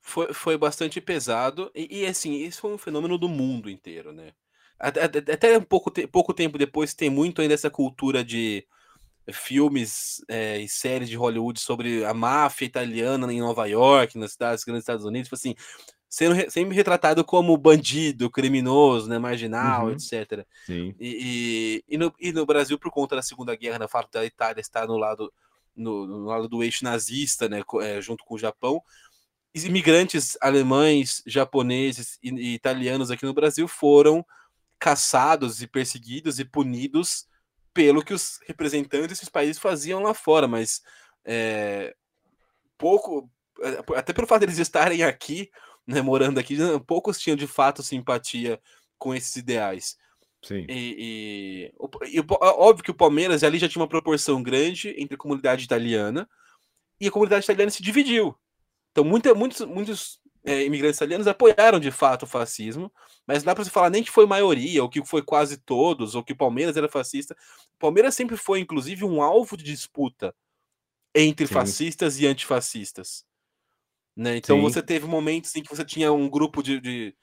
Foi, 0.00 0.32
foi 0.32 0.56
bastante 0.56 1.00
pesado, 1.02 1.70
e, 1.74 2.00
e, 2.00 2.06
assim, 2.06 2.32
isso 2.34 2.62
foi 2.62 2.72
um 2.72 2.78
fenômeno 2.78 3.18
do 3.18 3.28
mundo 3.28 3.68
inteiro, 3.68 4.10
né? 4.10 4.32
Até, 4.78 5.58
um 5.58 5.62
pouco, 5.62 5.90
pouco 6.08 6.32
tempo 6.32 6.56
depois 6.56 6.94
tem 6.94 7.10
muito 7.10 7.40
ainda 7.42 7.54
essa 7.54 7.68
cultura 7.70 8.24
de 8.24 8.66
filmes 9.32 10.24
é, 10.28 10.58
e 10.58 10.68
séries 10.68 11.08
de 11.08 11.16
Hollywood 11.16 11.60
sobre 11.60 12.04
a 12.04 12.14
máfia 12.14 12.64
italiana 12.66 13.30
em 13.32 13.40
Nova 13.40 13.66
York, 13.66 14.16
nas 14.18 14.32
cidades 14.32 14.64
grandes 14.64 14.80
dos 14.80 14.84
Estados 14.84 15.04
Unidos, 15.04 15.26
tipo 15.28 15.34
assim, 15.34 15.54
sendo 16.08 16.34
re- 16.34 16.48
sempre 16.50 16.74
retratado 16.74 17.22
como 17.24 17.56
bandido, 17.56 18.30
criminoso, 18.30 19.08
né, 19.08 19.18
marginal, 19.18 19.86
Uhum. 19.86 19.92
etc. 19.92 20.46
Sim. 20.64 20.94
E, 20.98 21.82
e, 21.88 21.94
e 21.94 21.98
no, 21.98 22.14
e 22.18 22.32
no 22.32 22.46
Brasil, 22.46 22.78
por 22.78 22.90
conta 22.90 23.16
da 23.16 23.22
Segunda 23.22 23.54
Guerra, 23.54 23.78
na 23.80 23.88
fato 23.88 24.10
da 24.12 24.24
Itália 24.24 24.60
estar 24.60 24.86
no 24.86 24.96
lado, 24.96 25.30
no, 25.76 26.06
no 26.06 26.24
lado 26.24 26.48
do 26.48 26.62
eixo 26.62 26.82
nazista, 26.84 27.48
né, 27.48 27.62
é, 27.82 28.00
junto 28.00 28.24
com 28.24 28.34
o 28.34 28.38
Japão, 28.38 28.82
imigrantes 29.54 30.36
alemães, 30.40 31.22
japoneses 31.26 32.18
e, 32.22 32.30
e 32.30 32.54
italianos 32.54 33.10
aqui 33.10 33.24
no 33.26 33.34
Brasil 33.34 33.66
foram 33.68 34.24
caçados 34.78 35.62
e 35.62 35.66
perseguidos 35.66 36.38
e 36.38 36.44
punidos 36.44 37.26
pelo 37.74 38.04
que 38.04 38.14
os 38.14 38.40
representantes 38.46 39.08
desses 39.08 39.28
países 39.28 39.58
faziam 39.58 40.02
lá 40.02 40.14
fora, 40.14 40.48
mas 40.48 40.82
é, 41.24 41.94
pouco, 42.76 43.30
é, 43.60 43.98
até 43.98 44.12
pelo 44.12 44.26
fato 44.26 44.40
deles 44.40 44.58
estarem 44.58 45.02
aqui, 45.02 45.50
né, 45.86 46.00
morando 46.00 46.38
aqui, 46.38 46.56
poucos 46.86 47.18
tinham 47.18 47.36
de 47.36 47.46
fato 47.46 47.82
simpatia 47.82 48.60
com 48.98 49.14
esses 49.14 49.36
ideais. 49.36 49.96
Sim. 50.42 50.66
E, 50.68 51.72
e, 52.02 52.16
e 52.16 52.20
o- 52.20 52.26
óbvio 52.40 52.84
que 52.84 52.90
o 52.90 52.94
Palmeiras 52.94 53.42
ali 53.42 53.58
já 53.58 53.68
tinha 53.68 53.82
uma 53.82 53.88
proporção 53.88 54.42
grande 54.42 54.94
entre 54.96 55.14
a 55.14 55.18
comunidade 55.18 55.64
italiana 55.64 56.28
e 57.00 57.08
a 57.08 57.10
comunidade 57.10 57.44
italiana 57.44 57.70
se 57.70 57.82
dividiu. 57.82 58.36
Então, 58.92 59.04
muita, 59.04 59.34
muitos, 59.34 59.60
muitos 59.66 60.20
é, 60.48 60.64
imigrantes 60.64 60.96
italianos 60.96 61.26
apoiaram 61.26 61.78
de 61.78 61.90
fato 61.90 62.22
o 62.22 62.26
fascismo, 62.26 62.92
mas 63.26 63.42
não 63.42 63.46
dá 63.46 63.54
para 63.54 63.64
você 63.64 63.70
falar 63.70 63.90
nem 63.90 64.02
que 64.02 64.10
foi 64.10 64.26
maioria, 64.26 64.82
ou 64.82 64.88
que 64.88 65.04
foi 65.04 65.22
quase 65.22 65.58
todos, 65.58 66.14
ou 66.14 66.24
que 66.24 66.32
o 66.32 66.36
Palmeiras 66.36 66.76
era 66.76 66.88
fascista. 66.88 67.36
O 67.76 67.78
Palmeiras 67.78 68.14
sempre 68.14 68.36
foi, 68.36 68.60
inclusive, 68.60 69.04
um 69.04 69.22
alvo 69.22 69.56
de 69.56 69.64
disputa 69.64 70.34
entre 71.14 71.46
Sim. 71.46 71.52
fascistas 71.52 72.18
e 72.18 72.26
antifascistas. 72.26 73.24
Né? 74.16 74.36
Então 74.38 74.56
Sim. 74.56 74.62
você 74.62 74.82
teve 74.82 75.06
momentos 75.06 75.54
em 75.54 75.62
que 75.62 75.68
você 75.68 75.84
tinha 75.84 76.12
um 76.12 76.28
grupo 76.28 76.62
de, 76.62 76.80
de, 76.80 77.14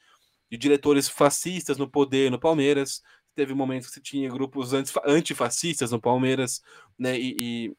de 0.51 0.57
diretores 0.57 1.09
fascistas 1.09 1.77
no 1.77 1.89
poder 1.89 2.29
no 2.31 2.39
Palmeiras, 2.39 3.01
teve 3.35 3.53
momentos 3.53 3.87
que 3.87 3.95
você 3.95 4.01
tinha 4.01 4.29
grupos 4.29 4.73
antifa- 4.73 5.03
antifascistas 5.05 5.91
no 5.91 5.99
Palmeiras, 5.99 6.61
né? 6.97 7.19
E, 7.19 7.35
e, 7.39 7.75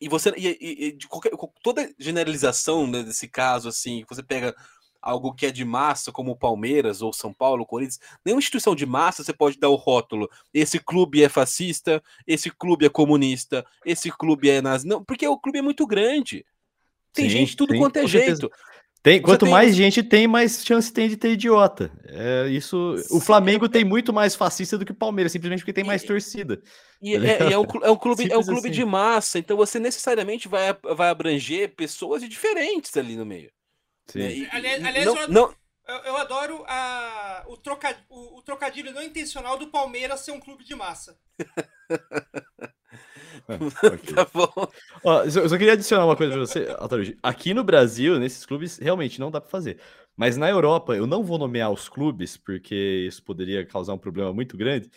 e 0.00 0.08
você 0.08 0.32
e, 0.36 0.86
e- 0.86 0.92
de 0.92 1.06
qualquer, 1.06 1.30
toda 1.62 1.92
generalização 1.98 2.86
né, 2.86 3.02
desse 3.02 3.28
caso, 3.28 3.68
assim, 3.68 4.04
você 4.08 4.22
pega 4.22 4.54
algo 5.02 5.34
que 5.34 5.46
é 5.46 5.50
de 5.50 5.64
massa, 5.64 6.12
como 6.12 6.32
o 6.32 6.36
Palmeiras 6.36 7.00
ou 7.00 7.12
São 7.12 7.32
Paulo, 7.32 7.66
Corinthians, 7.66 8.00
nenhuma 8.24 8.40
instituição 8.40 8.74
de 8.74 8.84
massa 8.84 9.24
você 9.24 9.32
pode 9.32 9.58
dar 9.58 9.68
o 9.70 9.74
rótulo. 9.74 10.28
Esse 10.52 10.78
clube 10.78 11.22
é 11.22 11.28
fascista, 11.28 12.02
esse 12.26 12.50
clube 12.50 12.84
é 12.86 12.88
comunista, 12.88 13.64
esse 13.84 14.10
clube 14.10 14.50
é 14.50 14.60
nazi. 14.60 14.86
Não, 14.86 15.02
porque 15.02 15.26
o 15.26 15.38
clube 15.38 15.58
é 15.58 15.62
muito 15.62 15.86
grande. 15.86 16.44
Tem 17.12 17.24
Sim, 17.24 17.30
gente 17.30 17.56
tudo 17.56 17.72
sim, 17.72 17.78
quanto 17.78 17.96
é 17.96 18.02
com 18.02 18.08
certeza. 18.08 18.48
Tem, 19.02 19.20
quanto 19.22 19.46
tem- 19.46 19.50
mais 19.50 19.74
gente 19.74 20.02
tem, 20.02 20.26
mais 20.28 20.62
chance 20.64 20.92
tem 20.92 21.08
de 21.08 21.16
ter 21.16 21.30
idiota. 21.32 21.90
É, 22.04 22.48
isso, 22.48 22.76
o 22.94 22.98
Sim, 22.98 23.20
Flamengo 23.20 23.66
tem 23.68 23.82
muito 23.84 24.12
mais 24.12 24.34
fascista 24.34 24.76
do 24.76 24.84
que 24.84 24.92
o 24.92 24.94
Palmeiras, 24.94 25.32
simplesmente 25.32 25.60
porque 25.60 25.72
tem 25.72 25.84
mais 25.84 26.02
E- 26.02 26.06
torcida. 26.06 26.62
E 27.00 27.14
é, 27.16 27.48
e 27.48 27.52
é 27.54 27.58
um, 27.58 27.64
é 27.82 27.90
um 27.90 27.96
clube, 27.96 28.30
é 28.30 28.36
um 28.36 28.42
clube 28.42 28.68
assim. 28.68 28.70
de 28.70 28.84
massa, 28.84 29.38
então 29.38 29.56
você 29.56 29.78
necessariamente 29.78 30.48
vai, 30.48 30.76
vai 30.94 31.08
abranger 31.08 31.74
pessoas 31.74 32.22
diferentes 32.28 32.94
ali 32.96 33.16
no 33.16 33.24
meio. 33.24 33.50
né? 34.14 34.32
E- 34.34 34.48
Aliás- 34.50 34.84
aliás, 34.84 35.06
não, 35.06 35.16
eu- 35.18 35.28
não, 35.28 35.54
eu 36.04 36.16
adoro 36.18 36.62
a, 36.68 37.44
o, 37.48 37.56
troca, 37.56 37.96
o, 38.10 38.38
o 38.38 38.42
trocadilho 38.42 38.92
não 38.92 39.02
intencional 39.02 39.56
do 39.56 39.68
Palmeiras 39.68 40.20
ser 40.20 40.32
um 40.32 40.40
clube 40.40 40.62
de 40.64 40.74
massa. 40.74 41.16
Ok. 43.82 44.14
tá 44.14 44.26
bom. 44.32 44.52
Ó, 45.04 45.22
eu 45.24 45.48
só- 45.48 45.56
queria 45.58 45.72
adicionar 45.72 46.04
uma 46.06 46.16
coisa 46.16 46.32
pra 46.32 46.40
você, 46.40 46.74
Altaruji. 46.78 47.16
Aqui 47.22 47.52
no 47.54 47.64
Brasil, 47.64 48.18
nesses 48.18 48.44
clubes, 48.46 48.78
realmente 48.78 49.18
não 49.20 49.30
dá 49.30 49.40
pra 49.40 49.50
fazer. 49.50 49.78
Mas 50.16 50.36
na 50.36 50.48
Europa, 50.50 50.94
eu 50.94 51.06
não 51.06 51.22
vou 51.24 51.38
nomear 51.38 51.70
os 51.70 51.88
clubes, 51.88 52.36
porque 52.36 53.06
isso 53.08 53.22
poderia 53.22 53.64
causar 53.64 53.94
um 53.94 53.98
problema 53.98 54.32
muito 54.32 54.56
grande. 54.56 54.90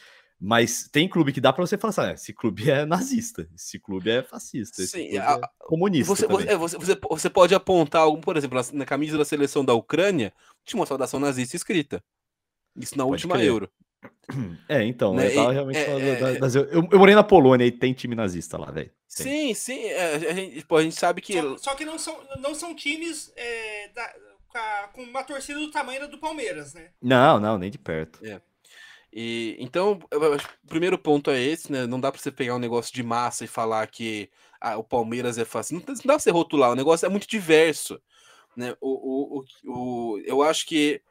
Mas 0.46 0.90
tem 0.92 1.08
clube 1.08 1.32
que 1.32 1.40
dá 1.40 1.54
pra 1.54 1.66
você 1.66 1.78
falar 1.78 1.90
assim: 1.92 2.02
ah, 2.02 2.12
esse 2.14 2.34
clube 2.34 2.70
é 2.70 2.86
nazista, 2.86 3.48
esse 3.56 3.80
clube 3.80 4.10
é 4.10 4.22
fascista, 4.22 4.82
esse 4.82 4.92
Sim, 4.92 5.18
a- 5.18 5.40
é 5.42 5.42
comunista. 5.60 6.14
Você, 6.14 6.26
é, 6.26 6.58
você, 6.58 6.78
você, 6.78 7.00
você 7.10 7.30
pode 7.30 7.56
apontar 7.56 8.02
algum, 8.02 8.20
por 8.20 8.36
exemplo, 8.36 8.58
na, 8.60 8.80
na 8.80 8.86
camisa 8.86 9.18
da 9.18 9.24
seleção 9.24 9.64
da 9.64 9.74
Ucrânia, 9.74 10.34
tinha 10.66 10.78
uma 10.80 10.86
saudação 10.86 11.18
nazista 11.20 11.56
escrita. 11.56 12.04
Isso 12.76 12.98
na 12.98 13.04
Pode 13.06 13.14
última 13.14 13.36
crer. 13.36 13.48
Euro. 13.48 13.70
É, 14.70 14.84
então, 14.84 15.14
Né, 15.14 15.28
eu 15.28 15.36
tava 15.36 15.52
realmente 15.52 15.78
é- 15.78 15.86
falando 15.86 16.04
é- 16.04 16.16
da- 16.16 16.40
das- 16.40 16.56
eu, 16.56 16.66
eu 16.70 17.00
morei 17.00 17.14
na 17.14 17.24
Polônia 17.24 17.66
e 17.66 17.72
tem 17.72 17.94
time 17.94 18.16
nazista 18.16 18.58
lá, 18.58 18.72
velho. 18.72 18.90
Sim, 19.08 19.54
sim. 19.54 19.84
é, 19.86 20.16
a, 20.16 20.34
gente, 20.34 20.66
pô, 20.66 20.78
a 20.78 20.84
gente 20.84 20.96
sabe 20.96 21.22
que. 21.22 21.34
Só, 21.34 21.58
só 21.58 21.76
que 21.76 21.86
não 21.86 22.00
são, 22.00 22.18
não 22.40 22.56
são 22.56 22.74
times 22.76 23.32
é, 23.36 23.90
da- 23.90 24.14
com 24.94 25.02
uma 25.04 25.24
torcida 25.24 25.60
do 25.60 25.72
tamanho 25.72 26.00
da 26.02 26.08
do 26.08 26.18
Palmeiras, 26.20 26.74
né? 26.74 26.92
Não, 27.02 27.40
não, 27.40 27.58
nem 27.58 27.70
de 27.72 27.78
perto. 27.78 28.20
E, 29.12 29.56
então, 29.60 30.00
o 30.12 30.68
primeiro 30.68 30.98
ponto 30.98 31.30
é 31.30 31.40
esse, 31.40 31.72
né? 31.72 31.86
Não 31.86 32.00
dá 32.00 32.12
pra 32.12 32.20
você 32.20 32.32
pegar 32.32 32.56
um 32.56 32.60
negócio 32.60 32.94
de 32.94 33.04
massa 33.04 33.44
e 33.46 33.48
falar 33.48 33.86
que 33.88 34.30
ah, 34.60 34.78
o 34.78 34.84
Palmeiras 34.84 35.38
é 35.38 35.46
fácil. 35.46 35.76
Não, 35.76 35.82
dá- 35.82 35.94
não 35.94 35.98
dá 36.06 36.14
pra 36.14 36.20
você 36.20 36.32
rotular, 36.32 36.72
o 36.72 36.76
negócio 36.76 37.06
é 37.06 37.10
muito 37.10 37.28
diverso. 37.28 38.02
Né? 38.58 38.76
O, 38.82 38.90
o, 38.90 39.44
o, 39.66 40.14
o- 40.14 40.20
eu 40.26 40.42
acho 40.42 40.66
que 40.66 41.02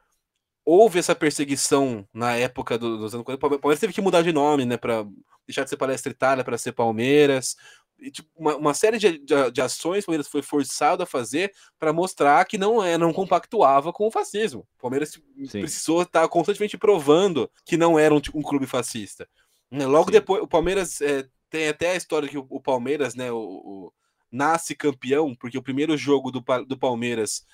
houve 0.65 0.99
essa 0.99 1.15
perseguição 1.15 2.07
na 2.13 2.35
época 2.35 2.77
do- 2.77 2.97
dos 2.97 3.13
anos 3.13 3.25
40. 3.25 3.37
O 3.37 3.39
Palme- 3.39 3.59
Palmeiras 3.61 3.79
teve 3.81 3.93
que 3.93 4.01
mudar 4.01 4.21
de 4.21 4.31
nome, 4.31 4.65
né? 4.65 4.77
Pra 4.77 5.05
deixar 5.47 5.63
de 5.63 5.69
ser 5.69 5.77
Palestra 5.77 6.11
Itália 6.11 6.43
para 6.43 6.57
ser 6.57 6.71
Palmeiras. 6.71 7.55
E, 7.99 8.09
tipo, 8.11 8.29
uma, 8.35 8.55
uma 8.57 8.73
série 8.73 8.97
de, 8.97 9.17
de, 9.19 9.51
de 9.51 9.61
ações 9.61 10.03
o 10.03 10.07
Palmeiras 10.07 10.27
foi 10.27 10.41
forçado 10.41 11.03
a 11.03 11.05
fazer 11.05 11.53
para 11.79 11.93
mostrar 11.93 12.43
que 12.45 12.57
não 12.57 12.83
é, 12.83 12.97
não 12.97 13.13
compactuava 13.13 13.93
com 13.93 14.07
o 14.07 14.11
fascismo. 14.11 14.61
O 14.77 14.81
Palmeiras 14.81 15.11
Sim. 15.11 15.61
precisou 15.61 16.01
estar 16.01 16.27
constantemente 16.27 16.77
provando 16.77 17.49
que 17.65 17.77
não 17.77 17.97
era 17.99 18.13
um, 18.13 18.21
um 18.33 18.41
clube 18.41 18.65
fascista. 18.65 19.27
Né, 19.71 19.85
Logo 19.85 20.05
Sim. 20.05 20.11
depois, 20.13 20.41
o 20.43 20.47
Palmeiras 20.47 20.99
é, 21.01 21.25
tem 21.49 21.67
até 21.69 21.91
a 21.91 21.95
história 21.95 22.27
que 22.27 22.37
o, 22.37 22.45
o 22.49 22.59
Palmeiras, 22.61 23.15
né, 23.15 23.31
o, 23.31 23.37
o- 23.37 23.93
nasce 24.31 24.75
campeão, 24.75 25.35
porque 25.35 25.57
o 25.57 25.63
primeiro 25.63 25.95
jogo 25.95 26.31
do, 26.31 26.43
do 26.67 26.77
Palmeiras 26.77 27.45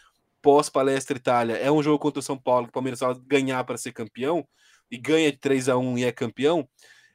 pós-Palestra 0.42 1.18
Itália 1.18 1.56
é 1.58 1.72
um 1.72 1.82
jogo 1.84 2.00
contra 2.00 2.20
o 2.20 2.24
São 2.24 2.38
Paulo, 2.38 2.66
que 2.66 2.70
o 2.70 2.74
Palmeiras 2.74 3.00
vai 3.00 3.16
ganhar 3.28 3.64
para 3.64 3.78
ser 3.78 3.92
campeão, 3.92 4.48
e 4.92 4.98
ganha 4.98 5.32
de 5.32 5.38
3 5.38 5.70
a 5.70 5.78
1 5.78 5.98
e 5.98 6.04
é 6.04 6.12
campeão. 6.12 6.68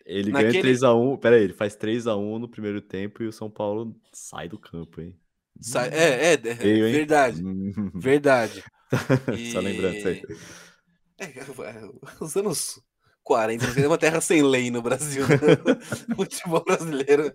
Ele 0.07 0.31
Naquele- 0.31 0.53
ganha 0.53 0.63
3x1. 0.63 1.17
Pera 1.19 1.37
aí, 1.37 1.43
ele 1.45 1.53
faz 1.55 1.75
3x1 1.77 2.39
no 2.39 2.49
primeiro 2.49 2.81
tempo 2.81 3.23
e 3.23 3.27
o 3.27 3.33
São 3.33 3.51
Paulo 3.51 3.97
sai 4.13 4.49
do 4.49 4.59
campo, 4.59 5.01
hein? 5.01 5.17
Sai- 5.61 5.89
é, 5.91 6.33
é, 6.33 6.33
é, 6.35 6.37
hein? 6.37 6.93
verdade, 6.93 7.43
verdade. 7.95 8.65
Só 9.53 9.61
lembrando 9.61 9.97
isso 9.97 10.09
aí. 10.09 10.23
É, 11.19 11.27
os 12.21 12.37
anos 12.37 12.81
40, 13.25 13.81
é 13.81 13.87
uma 13.89 13.99
terra 13.99 14.21
sem 14.21 14.43
lei 14.43 14.71
no 14.71 14.83
Brasil. 14.83 15.25
né? 15.27 15.37
Futebol 16.15 16.63
brasileiro. 16.63 17.35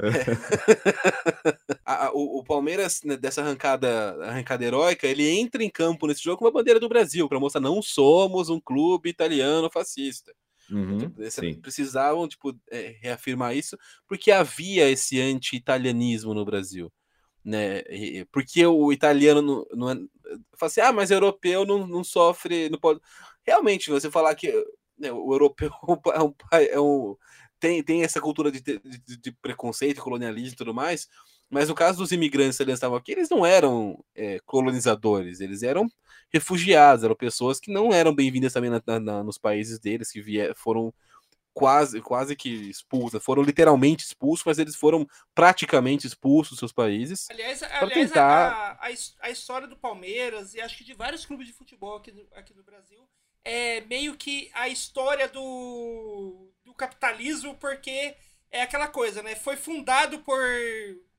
É. 0.00 1.74
A- 1.84 2.06
a- 2.06 2.12
o, 2.14 2.38
o 2.38 2.44
Palmeiras, 2.44 3.00
né, 3.04 3.16
dessa 3.16 3.42
arrancada, 3.42 4.16
arrancada 4.24 4.64
heróica, 4.64 5.06
ele 5.06 5.28
entra 5.28 5.62
em 5.62 5.68
campo 5.68 6.06
nesse 6.06 6.22
jogo 6.22 6.38
com 6.38 6.46
a 6.46 6.50
bandeira 6.50 6.80
do 6.80 6.88
Brasil, 6.88 7.28
para 7.28 7.38
mostrar 7.38 7.60
não 7.60 7.82
somos 7.82 8.48
um 8.48 8.58
clube 8.60 9.10
italiano 9.10 9.68
fascista. 9.70 10.32
Uhum, 10.70 11.12
sim. 11.28 11.60
precisavam 11.60 12.26
tipo, 12.26 12.56
é, 12.70 12.96
reafirmar 13.02 13.54
isso, 13.54 13.76
porque 14.08 14.30
havia 14.30 14.88
esse 14.88 15.20
anti-italianismo 15.20 16.32
no 16.32 16.42
Brasil. 16.44 16.90
Né? 17.44 17.80
E- 17.90 18.24
Porque 18.32 18.64
o 18.64 18.90
italiano 18.90 19.42
não, 19.42 19.66
não 19.74 19.90
é. 19.90 19.94
Fala 20.56 20.68
assim, 20.70 20.80
ah, 20.80 20.92
mas 20.92 21.10
europeu 21.10 21.66
não, 21.66 21.86
não 21.86 22.02
sofre. 22.02 22.70
Não 22.70 22.78
pode... 22.78 22.98
Realmente, 23.46 23.90
você 23.90 24.10
falar 24.10 24.34
que 24.34 24.50
o 25.00 25.32
europeu 25.34 25.70
é 26.14 26.20
um, 26.22 26.32
pai- 26.32 26.68
é 26.70 26.80
um- 26.80 27.16
tem, 27.60 27.82
tem 27.82 28.02
essa 28.02 28.20
cultura 28.20 28.50
de, 28.52 28.60
de, 28.60 28.78
de- 29.16 29.32
preconceito, 29.40 30.02
colonialismo 30.02 30.54
e 30.54 30.56
tudo 30.56 30.74
mais, 30.74 31.08
mas 31.48 31.68
no 31.68 31.74
caso 31.74 31.98
dos 31.98 32.12
imigrantes 32.12 32.58
que 32.58 32.70
estavam 32.70 32.96
aqui, 32.96 33.12
eles 33.12 33.30
não 33.30 33.44
eram 33.46 34.02
é, 34.14 34.38
colonizadores, 34.44 35.40
eles 35.40 35.62
eram 35.62 35.88
refugiados, 36.32 37.04
eram 37.04 37.14
pessoas 37.14 37.58
que 37.60 37.72
não 37.72 37.92
eram 37.92 38.14
bem-vindas 38.14 38.52
também 38.52 38.70
na- 38.70 38.82
na- 39.00 39.22
nos 39.24 39.38
países 39.38 39.78
deles, 39.78 40.10
que 40.10 40.20
vier, 40.20 40.54
foram 40.56 40.92
quase, 41.54 42.00
quase 42.02 42.34
que 42.34 42.48
expulsas, 42.68 43.22
foram 43.22 43.42
literalmente 43.42 44.04
expulsos, 44.04 44.44
mas 44.44 44.58
eles 44.58 44.74
foram 44.74 45.06
praticamente 45.34 46.06
expulsos 46.06 46.50
dos 46.50 46.58
seus 46.58 46.72
países. 46.72 47.28
Aliás, 47.30 47.62
aliás 47.62 47.92
tentar- 47.94 48.78
a, 48.80 48.88
a, 48.88 48.88
a 49.20 49.30
história 49.30 49.68
do 49.68 49.76
Palmeiras 49.76 50.54
e 50.54 50.60
acho 50.60 50.76
que 50.76 50.84
de 50.84 50.94
vários 50.94 51.24
clubes 51.24 51.46
de 51.46 51.52
futebol 51.52 51.96
aqui 51.96 52.12
aqui 52.34 52.52
no 52.52 52.64
Brasil 52.64 53.08
é 53.44 53.82
meio 53.82 54.16
que 54.16 54.50
a 54.54 54.68
história 54.68 55.28
do, 55.28 56.50
do 56.64 56.74
capitalismo, 56.74 57.54
porque 57.56 58.16
é 58.50 58.62
aquela 58.62 58.88
coisa, 58.88 59.22
né? 59.22 59.34
Foi 59.34 59.56
fundado 59.56 60.20
por, 60.20 60.40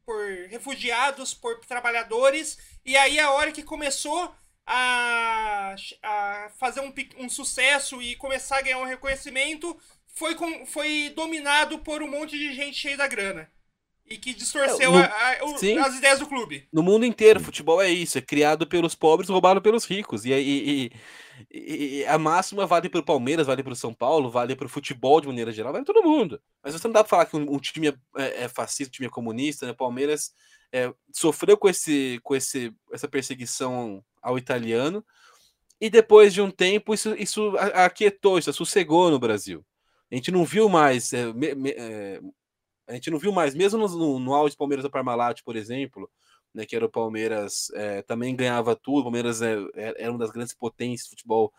por 0.06 0.26
refugiados, 0.50 1.34
por 1.34 1.60
trabalhadores, 1.62 2.58
e 2.84 2.98
aí 2.98 3.20
a 3.20 3.32
hora 3.32 3.52
que 3.52 3.64
começou 3.64 4.34
a, 4.66 5.76
a 6.02 6.50
fazer 6.58 6.82
um, 6.82 6.94
um 7.18 7.30
sucesso 7.30 8.02
e 8.02 8.16
começar 8.16 8.58
a 8.58 8.62
ganhar 8.62 8.80
um 8.80 8.86
reconhecimento, 8.86 9.80
foi, 10.08 10.34
com, 10.36 10.66
foi 10.66 11.12
dominado 11.16 11.80
por 11.80 12.02
um 12.02 12.10
monte 12.10 12.38
de 12.38 12.54
gente 12.54 12.78
cheia 12.78 12.98
da 12.98 13.08
grana. 13.08 13.52
E 14.08 14.18
que 14.18 14.34
distorceu 14.36 14.92
no- 14.92 14.98
a- 15.00 15.06
a- 15.06 15.46
o- 15.46 15.58
as 15.80 15.96
ideias 15.96 16.20
do 16.20 16.28
clube. 16.28 16.68
No 16.72 16.84
mundo 16.84 17.06
inteiro, 17.06 17.40
futebol 17.40 17.82
é 17.82 17.90
isso, 17.90 18.18
é 18.18 18.22
criado 18.22 18.68
pelos 18.68 18.94
pobres, 18.94 19.30
roubado 19.30 19.62
pelos 19.62 19.84
ricos. 19.86 20.26
E, 20.26 20.32
e- 20.32 20.92
e- 21.52 22.00
e- 22.02 22.06
a 22.06 22.18
máxima 22.18 22.68
vale 22.68 22.88
para 22.88 23.00
o 23.00 23.06
Palmeiras, 23.06 23.48
vale 23.48 23.64
para 23.64 23.74
o 23.74 23.76
São 23.76 23.92
Paulo, 23.94 24.30
vale 24.30 24.56
para 24.56 24.68
o 24.68 24.70
futebol 24.70 25.20
de 25.20 25.28
maneira 25.28 25.52
geral, 25.52 25.74
vale 25.74 25.84
para 25.84 25.94
todo 25.94 26.08
mundo. 26.08 26.40
Mas 26.64 26.74
você 26.74 26.88
não 26.88 26.94
dá 26.94 27.04
para 27.04 27.10
falar 27.10 27.26
que 27.26 27.36
um, 27.36 27.52
um 27.56 27.58
time 27.58 27.88
é, 27.88 27.94
é- 28.18 28.44
é 28.44 28.48
fascista, 28.48 28.90
um 28.90 28.94
time 28.94 29.08
é 29.08 29.10
comunista, 29.10 29.66
né? 29.66 29.72
O 29.72 29.76
Palmeiras 29.76 30.32
é, 30.72 30.94
sofreu 31.12 31.58
com, 31.58 31.68
esse, 31.70 32.20
com 32.22 32.36
esse, 32.36 32.72
essa 32.92 33.08
perseguição 33.08 34.04
ao 34.22 34.38
italiano, 34.38 35.04
e 35.82 35.90
depois 35.90 36.34
de 36.34 36.42
um 36.42 36.52
tempo 36.52 36.94
isso, 36.94 37.16
isso 37.18 37.54
aquietou, 37.74 38.38
isso 38.38 38.52
sossegou 38.54 39.10
no 39.10 39.18
Brasil. 39.20 39.66
A 40.12 40.16
gente 40.16 40.32
não 40.32 40.46
viu 40.46 40.70
mais. 40.70 41.12
é, 41.14 41.32
me- 41.34 41.56
me- 41.56 41.72
é, 41.78 42.20
a 42.88 42.94
gente 42.94 43.10
não 43.12 43.20
viu 43.20 43.32
mais, 43.32 43.56
mesmo 43.56 43.80
no, 43.80 43.88
no, 43.88 44.20
no 44.20 44.34
auge 44.36 44.56
Palmeiras 44.56 44.84
da 44.84 44.90
Parmalat, 44.90 45.42
por 45.44 45.56
exemplo, 45.56 46.10
né, 46.54 46.66
que 46.66 46.76
era 46.76 46.86
o 46.86 46.90
Palmeiras, 46.90 47.70
é, 47.74 48.02
também 48.04 48.36
ganhava 48.36 48.76
tudo, 48.76 49.00
o 49.00 49.04
Palmeiras 49.04 49.42
é, 49.42 49.56
é- 49.76 50.04
era 50.04 50.12
uma 50.12 50.20
das 50.20 50.32
grandes 50.32 50.54
potências 50.54 51.08
do 51.08 51.12
futebol 51.12 51.52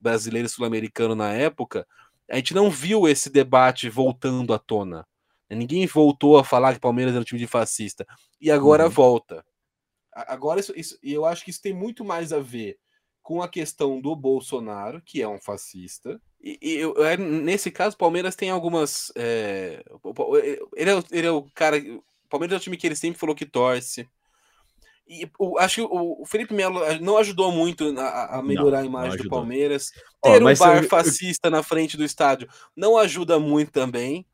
brasileiro 0.00 0.46
e 0.46 0.48
sul-americano 0.50 1.14
na 1.14 1.32
época, 1.32 1.86
a 2.30 2.36
gente 2.36 2.54
não 2.54 2.70
viu 2.70 3.08
esse 3.08 3.30
debate 3.30 3.88
voltando 3.88 4.52
à 4.54 4.58
tona. 4.58 5.06
Ninguém 5.50 5.86
voltou 5.86 6.38
a 6.38 6.44
falar 6.44 6.72
que 6.72 6.78
o 6.78 6.80
Palmeiras 6.80 7.14
era 7.14 7.20
um 7.20 7.24
time 7.24 7.38
de 7.38 7.46
fascista. 7.46 8.06
E 8.40 8.50
agora 8.50 8.84
Uhum. 8.84 8.90
volta. 8.90 9.44
Agora, 10.12 10.60
isso, 10.60 10.72
isso, 10.76 10.98
e 11.02 11.12
eu 11.12 11.24
acho 11.24 11.44
que 11.44 11.50
isso 11.50 11.60
tem 11.62 11.72
muito 11.74 12.04
mais 12.04 12.32
a 12.32 12.40
ver 12.40 12.78
com 13.22 13.42
a 13.42 13.48
questão 13.48 14.00
do 14.00 14.14
Bolsonaro, 14.14 15.02
que 15.04 15.20
é 15.22 15.28
um 15.28 15.40
fascista. 15.40 16.20
E, 16.44 16.58
e 16.60 16.74
eu, 16.74 16.94
é, 17.02 17.16
nesse 17.16 17.70
caso, 17.70 17.94
o 17.94 17.98
Palmeiras 17.98 18.36
tem 18.36 18.50
algumas. 18.50 19.10
É, 19.16 19.82
ele, 20.76 20.90
é, 20.90 21.02
ele 21.10 21.26
é 21.26 21.30
o 21.30 21.42
cara. 21.54 21.78
O 21.78 22.28
Palmeiras 22.28 22.54
é 22.54 22.58
o 22.58 22.60
time 22.60 22.76
que 22.76 22.86
ele 22.86 22.94
sempre 22.94 23.18
falou 23.18 23.34
que 23.34 23.46
torce. 23.46 24.06
E 25.08 25.30
o, 25.38 25.58
acho 25.58 25.76
que 25.76 25.82
o, 25.82 26.22
o 26.22 26.26
Felipe 26.26 26.52
Melo 26.52 26.82
eh, 26.84 26.98
não 26.98 27.16
ajudou 27.18 27.50
muito 27.50 27.98
a, 27.98 28.38
a 28.38 28.42
melhorar 28.42 28.78
não, 28.78 28.84
a 28.84 28.86
imagem 28.86 29.22
do 29.22 29.28
Palmeiras. 29.28 29.90
Ter 30.22 30.42
oh, 30.42 30.48
um 30.48 30.54
bar 30.54 30.82
eu, 30.82 30.88
fascista 30.88 31.48
na 31.48 31.62
frente 31.62 31.96
do 31.96 32.04
estádio 32.04 32.48
não 32.76 32.98
ajuda 32.98 33.38
muito 33.38 33.70
também. 33.70 34.26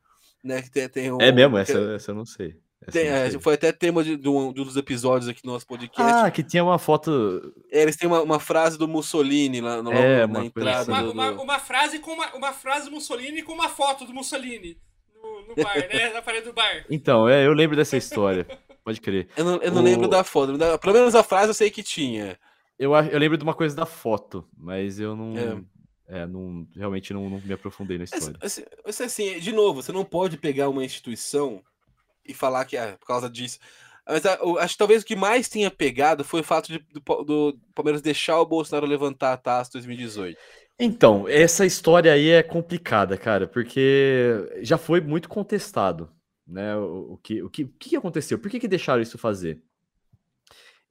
Né? 0.43 0.61
Tem, 0.63 0.89
tem 0.89 1.07
é 1.19 1.31
mesmo? 1.31 1.57
Essa, 1.57 1.77
essa 1.95 2.11
eu 2.11 2.15
não 2.15 2.25
sei. 2.25 2.57
Tem, 2.89 3.07
é, 3.07 3.29
foi 3.39 3.53
até 3.53 3.71
tema 3.71 4.03
de, 4.03 4.17
de, 4.17 4.27
um, 4.27 4.51
de, 4.51 4.61
um, 4.61 4.63
dos 4.63 4.75
episódios 4.75 5.29
aqui 5.29 5.45
no 5.45 5.53
nosso 5.53 5.67
podcast. 5.67 6.01
Ah, 6.01 6.31
que 6.31 6.41
tinha 6.41 6.63
uma 6.63 6.79
foto. 6.79 7.53
É, 7.71 7.83
eles 7.83 7.95
têm 7.95 8.07
uma, 8.07 8.21
uma, 8.21 8.39
frase 8.39 8.77
do 8.77 8.87
Mussolini 8.87 9.61
lá 9.61 9.83
no, 9.83 9.91
é, 9.91 10.25
na 10.25 10.43
entrada. 10.45 10.91
Assim. 10.91 11.05
Do, 11.05 11.11
uma, 11.11 11.31
uma, 11.31 11.59
frase 11.59 11.99
com 11.99 12.11
uma, 12.11 12.33
uma 12.33 12.51
frase 12.51 12.85
do 12.85 12.91
Mussolini 12.91 13.43
com 13.43 13.53
uma 13.53 13.69
foto 13.69 14.03
do 14.03 14.13
Mussolini 14.13 14.79
no, 15.21 15.49
no 15.49 15.55
bar, 15.63 15.75
né? 15.75 16.09
Na 16.13 16.23
parede 16.23 16.45
do 16.45 16.53
bar. 16.53 16.85
Então, 16.89 17.29
é, 17.29 17.45
eu 17.45 17.53
lembro 17.53 17.75
dessa 17.75 17.95
história. 17.95 18.47
Pode 18.83 18.99
crer. 18.99 19.27
Eu 19.37 19.45
não, 19.45 19.55
eu 19.57 19.71
não 19.71 19.81
o... 19.81 19.85
lembro 19.85 20.07
da 20.07 20.23
foto. 20.23 20.57
Pelo 20.79 20.93
menos 20.93 21.13
a 21.13 21.21
frase 21.21 21.49
eu 21.49 21.53
sei 21.53 21.69
que 21.69 21.83
tinha. 21.83 22.35
Eu, 22.79 22.95
eu 22.95 23.19
lembro 23.19 23.37
de 23.37 23.43
uma 23.43 23.53
coisa 23.53 23.75
da 23.75 23.85
foto, 23.85 24.43
mas 24.57 24.99
eu 24.99 25.15
não. 25.15 25.37
É. 25.37 25.61
É, 26.13 26.27
não, 26.27 26.67
realmente 26.75 27.13
não, 27.13 27.29
não, 27.29 27.39
me 27.39 27.53
aprofundei 27.53 27.97
na 27.97 28.03
história. 28.03 28.35
Assim, 28.41 28.63
assim, 28.85 29.39
de 29.39 29.53
novo, 29.53 29.81
você 29.81 29.93
não 29.93 30.03
pode 30.03 30.35
pegar 30.35 30.67
uma 30.67 30.83
instituição 30.83 31.63
e 32.31 32.33
falar 32.33 32.65
que 32.65 32.77
é 32.77 32.93
por 32.93 33.05
causa 33.05 33.29
disso. 33.29 33.59
Mas 34.07 34.25
acho 34.25 34.73
que 34.73 34.77
talvez 34.77 35.03
o 35.03 35.05
que 35.05 35.15
mais 35.15 35.47
tenha 35.47 35.69
pegado 35.69 36.23
foi 36.23 36.41
o 36.41 36.43
fato 36.43 36.67
de, 36.67 36.79
do, 36.79 37.23
do 37.23 37.59
Palmeiras 37.75 38.01
deixar 38.01 38.39
o 38.39 38.45
Bolsonaro 38.45 38.87
levantar 38.87 39.33
a 39.33 39.37
taça 39.37 39.71
2018. 39.73 40.37
Então, 40.79 41.27
essa 41.27 41.65
história 41.65 42.11
aí 42.11 42.29
é 42.29 42.41
complicada, 42.41 43.15
cara, 43.15 43.47
porque 43.47 44.33
já 44.61 44.77
foi 44.77 44.99
muito 44.99 45.29
contestado, 45.29 46.09
né? 46.47 46.75
O, 46.75 47.13
o 47.13 47.17
que, 47.17 47.43
o, 47.43 47.49
que, 47.49 47.63
o 47.63 47.69
que 47.77 47.95
aconteceu? 47.95 48.39
Por 48.39 48.49
que, 48.49 48.59
que 48.59 48.67
deixaram 48.67 49.01
isso 49.01 49.17
fazer? 49.17 49.61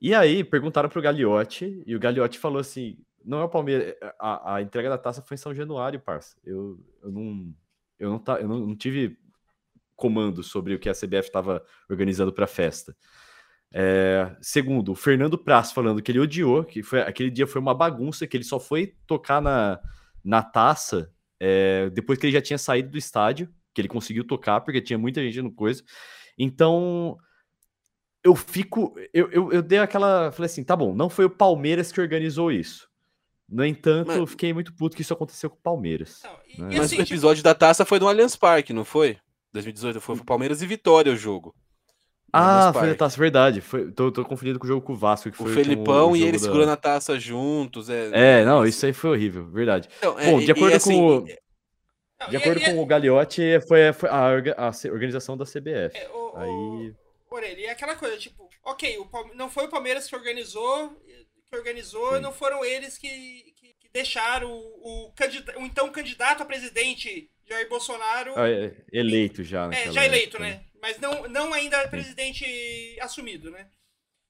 E 0.01 0.15
aí 0.15 0.45
perguntaram 0.45 0.89
pro 0.89 1.03
Gagliotti, 1.03 1.83
e 1.85 1.97
o 1.97 1.99
Gagliotti 1.99 2.39
falou 2.39 2.61
assim: 2.61 2.97
não 3.25 3.41
é 3.41 3.45
o 3.45 3.49
Palmeiras, 3.49 3.95
a, 4.19 4.55
a 4.55 4.63
entrega 4.63 4.89
da 4.89 4.97
taça 4.97 5.23
foi 5.23 5.35
em 5.35 5.39
São 5.39 5.55
Januário, 5.55 6.01
parça. 6.01 6.37
Eu, 6.45 6.79
eu 7.03 7.11
não. 7.11 7.55
Eu 7.99 8.11
não, 8.11 8.19
tá, 8.19 8.41
eu 8.41 8.49
não, 8.49 8.61
não 8.61 8.77
tive 8.77 9.19
comando 10.01 10.43
sobre 10.43 10.75
o 10.75 10.79
que 10.79 10.89
a 10.89 10.95
CBF 10.95 11.29
estava 11.29 11.63
organizando 11.89 12.33
para 12.33 12.47
a 12.47 12.49
festa. 12.49 12.97
É, 13.73 14.35
segundo, 14.41 14.93
o 14.93 14.97
Fernando 14.97 15.39
Praz 15.39 15.71
falando 15.71 16.03
que 16.03 16.11
ele 16.11 16.19
odiou, 16.19 16.65
que 16.65 16.83
foi, 16.83 17.03
aquele 17.03 17.31
dia 17.31 17.47
foi 17.47 17.61
uma 17.61 17.75
bagunça, 17.75 18.27
que 18.27 18.37
ele 18.37 18.43
só 18.43 18.59
foi 18.59 18.95
tocar 19.07 19.41
na, 19.41 19.79
na 20.25 20.43
taça 20.43 21.13
é, 21.39 21.91
depois 21.91 22.19
que 22.19 22.27
ele 22.27 22.33
já 22.33 22.41
tinha 22.41 22.59
saído 22.59 22.91
do 22.91 22.99
estádio, 22.99 23.49
que 23.75 23.81
ele 23.81 23.89
conseguiu 23.89 24.27
tocar, 24.27 24.63
porque 24.63 24.81
tinha 24.81 24.99
muita 24.99 25.23
gente 25.23 25.43
no 25.43 25.53
coisa. 25.53 25.85
Então, 26.37 27.17
eu 28.25 28.35
fico. 28.35 28.95
Eu, 29.13 29.31
eu, 29.31 29.53
eu 29.53 29.63
dei 29.63 29.79
aquela. 29.79 30.33
Falei 30.33 30.47
assim: 30.47 30.65
tá 30.65 30.75
bom, 30.75 30.95
não 30.95 31.09
foi 31.09 31.27
o 31.27 31.31
Palmeiras 31.31 31.93
que 31.93 32.01
organizou 32.01 32.51
isso. 32.51 32.89
No 33.49 33.65
entanto, 33.65 34.09
mas... 34.09 34.17
eu 34.17 34.27
fiquei 34.27 34.53
muito 34.53 34.73
puto 34.75 34.95
que 34.95 35.03
isso 35.03 35.13
aconteceu 35.13 35.51
com 35.51 35.57
o 35.57 35.63
Palmeiras. 35.63 36.23
Não, 36.23 36.39
e, 36.47 36.61
né? 36.61 36.69
Mas 36.79 36.87
assim, 36.87 36.99
o 36.99 37.03
episódio 37.03 37.37
tipo... 37.37 37.45
da 37.45 37.55
taça 37.55 37.85
foi 37.85 37.99
no 37.99 38.07
Allianz 38.07 38.37
Parque, 38.37 38.73
não 38.73 38.85
foi? 38.85 39.19
2018 39.53 40.01
foi, 40.01 40.17
foi 40.17 40.25
Palmeiras 40.25 40.63
e 40.63 40.67
Vitória 40.67 41.13
o 41.13 41.17
jogo. 41.17 41.55
Ah, 42.33 42.73
foi 42.73 42.91
a 42.91 42.95
taça, 42.95 43.19
verdade. 43.19 43.61
Foi, 43.61 43.91
tô, 43.91 44.13
tô 44.13 44.25
confundindo 44.25 44.59
com 44.59 44.65
o 44.65 44.69
jogo 44.69 44.87
com 44.87 44.93
o 44.93 44.97
Vasco. 44.97 45.29
o 45.29 45.47
Felipão 45.49 46.09
o, 46.09 46.13
o 46.13 46.17
e 46.17 46.23
ele 46.23 46.33
da... 46.33 46.39
segurando 46.39 46.71
a 46.71 46.77
taça 46.77 47.19
juntos. 47.19 47.91
É, 47.91 48.11
é, 48.41 48.45
não, 48.45 48.65
isso 48.65 48.87
aí 48.87 48.93
foi 48.93 49.11
horrível, 49.11 49.47
verdade. 49.51 49.89
Então, 49.99 50.19
é, 50.19 50.31
Bom, 50.31 50.39
de 50.39 50.53
acordo 50.53 50.77
assim, 50.77 50.95
com 50.95 51.17
o. 51.19 51.25
De 52.29 52.37
acordo 52.37 52.61
com 52.61 52.83
o 52.83 52.87
Gagliotti, 52.87 53.43
foi, 53.67 53.93
foi 53.93 54.09
a, 54.09 54.29
a, 54.57 54.91
organização 54.93 55.37
da 55.37 55.45
CBF. 55.45 55.97
É, 55.97 56.09
o, 56.11 56.37
aí. 56.37 56.95
Orelha, 57.31 57.61
e 57.61 57.69
aquela 57.69 57.97
coisa, 57.97 58.17
tipo, 58.19 58.49
ok, 58.65 58.99
o, 58.99 59.09
não 59.35 59.49
foi 59.49 59.65
o 59.65 59.71
Palmeiras 59.71 60.07
que 60.07 60.15
organizou, 60.15 60.91
que 61.49 61.57
organizou, 61.57 62.17
Sim. 62.17 62.21
não 62.21 62.33
foram 62.33 62.65
eles 62.65 62.99
que, 62.99 63.09
que, 63.57 63.75
que 63.81 63.89
deixaram 63.93 64.51
o, 64.51 65.09
o, 65.09 65.13
o 65.61 65.67
então 65.67 65.91
candidato 65.91 66.43
a 66.43 66.47
presidente 66.47 67.31
Jair 67.51 67.69
Bolsonaro. 67.69 68.33
Ah, 68.37 68.49
é, 68.49 68.73
eleito 68.93 69.43
já. 69.43 69.69
É, 69.73 69.91
já 69.91 70.07
eleito, 70.07 70.37
época. 70.37 70.51
né? 70.51 70.61
Mas 70.81 70.99
não, 70.99 71.29
não 71.29 71.53
ainda 71.53 71.89
presidente 71.89 72.47
assumido, 73.01 73.51
né? 73.51 73.67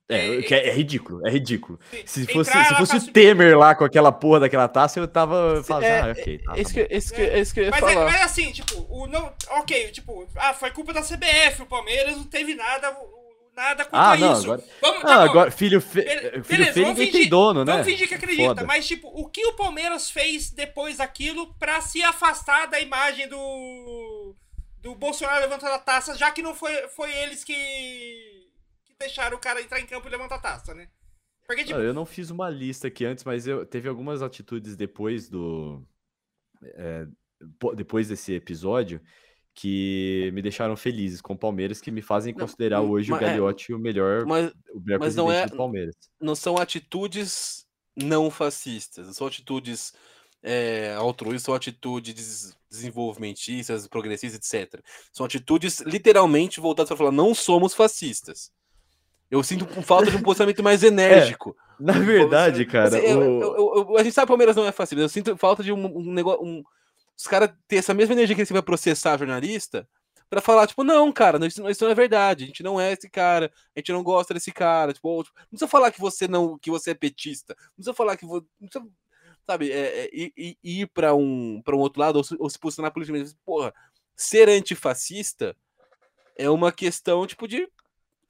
É, 0.08 0.26
é, 0.26 0.40
é, 0.40 0.68
é 0.68 0.72
ridículo, 0.72 1.24
é 1.24 1.30
ridículo. 1.30 1.78
Se 2.04 2.26
fosse, 2.26 2.50
se 2.50 2.74
fosse 2.74 2.96
o 2.96 3.12
Temer 3.12 3.56
lá 3.56 3.76
com 3.76 3.84
aquela 3.84 4.10
porra 4.10 4.40
daquela 4.40 4.66
taça, 4.66 4.98
eu 4.98 5.06
tava 5.06 5.62
falando, 5.62 5.84
é, 5.84 6.00
ah, 6.00 6.10
ok. 6.10 6.38
Tá, 6.38 6.58
esse, 6.58 6.74
tá 6.74 6.86
que, 6.88 6.94
esse, 6.94 7.14
que, 7.14 7.22
esse 7.22 7.54
que 7.54 7.60
eu 7.60 7.64
ia 7.64 7.70
mas, 7.70 7.82
é, 7.82 7.92
falar. 7.94 8.10
mas 8.10 8.22
assim, 8.22 8.50
tipo, 8.50 8.84
o 8.90 9.06
não, 9.06 9.32
ok, 9.50 9.88
tipo, 9.92 10.28
ah, 10.34 10.52
foi 10.52 10.72
culpa 10.72 10.92
da 10.92 11.02
CBF, 11.02 11.62
o 11.62 11.66
Palmeiras 11.66 12.16
não 12.16 12.24
teve 12.24 12.56
nada, 12.56 12.90
nada 13.54 13.84
contra 13.84 14.00
ah, 14.00 14.16
não, 14.16 14.32
isso. 14.32 14.44
Agora, 14.44 14.64
vamos, 14.80 15.02
tá 15.02 15.14
ah, 15.14 15.22
agora 15.22 15.50
filho, 15.50 15.80
fe... 15.80 16.02
filho 16.02 16.42
Beleza, 16.42 16.72
feio 16.72 16.86
ninguém 16.88 17.06
fingir, 17.06 17.20
tem 17.20 17.28
dono, 17.28 17.64
né? 17.64 17.72
Vamos 17.72 17.86
fingir 17.86 18.08
que 18.08 18.14
acredita, 18.14 18.48
Foda. 18.48 18.64
mas 18.64 18.86
tipo, 18.86 19.08
o 19.08 19.28
que 19.28 19.44
o 19.46 19.54
Palmeiras 19.54 20.10
fez 20.10 20.50
depois 20.50 20.98
daquilo 20.98 21.54
pra 21.54 21.80
se 21.80 22.02
afastar 22.02 22.66
da 22.66 22.80
imagem 22.80 23.28
do 23.28 24.36
do 24.82 24.94
Bolsonaro 24.94 25.42
levantando 25.42 25.74
a 25.74 25.78
taça, 25.78 26.16
já 26.16 26.30
que 26.30 26.42
não 26.42 26.54
foi, 26.54 26.72
foi 26.88 27.14
eles 27.14 27.44
que, 27.44 27.52
que 28.84 28.94
deixaram 28.98 29.36
o 29.36 29.40
cara 29.40 29.60
entrar 29.60 29.78
em 29.78 29.86
campo 29.86 30.08
e 30.08 30.10
levantar 30.10 30.36
a 30.36 30.40
taça, 30.40 30.74
né? 30.74 30.88
Porque, 31.46 31.64
tipo... 31.64 31.78
eu 31.78 31.92
não 31.92 32.06
fiz 32.06 32.30
uma 32.30 32.48
lista 32.48 32.88
aqui 32.88 33.04
antes, 33.04 33.24
mas 33.24 33.46
eu 33.46 33.66
teve 33.66 33.88
algumas 33.88 34.22
atitudes 34.22 34.76
depois 34.76 35.28
do 35.28 35.84
é, 36.62 37.06
depois 37.74 38.08
desse 38.08 38.32
episódio 38.32 39.00
que 39.60 40.30
me 40.32 40.40
deixaram 40.40 40.74
felizes 40.74 41.20
com 41.20 41.34
o 41.34 41.38
Palmeiras, 41.38 41.82
que 41.82 41.90
me 41.90 42.00
fazem 42.00 42.32
considerar 42.32 42.80
não, 42.80 42.88
hoje 42.88 43.12
o 43.12 43.16
é, 43.16 43.20
Gagliotti 43.20 43.72
é, 43.72 43.74
o 43.74 43.78
melhor, 43.78 44.24
mas, 44.24 44.50
o 44.72 44.80
melhor 44.80 44.98
mas 44.98 45.14
não 45.14 45.30
é, 45.30 45.44
do 45.46 45.54
Palmeiras. 45.54 45.94
Não 46.18 46.34
são 46.34 46.56
atitudes 46.56 47.66
não 47.94 48.30
fascistas, 48.30 49.14
são 49.14 49.26
atitudes 49.26 49.92
é, 50.42 50.94
altruístas, 50.96 51.42
são 51.42 51.54
atitudes 51.54 52.56
desenvolvimentistas, 52.70 53.86
progressistas, 53.86 54.40
etc. 54.40 54.82
São 55.12 55.26
atitudes 55.26 55.80
literalmente 55.80 56.58
voltadas 56.58 56.88
para 56.88 56.96
falar, 56.96 57.12
não 57.12 57.34
somos 57.34 57.74
fascistas. 57.74 58.50
Eu 59.30 59.42
sinto 59.42 59.66
falta 59.82 60.10
de 60.10 60.16
um 60.16 60.22
posicionamento 60.22 60.62
mais 60.62 60.80
enérgico. 60.82 61.54
É, 61.78 61.82
na 61.84 61.92
verdade, 61.92 62.64
cara. 62.64 62.96
Assim, 62.96 63.12
o... 63.14 63.42
eu, 63.42 63.56
eu, 63.56 63.86
eu, 63.90 63.98
a 63.98 64.02
gente 64.02 64.14
sabe 64.14 64.24
que 64.24 64.30
o 64.30 64.34
Palmeiras 64.36 64.56
não 64.56 64.64
é 64.64 64.72
fascista, 64.72 65.02
eu 65.02 65.08
sinto 65.10 65.36
falta 65.36 65.62
de 65.62 65.70
um, 65.70 65.98
um 65.98 66.14
negócio. 66.14 66.42
Um, 66.42 66.64
os 67.20 67.26
caras 67.26 67.50
ter 67.68 67.76
essa 67.76 67.92
mesma 67.92 68.14
energia 68.14 68.34
que 68.34 68.40
eles 68.40 68.50
vai 68.50 68.62
processar 68.62 69.18
jornalista 69.18 69.86
para 70.30 70.40
falar, 70.40 70.66
tipo, 70.66 70.82
não, 70.82 71.12
cara, 71.12 71.44
isso, 71.46 71.68
isso 71.68 71.84
não 71.84 71.90
é 71.90 71.94
verdade, 71.94 72.44
a 72.44 72.46
gente 72.46 72.62
não 72.62 72.80
é 72.80 72.92
esse 72.92 73.10
cara, 73.10 73.52
a 73.76 73.78
gente 73.78 73.92
não 73.92 74.02
gosta 74.02 74.32
desse 74.32 74.50
cara, 74.50 74.94
tipo, 74.94 75.06
ou, 75.06 75.22
tipo 75.22 75.36
não 75.38 75.46
precisa 75.48 75.68
falar 75.68 75.90
que 75.90 76.00
você 76.00 76.26
não, 76.26 76.56
que 76.58 76.70
você 76.70 76.92
é 76.92 76.94
petista, 76.94 77.54
não 77.58 77.74
precisa 77.74 77.94
falar 77.94 78.16
que 78.16 78.24
você, 78.24 78.46
precisa, 78.58 78.86
sabe, 79.46 79.70
é, 79.70 80.06
é, 80.06 80.10
ir, 80.12 80.56
ir 80.62 80.86
para 80.86 81.14
um, 81.14 81.60
pra 81.62 81.76
um 81.76 81.80
outro 81.80 82.00
lado 82.00 82.16
ou 82.16 82.24
se, 82.24 82.34
ou 82.38 82.48
se 82.48 82.58
posicionar 82.58 82.90
politicamente, 82.90 83.36
porra, 83.44 83.74
ser 84.16 84.48
antifascista 84.48 85.54
é 86.36 86.48
uma 86.48 86.72
questão, 86.72 87.26
tipo, 87.26 87.46
de 87.46 87.68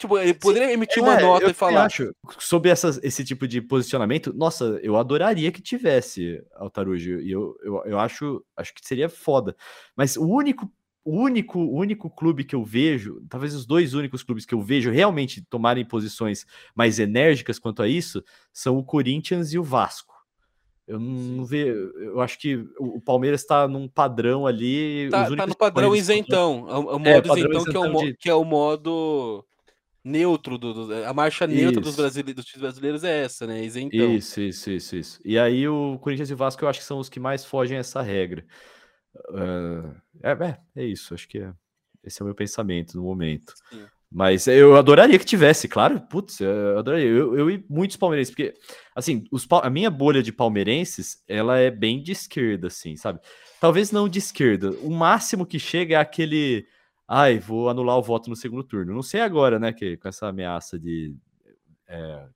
Tipo, 0.01 0.19
ele 0.19 0.33
poderia 0.33 0.69
Sim, 0.69 0.75
emitir 0.75 0.99
é, 0.99 1.03
uma 1.03 1.21
nota 1.21 1.51
e 1.51 1.53
falar. 1.53 1.85
Acho, 1.85 2.11
sobre 2.39 2.71
essas, 2.71 2.99
esse 3.03 3.23
tipo 3.23 3.47
de 3.47 3.61
posicionamento, 3.61 4.33
nossa, 4.33 4.81
eu 4.83 4.97
adoraria 4.97 5.53
que 5.53 5.61
tivesse 5.61 6.43
Altarujo. 6.55 7.21
E 7.21 7.31
eu, 7.31 7.55
eu, 7.63 7.83
eu 7.85 7.99
acho, 7.99 8.43
acho 8.57 8.73
que 8.73 8.81
seria 8.83 9.11
foda. 9.11 9.55
Mas 9.95 10.17
o 10.17 10.27
único, 10.27 10.73
o 11.05 11.21
único, 11.21 11.61
único 11.61 12.09
clube 12.09 12.45
que 12.45 12.55
eu 12.55 12.65
vejo, 12.65 13.23
talvez 13.29 13.55
os 13.55 13.67
dois 13.67 13.93
únicos 13.93 14.23
clubes 14.23 14.47
que 14.47 14.55
eu 14.55 14.63
vejo 14.63 14.91
realmente 14.91 15.45
tomarem 15.51 15.85
posições 15.85 16.47
mais 16.75 16.99
enérgicas 16.99 17.59
quanto 17.59 17.83
a 17.83 17.87
isso, 17.87 18.25
são 18.55 18.79
o 18.79 18.85
Corinthians 18.85 19.53
e 19.53 19.59
o 19.59 19.63
Vasco. 19.63 20.15
Eu 20.89 20.99
não 20.99 21.45
vejo. 21.45 21.93
Eu 21.99 22.23
acho 22.23 22.39
que 22.39 22.65
o 22.79 22.99
Palmeiras 23.03 23.43
está 23.43 23.69
num 23.69 23.87
padrão 23.87 24.47
ali. 24.47 25.11
Tá, 25.11 25.37
tá 25.37 25.47
no 25.47 25.55
padrão 25.55 25.95
isentão. 25.95 26.67
É 26.71 26.79
o, 26.79 26.81
é, 26.81 26.99
modo 26.99 27.07
é, 27.07 27.39
isentão, 27.39 27.65
que 27.65 27.77
é 27.77 27.81
o, 27.81 27.99
de... 27.99 28.17
que 28.17 28.31
é 28.31 28.35
o 28.35 28.45
modo 28.45 29.45
neutro 30.05 30.57
do, 30.59 30.87
do, 30.87 30.95
a 31.05 31.13
marcha 31.13 31.47
neutra 31.47 31.81
dos 31.81 31.97
brasileiros, 31.97 32.35
dos 32.35 32.45
times 32.45 32.63
brasileiros 32.63 33.05
é 33.05 33.25
essa, 33.25 33.47
né? 33.47 33.65
Isentão. 33.65 34.15
Isso, 34.15 34.41
isso, 34.41 34.71
isso, 34.71 34.97
isso. 34.97 35.21
E 35.25 35.39
aí 35.39 35.69
o 35.69 35.99
Corinthians 35.99 36.31
e 36.31 36.35
o 36.35 36.37
Vasco 36.37 36.65
eu 36.65 36.69
acho 36.69 36.81
que 36.81 36.85
são 36.85 36.99
os 36.99 37.09
que 37.09 37.21
mais 37.21 37.45
fogem 37.45 37.77
a 37.77 37.81
essa 37.81 38.01
regra. 38.03 38.45
Uh, 39.31 39.95
é, 40.23 40.31
é, 40.31 40.59
é, 40.77 40.85
isso, 40.85 41.15
acho 41.15 41.29
que 41.29 41.39
é, 41.39 41.53
esse 42.05 42.21
é 42.21 42.25
o 42.25 42.27
meu 42.27 42.35
pensamento 42.35 42.97
no 42.97 43.03
momento. 43.03 43.55
Sim. 43.71 43.85
Mas 44.13 44.49
eu 44.49 44.77
adoraria 44.77 45.19
que 45.19 45.25
tivesse, 45.25 45.69
claro, 45.69 46.01
putz, 46.01 46.41
eu 46.41 46.79
adoraria. 46.79 47.07
Eu, 47.07 47.39
eu 47.39 47.49
e 47.49 47.65
muitos 47.71 47.97
palmeirenses, 47.97 48.35
porque, 48.35 48.55
assim, 48.95 49.25
os, 49.31 49.47
a 49.49 49.71
minha 49.71 49.89
bolha 49.89 50.21
de 50.21 50.33
palmeirenses, 50.33 51.23
ela 51.29 51.59
é 51.59 51.71
bem 51.71 52.03
de 52.03 52.11
esquerda, 52.11 52.67
assim, 52.67 52.97
sabe? 52.97 53.21
Talvez 53.61 53.93
não 53.93 54.09
de 54.09 54.19
esquerda. 54.19 54.73
O 54.83 54.91
máximo 54.91 55.47
que 55.47 55.61
chega 55.61 55.95
é 55.95 55.99
aquele 55.99 56.67
ai, 57.11 57.41
vou 57.41 57.69
anular 57.69 57.99
o 57.99 58.03
voto 58.03 58.31
no 58.31 58.37
segundo 58.37 58.63
turno. 58.63 58.95
Não 58.95 59.03
sei 59.03 59.21
agora, 59.21 59.59
né, 59.59 59.73
que 59.73 59.97
com 59.97 60.07
essa 60.07 60.29
ameaça 60.29 60.79
de 60.79 61.17
é, 61.89 62.29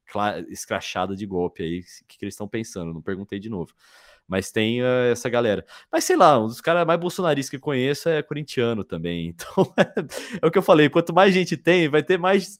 escrachada 0.49 1.15
de 1.15 1.25
golpe 1.25 1.63
aí, 1.63 1.79
o 1.79 2.07
que, 2.09 2.19
que 2.19 2.25
eles 2.25 2.35
estão 2.35 2.49
pensando, 2.49 2.93
não 2.93 3.01
perguntei 3.01 3.39
de 3.39 3.49
novo. 3.49 3.73
Mas 4.27 4.51
tem 4.51 4.81
eh, 4.83 5.13
essa 5.13 5.29
galera. 5.29 5.65
Mas 5.93 6.05
sei 6.05 6.17
lá, 6.17 6.43
um 6.43 6.47
dos 6.47 6.61
caras 6.61 6.87
mais 6.87 6.99
bolsonaristas 6.99 7.51
que 7.51 7.57
eu 7.57 7.61
conheço 7.61 8.09
é 8.09 8.23
corintiano 8.23 8.83
também. 8.83 9.37
Então 9.45 9.75
é 10.43 10.47
o 10.47 10.51
que 10.51 10.57
eu 10.57 10.63
falei: 10.63 10.89
quanto 10.89 11.13
mais 11.15 11.35
gente 11.35 11.59
tem, 11.59 11.89
vai 11.91 12.03
ter 12.03 12.19
mais, 12.19 12.59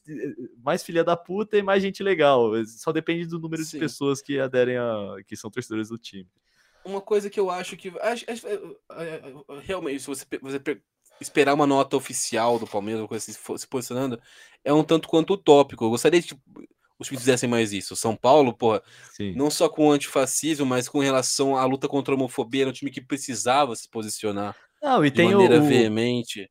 mais 0.63 0.83
filha 0.83 1.03
da 1.03 1.17
puta 1.17 1.57
e 1.57 1.63
mais 1.63 1.81
gente 1.81 2.03
legal. 2.03 2.51
Só 2.65 2.91
depende 2.91 3.25
do 3.25 3.39
número 3.39 3.63
Sim. 3.63 3.71
de 3.71 3.79
pessoas 3.79 4.21
que 4.21 4.39
aderem 4.39 4.77
a. 4.77 5.15
que 5.27 5.35
são 5.35 5.49
torcedores 5.49 5.89
do 5.89 5.97
time. 5.97 6.29
Uma 6.85 7.01
coisa 7.01 7.31
que 7.31 7.39
eu 7.39 7.49
acho 7.49 7.75
que. 7.75 7.89
é, 7.89 8.29
realmente, 9.63 10.01
se 10.01 10.07
você, 10.07 10.23
você 10.39 10.59
esperar 11.21 11.53
uma 11.53 11.67
nota 11.67 11.95
oficial 11.97 12.59
do 12.59 12.67
Palmeiras, 12.67 13.07
coisa 13.07 13.23
assim, 13.23 13.31
se, 13.31 13.57
se 13.59 13.67
posicionando, 13.67 14.19
é 14.63 14.73
um 14.73 14.83
tanto 14.83 15.07
quanto 15.07 15.33
utópico. 15.33 15.85
Eu 15.85 15.89
gostaria 15.89 16.21
que 16.21 16.27
tipo, 16.29 16.41
os 16.99 17.07
times 17.07 17.21
fizessem 17.21 17.49
mais 17.49 17.73
isso. 17.73 17.95
São 17.95 18.15
Paulo, 18.15 18.53
porra, 18.53 18.81
Sim. 19.13 19.33
não 19.35 19.49
só 19.49 19.67
com 19.69 19.87
o 19.87 19.91
antifascismo, 19.91 20.65
mas 20.65 20.87
com 20.89 20.99
relação 20.99 21.55
à 21.57 21.65
luta 21.65 21.87
contra 21.87 22.13
a 22.13 22.17
homofobia, 22.17 22.61
era 22.63 22.69
um 22.69 22.73
time 22.73 22.91
que 22.91 23.01
precisava 23.01 23.75
se 23.75 23.89
posicionar 23.89 24.55
Não, 24.81 25.03
e 25.05 25.09
de 25.09 25.15
tem, 25.15 25.31
maneira 25.31 25.59
o- 25.61 25.65
veemente. 25.65 26.49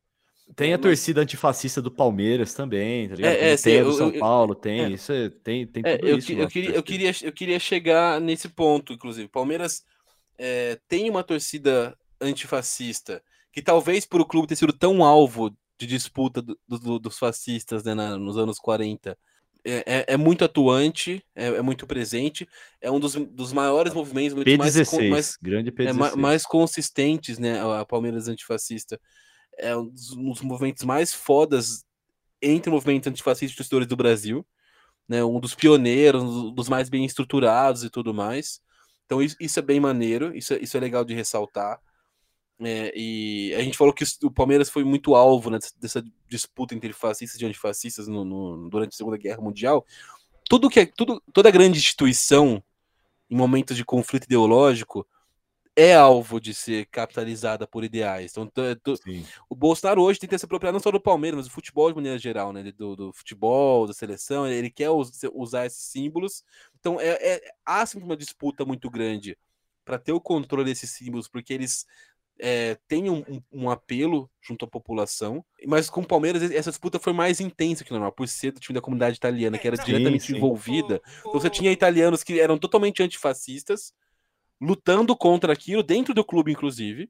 tem 0.55 0.73
a 0.73 0.77
torcida 0.77 1.21
antifascista 1.21 1.81
do 1.81 1.89
Palmeiras 1.91 2.53
também, 2.53 3.09
tá 3.09 3.15
ligado? 3.15 3.33
É, 3.33 3.51
é, 3.53 3.57
sim, 3.57 3.63
tem 3.63 3.79
a 3.79 3.83
do 3.83 3.89
eu- 3.89 3.93
São 3.93 4.11
eu- 4.11 4.19
Paulo, 4.19 4.53
tem, 4.55 4.81
é. 4.85 4.89
isso 4.91 5.11
é- 5.11 5.29
tem, 5.43 5.65
tem 5.65 5.81
É, 5.85 5.97
tudo 5.97 6.07
eu, 6.09 6.17
isso. 6.19 6.27
que- 6.27 6.33
eu, 6.33 6.47
queria, 6.47 6.69
eu, 6.75 6.83
queria, 6.83 7.11
eu 7.23 7.31
queria 7.31 7.59
chegar 7.59 8.21
nesse 8.21 8.47
ponto, 8.49 8.93
inclusive. 8.93 9.27
Palmeiras 9.27 9.83
é, 10.37 10.77
tem 10.87 11.09
uma 11.09 11.23
torcida 11.23 11.97
antifascista, 12.21 13.23
que 13.55 13.61
talvez 13.61 14.05
por 14.05 14.19
o 14.19 14.25
clube 14.25 14.47
ter 14.49 14.57
sido 14.57 14.73
tão 14.73 15.01
alvo 15.01 15.49
de 15.79 15.87
disputa 15.87 16.41
do- 16.41 16.59
do- 16.67 16.99
dos 16.99 17.17
fascistas 17.17 17.85
né, 17.85 17.93
na- 17.93 18.17
nos 18.17 18.37
anos 18.37 18.59
40, 18.59 19.17
é, 19.63 19.83
é- 19.85 20.05
é 20.09 20.17
muito 20.17 20.43
atuante, 20.43 21.25
é, 21.33 21.47
é 21.47 21.61
muito 21.61 21.87
presente, 21.87 22.45
é 22.81 22.91
um 22.91 22.99
dos, 22.99 23.15
dos 23.15 23.53
maiores 23.53 23.93
movimentos, 23.93 24.33
muito 24.35 24.57
mais, 24.57 24.75
con- 24.75 24.97
P16, 24.97 25.09
mais, 25.09 25.37
grande 25.41 25.69
é, 25.69 25.71
P16. 25.71 25.95
ma- 25.95 26.15
mais 26.17 26.45
consistentes, 26.45 27.39
né? 27.39 27.61
A 27.79 27.85
Palmeiras 27.85 28.27
antifascista. 28.27 28.99
É 29.57 29.75
um 29.75 29.87
dos, 29.87 30.11
um 30.11 30.29
dos 30.31 30.41
movimentos 30.41 30.83
mais 30.83 31.13
fodas 31.13 31.85
entre 32.41 32.69
movimentos 32.69 33.07
antifascistas 33.07 33.53
e 33.55 33.57
torcedores 33.57 33.87
do 33.87 33.95
Brasil. 33.95 34.45
Né, 35.07 35.23
um 35.23 35.39
dos 35.39 35.53
pioneiros, 35.55 36.23
um 36.23 36.51
dos 36.51 36.67
mais 36.67 36.89
bem 36.89 37.05
estruturados 37.05 37.83
e 37.83 37.91
tudo 37.91 38.11
mais. 38.13 38.59
Então, 39.05 39.21
isso, 39.21 39.35
isso 39.39 39.59
é 39.59 39.61
bem 39.61 39.79
maneiro, 39.79 40.35
isso, 40.35 40.53
é- 40.53 40.59
isso 40.59 40.75
é 40.75 40.79
legal 40.79 41.05
de 41.05 41.13
ressaltar. 41.13 41.79
É, 42.59 42.93
e 42.95 43.53
a 43.55 43.61
gente 43.61 43.77
falou 43.77 43.93
que 43.93 44.05
o 44.23 44.31
Palmeiras 44.31 44.69
foi 44.69 44.83
muito 44.83 45.13
alvo 45.13 45.49
né, 45.49 45.59
dessa 45.77 46.03
disputa 46.29 46.73
entre 46.73 46.93
fascistas 46.93 47.41
e 47.41 47.45
antifascistas 47.45 48.07
no, 48.07 48.23
no- 48.23 48.69
durante 48.69 48.93
a 48.93 48.97
Segunda 48.97 49.17
Guerra 49.17 49.41
Mundial. 49.41 49.85
Tudo 50.49 50.69
que 50.69 50.79
é, 50.79 50.85
tudo, 50.85 51.21
toda 51.33 51.51
grande 51.51 51.77
instituição, 51.77 52.63
em 53.29 53.35
momentos 53.35 53.75
de 53.75 53.83
conflito 53.83 54.23
ideológico, 54.25 55.05
é 55.75 55.93
alvo 55.93 56.39
de 56.39 56.53
ser 56.53 56.85
capitalizada 56.85 57.67
por 57.67 57.83
ideais. 57.83 58.31
Então, 58.37 58.49
o 59.49 59.55
Bolsonaro 59.55 60.01
hoje 60.01 60.19
tenta 60.21 60.37
se 60.37 60.45
apropriar 60.45 60.71
não 60.71 60.79
só 60.79 60.89
do 60.89 61.01
Palmeiras, 61.01 61.35
mas 61.39 61.47
do 61.47 61.51
futebol 61.51 61.89
de 61.89 61.95
maneira 61.95 62.17
geral, 62.17 62.53
né? 62.53 62.63
Do, 62.71 62.95
do 62.95 63.11
futebol, 63.11 63.85
da 63.85 63.91
seleção, 63.93 64.47
ele 64.47 64.69
quer 64.69 64.89
us- 64.89 65.11
usar 65.33 65.65
esses 65.65 65.83
símbolos. 65.83 66.45
Então, 66.79 67.01
é, 67.01 67.09
é- 67.21 67.51
há 67.65 67.85
sempre 67.85 68.05
uma 68.05 68.15
disputa 68.15 68.63
muito 68.63 68.89
grande 68.89 69.37
para 69.83 69.99
ter 69.99 70.13
o 70.13 70.21
controle 70.21 70.63
desses 70.63 70.91
símbolos, 70.91 71.27
porque 71.27 71.53
eles 71.53 71.85
é, 72.39 72.77
têm 72.87 73.09
um, 73.09 73.19
um- 73.29 73.41
um 73.51 73.69
apelo 73.69 74.29
junto 74.41 74.65
à 74.65 74.67
população. 74.67 75.43
Mas 75.65 75.89
com 75.89 76.01
o 76.01 76.05
Palmeiras, 76.07 76.41
essa 76.51 76.69
disputa 76.69 76.99
foi 76.99 77.13
mais 77.13 77.39
intensa 77.39 77.83
que 77.83 77.91
o 77.91 77.93
normal, 77.93 78.11
por 78.11 78.27
ser 78.27 78.51
do 78.51 78.59
time 78.59 78.73
da 78.75 78.81
comunidade 78.81 79.15
italiana, 79.17 79.57
que 79.57 79.67
era 79.67 79.77
Sim, 79.77 79.85
diretamente 79.85 80.25
sim. 80.27 80.35
envolvida. 80.37 80.95
O- 80.95 81.29
Então 81.29 81.31
você 81.39 81.49
tinha 81.49 81.71
italianos 81.71 82.23
que 82.23 82.39
eram 82.39 82.57
totalmente 82.57 83.01
antifascistas, 83.01 83.93
lutando 84.61 85.15
contra 85.15 85.53
aquilo, 85.53 85.83
dentro 85.83 86.13
do 86.13 86.23
clube, 86.23 86.51
inclusive, 86.51 87.09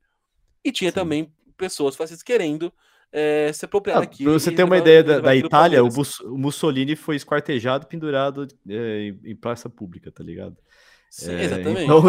e 0.63 0.71
tinha 0.71 0.91
Sim. 0.91 0.95
também 0.95 1.33
pessoas 1.57 1.95
fascistas 1.95 2.23
querendo 2.23 2.71
eh, 3.17 3.53
se 3.53 3.63
apropriar 3.63 3.97
Ah, 3.97 4.01
daquilo. 4.01 4.31
pra 4.31 4.39
você 4.39 4.51
ter 4.51 4.63
uma 4.63 4.75
levar- 4.75 4.83
ideia 4.89 5.03
da, 5.03 5.19
da 5.21 5.35
Itália, 5.35 5.81
o, 5.81 5.87
Palmeiras. 5.87 5.95
Mus- 5.95 6.19
o 6.19 6.37
Mussolini 6.37 6.95
foi 6.97 7.15
esquartejado, 7.15 7.87
pendurado 7.87 8.45
é, 8.67 9.03
em, 9.07 9.19
em 9.31 9.35
praça 9.35 9.69
pública, 9.69 10.11
tá 10.11 10.21
ligado? 10.21 10.57
Sim, 11.09 11.31
É, 11.31 11.43
exatamente. 11.43 11.83
Então, 11.83 12.03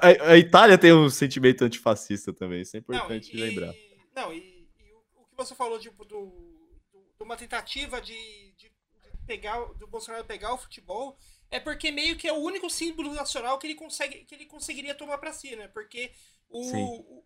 a, 0.00 0.32
a- 0.32 0.38
Itália 0.38 0.76
tem 0.76 0.92
um 0.92 1.08
sentimento 1.08 1.64
antifascista 1.64 2.32
também, 2.32 2.60
isso 2.60 2.76
é 2.76 2.80
importante 2.80 3.34
e, 3.34 3.40
lembrar. 3.40 3.74
Não, 4.14 4.32
e, 4.32 4.38
e 4.78 4.92
o, 4.92 5.24
que 5.24 5.36
você 5.36 5.54
falou 5.54 5.78
tipo, 5.78 6.04
do, 6.04 6.26
do- 6.92 7.00
de 7.18 7.24
uma 7.24 7.36
tentativa 7.36 8.00
de, 8.00 8.14
de, 8.56 8.68
de 8.68 8.72
pegar 9.26 9.58
do 9.74 9.86
Bolsonaro 9.86 10.24
pegar 10.24 10.52
o 10.52 10.58
futebol 10.58 11.16
é 11.50 11.58
porque 11.58 11.90
meio 11.90 12.16
que 12.16 12.28
é 12.28 12.32
o 12.32 12.36
único 12.36 12.68
símbolo 12.68 13.12
nacional 13.12 13.58
que 13.58 13.66
ele 13.66 13.74
consegue 13.74 14.24
que 14.24 14.34
ele 14.34 14.46
conseguiria 14.46 14.94
tomar 14.94 15.18
para 15.18 15.32
si, 15.32 15.56
né? 15.56 15.68
Porque 15.68 16.12
o- 16.48 17.24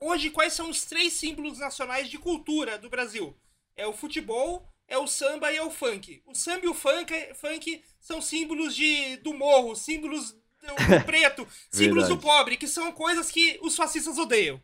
hoje 0.00 0.30
quais 0.30 0.52
são 0.52 0.70
os 0.70 0.84
três 0.84 1.12
símbolos 1.14 1.58
nacionais 1.58 2.08
de 2.08 2.18
cultura 2.18 2.78
do 2.78 2.88
Brasil? 2.88 3.36
É 3.76 3.86
o 3.86 3.92
futebol, 3.92 4.66
é 4.88 4.96
o 4.96 5.06
samba 5.06 5.52
e 5.52 5.56
é 5.56 5.62
o 5.62 5.70
funk. 5.70 6.22
O 6.26 6.34
samba 6.34 6.64
e 6.64 6.68
o 6.68 6.74
funk, 6.74 7.12
funk 7.34 7.84
são 8.00 8.22
símbolos 8.22 8.74
de, 8.74 9.16
do 9.18 9.34
morro, 9.34 9.74
símbolos 9.74 10.34
do, 10.74 10.98
do 10.98 11.04
preto, 11.04 11.46
símbolos 11.70 12.08
do 12.08 12.18
pobre, 12.18 12.56
que 12.56 12.66
são 12.66 12.90
coisas 12.92 13.30
que 13.30 13.58
os 13.62 13.76
fascistas 13.76 14.18
odeiam. 14.18 14.60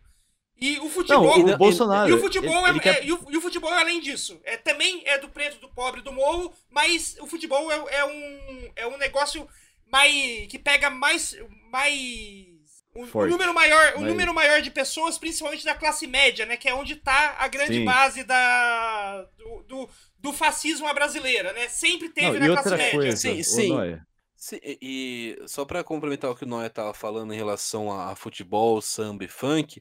E 0.61 0.79
o 0.79 0.89
futebol. 0.89 1.39
Não, 1.39 1.49
e- 1.49 1.55
o 1.55 1.59
Bolsonaro. 1.59 2.11
E 2.11 2.13
o 2.13 2.21
futebol, 2.21 2.59
ele- 2.69 2.71
ele 2.71 2.79
é, 2.79 2.83
quer- 2.83 3.03
é- 3.03 3.07
e, 3.07 3.13
o, 3.13 3.27
e 3.31 3.37
o 3.37 3.41
futebol 3.41 3.73
é 3.73 3.81
além 3.81 4.01
disso. 4.01 4.41
É, 4.45 4.57
também 4.57 5.03
é 5.07 5.19
do 5.19 5.29
preto, 5.29 5.59
do 5.61 5.69
pobre, 5.69 6.03
do 6.03 6.13
morro, 6.13 6.53
mas 6.71 7.17
o 7.21 7.27
futebol 7.27 7.71
é, 7.73 7.97
é 7.97 8.05
um, 8.05 8.73
é 8.77 8.87
um 8.87 8.97
negócio 8.97 9.49
mais, 9.91 10.47
que 10.49 10.59
pega 10.59 10.89
mais. 10.89 11.37
mais 11.71 12.47
um, 12.95 13.05
um 13.05 13.27
número 13.27 13.55
maior, 13.55 13.95
um 13.97 14.01
Mais- 14.01 14.13
número 14.13 14.35
maior 14.35 14.61
de 14.61 14.71
pessoas, 14.71 15.17
principalmente 15.19 15.65
da 15.65 15.75
classe 15.75 16.07
média, 16.07 16.45
né? 16.47 16.57
Que 16.59 16.69
é 16.69 16.75
onde 16.75 16.95
tá 16.97 17.37
a 17.39 17.49
grande 17.49 17.75
Sim. 17.79 17.85
base 17.85 18.23
da, 18.23 19.23
do, 19.39 19.63
do, 19.67 19.89
do 20.19 20.33
fascismo 20.33 20.87
à 20.87 20.93
brasileira, 20.93 21.53
né? 21.55 21.69
Sempre 21.69 22.11
teve 22.11 22.39
Não, 22.39 22.41
na 22.41 22.47
e 22.47 22.49
classe 22.53 22.69
outra 22.69 22.77
média. 22.77 22.99
coisa, 22.99 23.17
Sim, 23.17 23.43
sim. 23.43 23.69
Noia, 23.71 24.07
Sim, 24.43 24.59
e, 24.61 25.37
e 25.41 25.49
só 25.49 25.65
para 25.65 25.85
complementar 25.85 26.29
o 26.29 26.35
que 26.35 26.43
o 26.43 26.49
Noé 26.49 26.67
estava 26.67 26.93
falando 26.93 27.33
em 27.33 27.37
relação 27.37 27.93
a, 27.93 28.11
a 28.11 28.17
futebol, 28.17 28.83
samba 28.83 29.23
e 29.23 29.29
funk, 29.29 29.81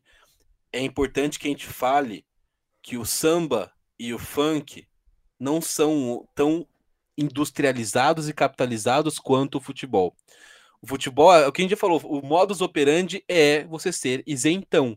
é 0.72 0.80
importante 0.80 1.40
que 1.40 1.48
a 1.48 1.50
gente 1.50 1.66
fale 1.66 2.24
que 2.80 2.96
o 2.96 3.04
samba 3.04 3.74
e 3.98 4.14
o 4.14 4.20
funk 4.20 4.88
não 5.40 5.60
são 5.60 6.30
tão 6.36 6.68
industrializados 7.18 8.30
e 8.30 8.34
capitalizados 8.36 9.18
quanto 9.18 9.58
o 9.58 9.62
futebol. 9.62 10.16
O 10.80 10.86
futebol, 10.86 11.34
é 11.34 11.48
o 11.48 11.52
que 11.52 11.62
a 11.62 11.64
gente 11.64 11.72
já 11.72 11.78
falou, 11.78 12.00
o 12.04 12.24
modus 12.24 12.62
operandi 12.62 13.26
é 13.28 13.64
você 13.64 13.92
ser 13.92 14.24
isentão. 14.28 14.96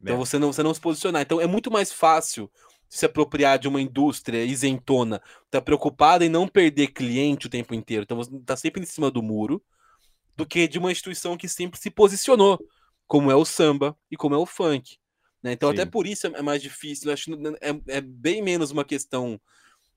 Então 0.00 0.14
É. 0.14 0.18
você 0.18 0.38
não, 0.38 0.52
você 0.52 0.62
não 0.62 0.72
se 0.72 0.80
posicionar. 0.80 1.22
Então 1.22 1.40
é 1.40 1.48
muito 1.48 1.68
mais 1.68 1.92
fácil 1.92 2.48
se 2.88 3.04
apropriar 3.06 3.58
de 3.58 3.68
uma 3.68 3.80
indústria 3.80 4.44
isentona, 4.44 5.20
tá 5.50 5.60
preocupada 5.60 6.24
em 6.24 6.28
não 6.28 6.48
perder 6.48 6.88
cliente 6.88 7.46
o 7.46 7.50
tempo 7.50 7.74
inteiro, 7.74 8.02
então 8.04 8.16
você 8.16 8.30
tá 8.46 8.56
sempre 8.56 8.82
em 8.82 8.86
cima 8.86 9.10
do 9.10 9.22
muro, 9.22 9.62
do 10.36 10.46
que 10.46 10.68
de 10.68 10.78
uma 10.78 10.92
instituição 10.92 11.36
que 11.36 11.48
sempre 11.48 11.78
se 11.78 11.90
posicionou, 11.90 12.58
como 13.06 13.30
é 13.30 13.34
o 13.34 13.44
samba 13.44 13.96
e 14.10 14.16
como 14.16 14.34
é 14.34 14.38
o 14.38 14.46
funk. 14.46 14.98
né? 15.42 15.52
Então 15.52 15.68
até 15.70 15.84
Sim. 15.84 15.90
por 15.90 16.06
isso 16.06 16.26
é 16.26 16.42
mais 16.42 16.62
difícil. 16.62 17.12
Acho 17.12 17.24
que 17.26 17.48
é, 17.60 17.96
é 17.96 18.00
bem 18.00 18.42
menos 18.42 18.70
uma 18.70 18.84
questão 18.84 19.40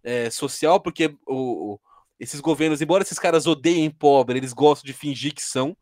é, 0.04 0.30
social, 0.30 0.80
porque 0.80 1.16
o- 1.28 1.80
esses 2.20 2.39
governos, 2.39 2.82
embora 2.82 3.04
esses 3.04 3.18
caras 3.20 3.48
odeiem 3.48 3.89
pobre, 3.89 4.38
eles 4.38 4.54
gostam 4.54 4.86
de 4.86 4.94
fingir 4.94 5.34
que 5.34 5.42
são, 5.42 5.76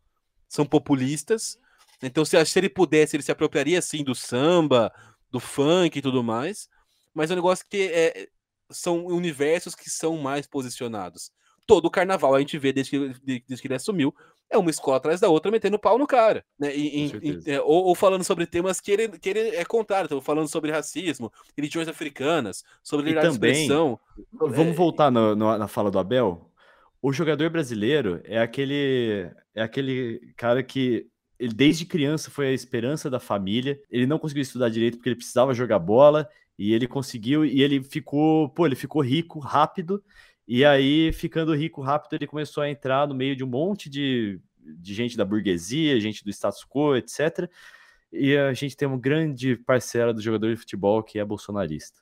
são 0.47 0.65
populistas. 0.65 1.57
Então, 2.01 2.23
se, 2.23 2.43
se 2.45 2.59
ele 2.59 2.69
pudesse, 2.69 3.15
ele 3.15 3.23
se 3.23 3.31
apropriaria 3.31 3.81
sim 3.81 4.03
do 4.03 4.15
samba, 4.15 4.91
do 5.29 5.39
funk 5.39 5.99
e 5.99 6.01
tudo 6.01 6.23
mais. 6.23 6.69
Mas 7.13 7.29
é 7.29 7.33
um 7.33 7.37
negócio 7.37 7.65
que 7.69 7.83
é, 7.91 8.27
são 8.71 9.05
universos 9.05 9.75
que 9.75 9.89
são 9.89 10.17
mais 10.17 10.45
posicionados. 10.47 11.31
Todo 11.65 11.85
o 11.85 11.91
carnaval 11.91 12.33
a 12.33 12.39
gente 12.39 12.57
vê 12.57 12.73
desde 12.73 12.91
que, 12.91 13.09
de- 13.23 13.43
desde 13.47 13.61
que 13.61 13.67
ele 13.67 13.75
assumiu, 13.75 14.13
é 14.49 14.57
uma 14.57 14.71
escola 14.71 14.97
atrás 14.97 15.19
da 15.19 15.29
outra 15.29 15.51
metendo 15.51 15.77
pau 15.77 15.99
no 15.99 16.07
cara. 16.07 16.43
Né? 16.59 16.75
E- 16.75 16.89
Com 16.91 16.97
e- 16.97 17.09
certeza. 17.09 17.49
e- 17.49 17.53
é, 17.53 17.61
ou, 17.61 17.85
ou 17.85 17.93
falando 17.95 18.23
sobre 18.23 18.47
temas 18.47 18.79
que 18.81 18.91
ele, 18.91 19.07
que 19.19 19.29
ele 19.29 19.39
é 19.55 19.63
contrário. 19.63 20.07
Então, 20.07 20.19
falando 20.21 20.47
sobre 20.47 20.71
racismo, 20.71 21.31
religiões 21.55 21.87
africanas, 21.87 22.63
sobre 22.81 23.05
liberdade 23.05 23.33
de 23.33 23.39
também- 23.39 23.51
expressão. 23.51 23.99
Vamos 24.33 24.75
voltar 24.75 25.11
no- 25.11 25.35
no- 25.35 25.57
na 25.57 25.67
fala 25.67 25.91
do 25.91 25.99
Abel. 25.99 26.49
O 27.01 27.13
jogador 27.13 27.49
brasileiro 27.51 28.19
é 28.25 28.39
aquele 28.39 29.29
é 29.55 29.61
aquele 29.61 30.33
cara 30.35 30.63
que 30.63 31.07
ele 31.37 31.53
desde 31.53 31.85
criança 31.85 32.29
foi 32.31 32.47
a 32.47 32.51
esperança 32.51 33.09
da 33.09 33.19
família. 33.19 33.79
Ele 33.89 34.05
não 34.07 34.17
conseguiu 34.19 34.41
estudar 34.41 34.69
direito 34.69 34.97
porque 34.97 35.09
ele 35.09 35.15
precisava 35.15 35.53
jogar 35.53 35.79
bola 35.79 36.27
e 36.59 36.73
ele 36.73 36.89
conseguiu 36.89 37.45
e 37.45 37.61
ele 37.63 37.81
ficou, 37.81 38.49
pô, 38.49 38.65
ele 38.65 38.75
ficou 38.75 39.01
rico 39.01 39.39
rápido. 39.39 40.03
E 40.45 40.65
aí, 40.65 41.13
ficando 41.13 41.55
rico 41.55 41.81
rápido, 41.81 42.15
ele 42.15 42.27
começou 42.27 42.61
a 42.61 42.69
entrar 42.69 43.07
no 43.07 43.15
meio 43.15 43.33
de 43.33 43.45
um 43.45 43.47
monte 43.47 43.89
de, 43.89 44.41
de 44.59 44.93
gente 44.93 45.15
da 45.15 45.23
burguesia, 45.23 45.97
gente 46.01 46.21
do 46.21 46.29
status 46.29 46.65
quo, 46.65 46.97
etc. 46.97 47.49
E 48.11 48.35
a 48.35 48.51
gente 48.51 48.75
tem 48.75 48.85
uma 48.85 48.97
grande 48.97 49.55
parcela 49.55 50.13
do 50.13 50.21
jogador 50.21 50.53
de 50.53 50.59
futebol 50.59 51.01
que 51.01 51.17
é 51.17 51.23
bolsonarista. 51.23 52.01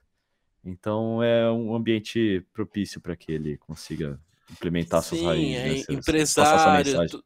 Então 0.66 1.22
é 1.22 1.51
um 1.51 1.76
ambiente 1.76 2.43
propício 2.51 2.99
para 2.99 3.16
que 3.16 3.32
ele 3.32 3.58
consiga 3.58 4.20
implementar 4.49 5.03
suas 5.03 5.22
Sim, 5.22 5.28
raízes. 5.28 5.88
é 5.88 5.93
né? 5.93 5.99
Passar 5.99 6.16
essa 6.16 6.80
empresário, 6.80 7.24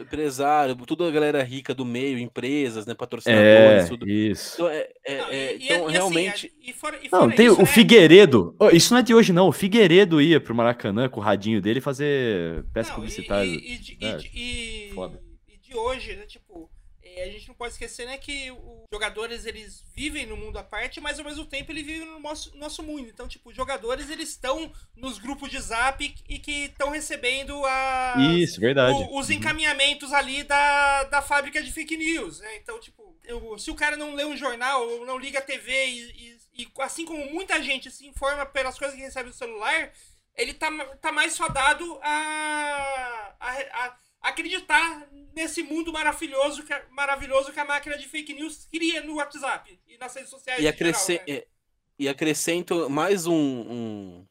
empresário, 0.00 0.74
toda 0.86 1.06
a 1.06 1.10
galera 1.10 1.42
rica 1.42 1.74
do 1.74 1.84
meio, 1.84 2.18
empresas, 2.18 2.86
né, 2.86 2.92
É, 2.92 2.94
patrocinadores, 2.94 3.88
tudo. 3.88 4.08
isso. 4.08 4.54
Então, 4.54 4.68
é, 4.68 4.88
é- 5.04 5.18
Não, 5.18 5.28
é- 5.28 5.52
e- 5.54 5.58
e- 5.58 5.64
então 5.64 5.76
e 5.76 5.82
assim, 5.84 5.92
realmente, 5.92 6.52
e 6.62 6.72
fora- 6.72 6.96
e 7.02 7.08
Não, 7.10 7.20
fora 7.20 7.36
tem 7.36 7.46
isso, 7.46 7.56
o 7.56 7.60
né? 7.60 7.66
Figueiredo. 7.66 8.56
Isso 8.72 8.92
não 8.92 9.00
é 9.00 9.02
de 9.02 9.14
hoje, 9.14 9.32
não. 9.32 9.48
O 9.48 9.52
Figueiredo 9.52 10.20
ia 10.20 10.40
pro 10.40 10.54
Maracanã 10.54 11.08
com 11.08 11.20
o 11.20 11.22
radinho 11.22 11.60
dele 11.60 11.80
fazer 11.80 12.64
peça 12.72 12.88
Não, 12.90 12.96
e- 12.96 13.00
publicitária. 13.00 13.44
E, 13.50 13.54
e 13.74 13.78
de- 13.78 13.98
e 14.00 14.04
É, 14.04 14.16
de- 14.16 14.30
e- 14.34 14.90
foda. 14.94 15.20
e 15.48 15.58
de 15.68 15.76
hoje, 15.76 16.16
né? 16.16 16.24
Tipo, 16.26 16.70
é, 16.70 16.71
a 17.20 17.28
gente 17.30 17.48
não 17.48 17.54
pode 17.54 17.72
esquecer, 17.72 18.06
né, 18.06 18.16
que 18.18 18.50
os 18.50 18.84
jogadores 18.92 19.44
eles 19.46 19.84
vivem 19.94 20.24
no 20.26 20.36
mundo 20.36 20.58
à 20.58 20.62
parte, 20.62 21.00
mas 21.00 21.18
ao 21.18 21.24
mesmo 21.24 21.44
tempo 21.44 21.70
eles 21.72 21.84
vivem 21.84 22.06
no 22.06 22.18
nosso, 22.20 22.56
nosso 22.56 22.82
mundo. 22.82 23.08
Então, 23.08 23.26
tipo, 23.28 23.50
os 23.50 23.56
jogadores 23.56 24.08
eles 24.10 24.30
estão 24.30 24.72
nos 24.96 25.18
grupos 25.18 25.50
de 25.50 25.58
zap 25.60 26.02
e 26.28 26.38
que 26.38 26.64
estão 26.66 26.90
recebendo 26.90 27.64
a, 27.66 28.14
Isso, 28.38 28.60
verdade. 28.60 28.96
o- 29.10 29.18
os 29.18 29.28
Uhum. 29.28 29.34
encaminhamentos 29.34 30.12
ali 30.12 30.42
da, 30.44 31.04
da 31.04 31.20
fábrica 31.22 31.62
de 31.62 31.72
fake 31.72 31.96
news, 31.96 32.40
né? 32.40 32.56
Então, 32.56 32.78
tipo, 32.80 33.16
eu- 33.24 33.58
se 33.58 33.70
o 33.70 33.74
cara 33.74 33.96
não 33.96 34.14
lê 34.14 34.24
um 34.24 34.36
jornal 34.36 34.86
ou 34.88 35.04
não 35.06 35.18
liga 35.18 35.38
a 35.38 35.42
TV 35.42 35.86
e, 35.86 36.00
e- 36.10 36.62
e 36.64 36.68
assim 36.78 37.04
como 37.04 37.24
muita 37.32 37.62
gente 37.62 37.90
se 37.90 38.06
informa 38.06 38.44
pelas 38.46 38.78
coisas 38.78 38.96
que 38.96 39.02
recebe 39.02 39.28
no 39.28 39.34
celular, 39.34 39.92
ele 40.36 40.54
tá, 40.54 40.70
tá 40.96 41.12
mais 41.12 41.36
fadado 41.36 41.98
a, 42.02 43.34
a, 43.40 43.86
a 43.86 43.96
acreditar 44.22 45.08
nesse 45.34 45.62
mundo 45.62 45.92
maravilhoso 45.92 46.62
que, 46.62 46.74
maravilhoso 46.90 47.52
que 47.52 47.60
a 47.60 47.64
máquina 47.64 47.96
de 47.98 48.06
fake 48.08 48.34
news 48.34 48.66
cria 48.70 49.02
no 49.02 49.16
WhatsApp 49.16 49.78
e 49.88 49.96
nas 49.98 50.14
redes 50.14 50.30
sociais. 50.30 50.62
e, 50.62 50.68
acresce- 50.68 51.12
geral, 51.14 51.26
né? 51.28 51.34
é, 51.34 51.46
e 51.98 52.08
acrescento 52.08 52.88
mais 52.90 53.26
um, 53.26 53.34
um, 53.34 54.26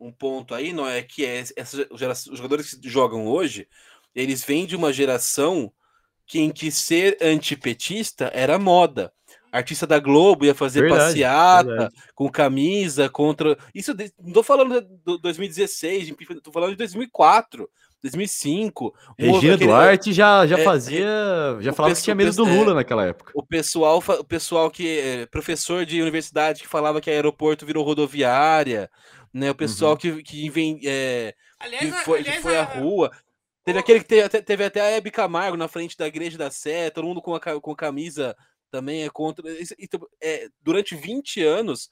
um 0.00 0.12
ponto 0.12 0.54
aí, 0.54 0.72
não 0.72 0.88
é 0.88 1.02
que 1.02 1.24
é 1.24 1.44
essa 1.56 1.88
geração, 1.96 2.32
os 2.32 2.38
jogadores 2.38 2.74
que 2.74 2.88
jogam 2.88 3.26
hoje, 3.26 3.68
eles 4.14 4.44
vêm 4.44 4.66
de 4.66 4.76
uma 4.76 4.92
geração 4.92 5.72
que 6.26 6.40
em 6.40 6.50
que 6.50 6.70
ser 6.70 7.18
antipetista 7.20 8.30
era 8.34 8.58
moda. 8.58 9.12
Artista 9.52 9.86
da 9.86 10.00
Globo 10.00 10.44
ia 10.44 10.54
fazer 10.54 10.80
Verdade, 10.80 11.00
passeata 11.04 11.64
verdade. 11.68 11.94
com 12.14 12.28
camisa 12.28 13.08
contra. 13.08 13.56
Isso 13.72 13.94
de- 13.94 14.12
não 14.20 14.32
tô 14.32 14.42
falando 14.42 14.80
de 14.80 15.18
2016, 15.20 16.12
tô 16.42 16.50
falando 16.50 16.70
de 16.70 16.76
2004, 16.76 17.70
2005. 18.10 18.84
Houve 18.84 19.32
Regina 19.32 19.54
aquele- 19.54 19.66
Duarte 19.70 20.12
já, 20.12 20.46
já 20.46 20.58
é, 20.58 20.64
fazia. 20.64 21.06
Já 21.60 21.72
falava 21.72 21.90
pesso- 21.92 22.00
que 22.00 22.04
tinha 22.04 22.14
medo 22.14 22.32
do 22.36 22.44
Lula 22.44 22.72
é, 22.72 22.74
naquela 22.74 23.04
época. 23.06 23.32
o 23.34 23.42
pessoal, 23.44 23.98
o 24.06 24.24
pessoal 24.24 24.70
que 24.70 24.98
é 24.98 25.26
professor 25.26 25.84
de 25.84 26.00
universidade 26.02 26.60
que 26.62 26.68
falava 26.68 27.00
que 27.00 27.10
aeroporto 27.10 27.66
virou 27.66 27.84
rodoviária, 27.84 28.90
né? 29.32 29.50
O 29.50 29.54
pessoal 29.54 29.92
Uhum. 29.92 29.96
que, 29.98 30.22
que, 30.22 30.46
inven- 30.46 30.80
é, 30.84 31.34
Aliás, 31.58 31.84
que 31.84 32.04
foi, 32.04 32.22
que 32.22 32.28
aliás, 32.28 32.42
foi 32.42 32.56
à 32.56 32.62
a- 32.62 32.64
rua. 32.78 33.10
Teve 33.64 33.78
aquele 33.78 34.00
que 34.00 34.06
teve, 34.06 34.22
até- 34.22 34.42
teve 34.42 34.64
até 34.64 34.80
a 34.82 34.90
Hebe 34.90 35.10
Camargo 35.10 35.56
na 35.56 35.66
frente 35.68 35.96
da 35.96 36.06
igreja 36.06 36.36
da 36.36 36.50
Sé, 36.50 36.90
todo 36.90 37.06
mundo 37.06 37.22
com 37.22 37.34
a, 37.34 37.40
com 37.40 37.70
a 37.72 37.76
camisa 37.76 38.36
também 38.70 39.04
é 39.04 39.08
contra. 39.08 39.42
Então, 39.78 40.00
é, 40.22 40.48
durante 40.62 40.94
20 40.94 41.42
anos, 41.42 41.88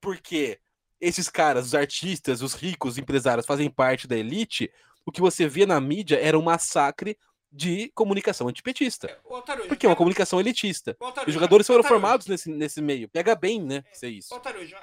porque 0.00 0.58
esses 1.00 1.28
caras, 1.28 1.66
os 1.66 1.74
artistas, 1.74 2.42
os 2.42 2.54
ricos, 2.54 2.92
os 2.94 2.98
empresários, 2.98 3.46
fazem 3.46 3.70
parte 3.70 4.08
da 4.08 4.16
elite, 4.16 4.70
o 5.06 5.12
que 5.12 5.20
você 5.20 5.46
via 5.48 5.66
na 5.66 5.80
mídia 5.80 6.18
era 6.20 6.38
um 6.38 6.42
massacre 6.42 7.16
de 7.54 7.88
comunicação 7.94 8.48
antipetista. 8.48 9.16
Ô, 9.24 9.40
Tarujo, 9.40 9.68
Porque 9.68 9.86
é 9.86 9.88
uma 9.88 9.94
comunicação 9.94 10.40
elitista. 10.40 10.96
ô, 10.98 11.12
Os 11.26 11.32
jogadores 11.32 11.66
foram 11.66 11.82
Tarujo, 11.82 12.00
formados 12.00 12.26
nesse, 12.26 12.50
nesse 12.50 12.82
meio. 12.82 13.08
Pega 13.08 13.36
bem, 13.36 13.62
né? 13.62 13.84
Ser 13.92 14.08
isso. 14.08 14.34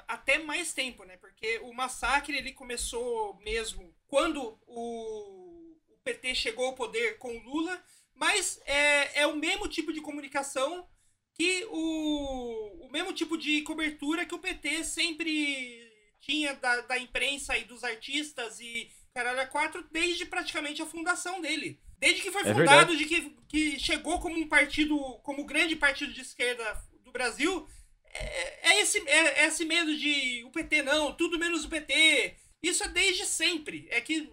Até 0.08 0.38
mais 0.38 0.72
tempo, 0.72 1.04
né? 1.04 1.18
Porque 1.18 1.58
o 1.58 1.74
massacre 1.74 2.36
ele 2.36 2.52
começou 2.52 3.38
mesmo 3.44 3.94
quando 4.08 4.58
o, 4.66 5.74
o 5.90 5.98
PT 6.02 6.34
chegou 6.34 6.66
ao 6.66 6.74
poder 6.74 7.18
com 7.18 7.36
o 7.36 7.42
Lula, 7.42 7.78
mas 8.14 8.58
é, 8.64 9.20
é 9.20 9.26
o 9.26 9.36
mesmo 9.36 9.68
tipo 9.68 9.92
de 9.92 10.00
comunicação 10.00 10.86
que 11.34 11.66
o, 11.70 12.86
o 12.86 12.90
mesmo 12.90 13.12
tipo 13.12 13.36
de 13.36 13.62
cobertura 13.62 14.24
que 14.24 14.34
o 14.34 14.38
PT 14.38 14.84
sempre 14.84 15.90
tinha 16.20 16.54
da, 16.54 16.80
da 16.82 16.98
imprensa 16.98 17.56
e 17.58 17.64
dos 17.64 17.84
artistas 17.84 18.60
e 18.60 18.90
caralho 19.14 19.40
a 19.40 19.46
quatro 19.46 19.84
desde 19.90 20.26
praticamente 20.26 20.82
a 20.82 20.86
fundação 20.86 21.40
dele. 21.40 21.80
Desde 21.98 22.22
que 22.22 22.30
foi 22.30 22.42
É 22.42 22.54
fundado, 22.54 22.96
de 22.96 23.04
que, 23.04 23.36
que 23.48 23.78
chegou 23.78 24.18
como 24.18 24.36
um 24.36 24.48
partido, 24.48 24.98
como 25.22 25.44
grande 25.44 25.76
partido 25.76 26.12
de 26.12 26.20
esquerda 26.20 26.64
do 27.04 27.12
Brasil, 27.12 27.68
é, 28.12 28.70
é 28.70 28.80
esse, 28.80 28.98
é, 29.08 29.42
é 29.42 29.46
esse 29.46 29.64
medo 29.64 29.96
de 29.96 30.42
o 30.44 30.50
PT 30.50 30.82
não, 30.82 31.14
tudo 31.14 31.38
menos 31.38 31.64
o 31.64 31.68
PT. 31.68 32.36
Isso 32.62 32.84
é 32.84 32.88
desde 32.88 33.24
sempre. 33.26 33.86
É 33.90 34.00
que 34.00 34.28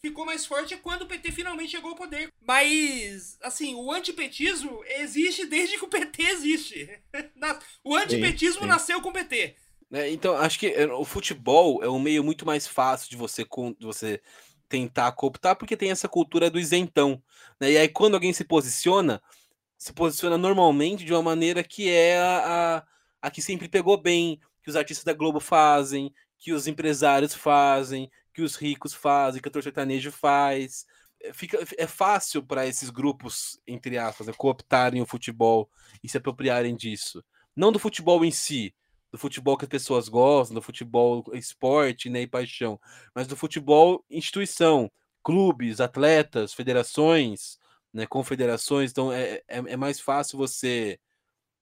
ficou 0.00 0.24
mais 0.24 0.46
forte 0.46 0.76
quando 0.76 1.02
o 1.02 1.06
PT 1.06 1.32
finalmente 1.32 1.70
chegou 1.70 1.90
ao 1.90 1.96
poder. 1.96 2.32
Mas, 2.40 3.38
assim, 3.42 3.74
o 3.74 3.90
antipetismo 3.90 4.82
existe 4.98 5.46
desde 5.46 5.78
que 5.78 5.84
o 5.84 5.88
PT 5.88 6.22
existe. 6.22 7.00
O 7.82 7.94
antipetismo 7.94 8.62
sim. 8.62 8.66
nasceu 8.66 9.00
com 9.00 9.10
o 9.10 9.12
PT. 9.12 9.56
Né? 9.90 10.10
Então, 10.10 10.36
acho 10.36 10.58
que 10.58 10.68
é, 10.68 10.86
o 10.92 11.04
futebol 11.04 11.82
é 11.82 11.88
um 11.88 11.98
meio 11.98 12.24
muito 12.24 12.44
mais 12.44 12.66
fácil 12.66 13.08
de 13.10 13.16
você, 13.16 13.44
de 13.78 13.86
você 13.86 14.20
tentar 14.68 15.12
cooptar, 15.12 15.56
porque 15.56 15.76
tem 15.76 15.90
essa 15.90 16.08
cultura 16.08 16.50
do 16.50 16.58
isentão. 16.58 17.22
né? 17.60 17.72
E 17.72 17.78
aí, 17.78 17.88
quando 17.88 18.14
alguém 18.14 18.32
se 18.32 18.44
posiciona, 18.44 19.22
se 19.78 19.92
posiciona 19.92 20.36
normalmente 20.36 21.04
de 21.04 21.12
uma 21.12 21.22
maneira 21.22 21.62
que 21.62 21.88
é 21.90 22.18
a, 22.18 22.78
a, 22.78 22.86
a 23.22 23.30
que 23.30 23.40
sempre 23.42 23.68
pegou 23.68 24.00
bem, 24.00 24.40
que 24.62 24.70
os 24.70 24.76
artistas 24.76 25.04
da 25.04 25.12
Globo 25.12 25.38
fazem, 25.38 26.12
que 26.38 26.52
os 26.52 26.66
empresários 26.66 27.34
fazem, 27.34 28.10
que 28.34 28.42
os 28.42 28.56
ricos 28.56 28.92
fazem, 28.92 29.40
que 29.40 29.48
o 29.48 29.62
sertanejo 29.62 30.10
faz. 30.10 30.84
É, 31.22 31.32
Fica, 31.32 31.58
é 31.78 31.86
fácil 31.86 32.42
para 32.42 32.66
esses 32.66 32.90
grupos, 32.90 33.60
entre 33.66 33.96
aspas, 33.98 34.26
né, 34.26 34.32
cooptarem 34.36 35.00
o 35.00 35.06
futebol 35.06 35.70
e 36.02 36.08
se 36.08 36.18
apropriarem 36.18 36.74
disso. 36.74 37.24
Não 37.54 37.72
do 37.72 37.78
futebol 37.78 38.24
em 38.24 38.30
si, 38.30 38.74
do 39.10 39.18
futebol 39.18 39.56
que 39.56 39.64
as 39.64 39.68
pessoas 39.68 40.08
gostam, 40.08 40.54
do 40.54 40.62
futebol 40.62 41.24
esporte 41.32 42.10
né, 42.10 42.22
e 42.22 42.26
paixão, 42.26 42.80
mas 43.14 43.26
do 43.26 43.36
futebol 43.36 44.04
instituição, 44.10 44.90
clubes, 45.22 45.80
atletas, 45.80 46.52
federações, 46.52 47.58
né, 47.92 48.06
confederações. 48.06 48.90
Então 48.90 49.12
é, 49.12 49.42
é, 49.48 49.58
é 49.58 49.76
mais 49.76 50.00
fácil 50.00 50.38
você 50.38 50.98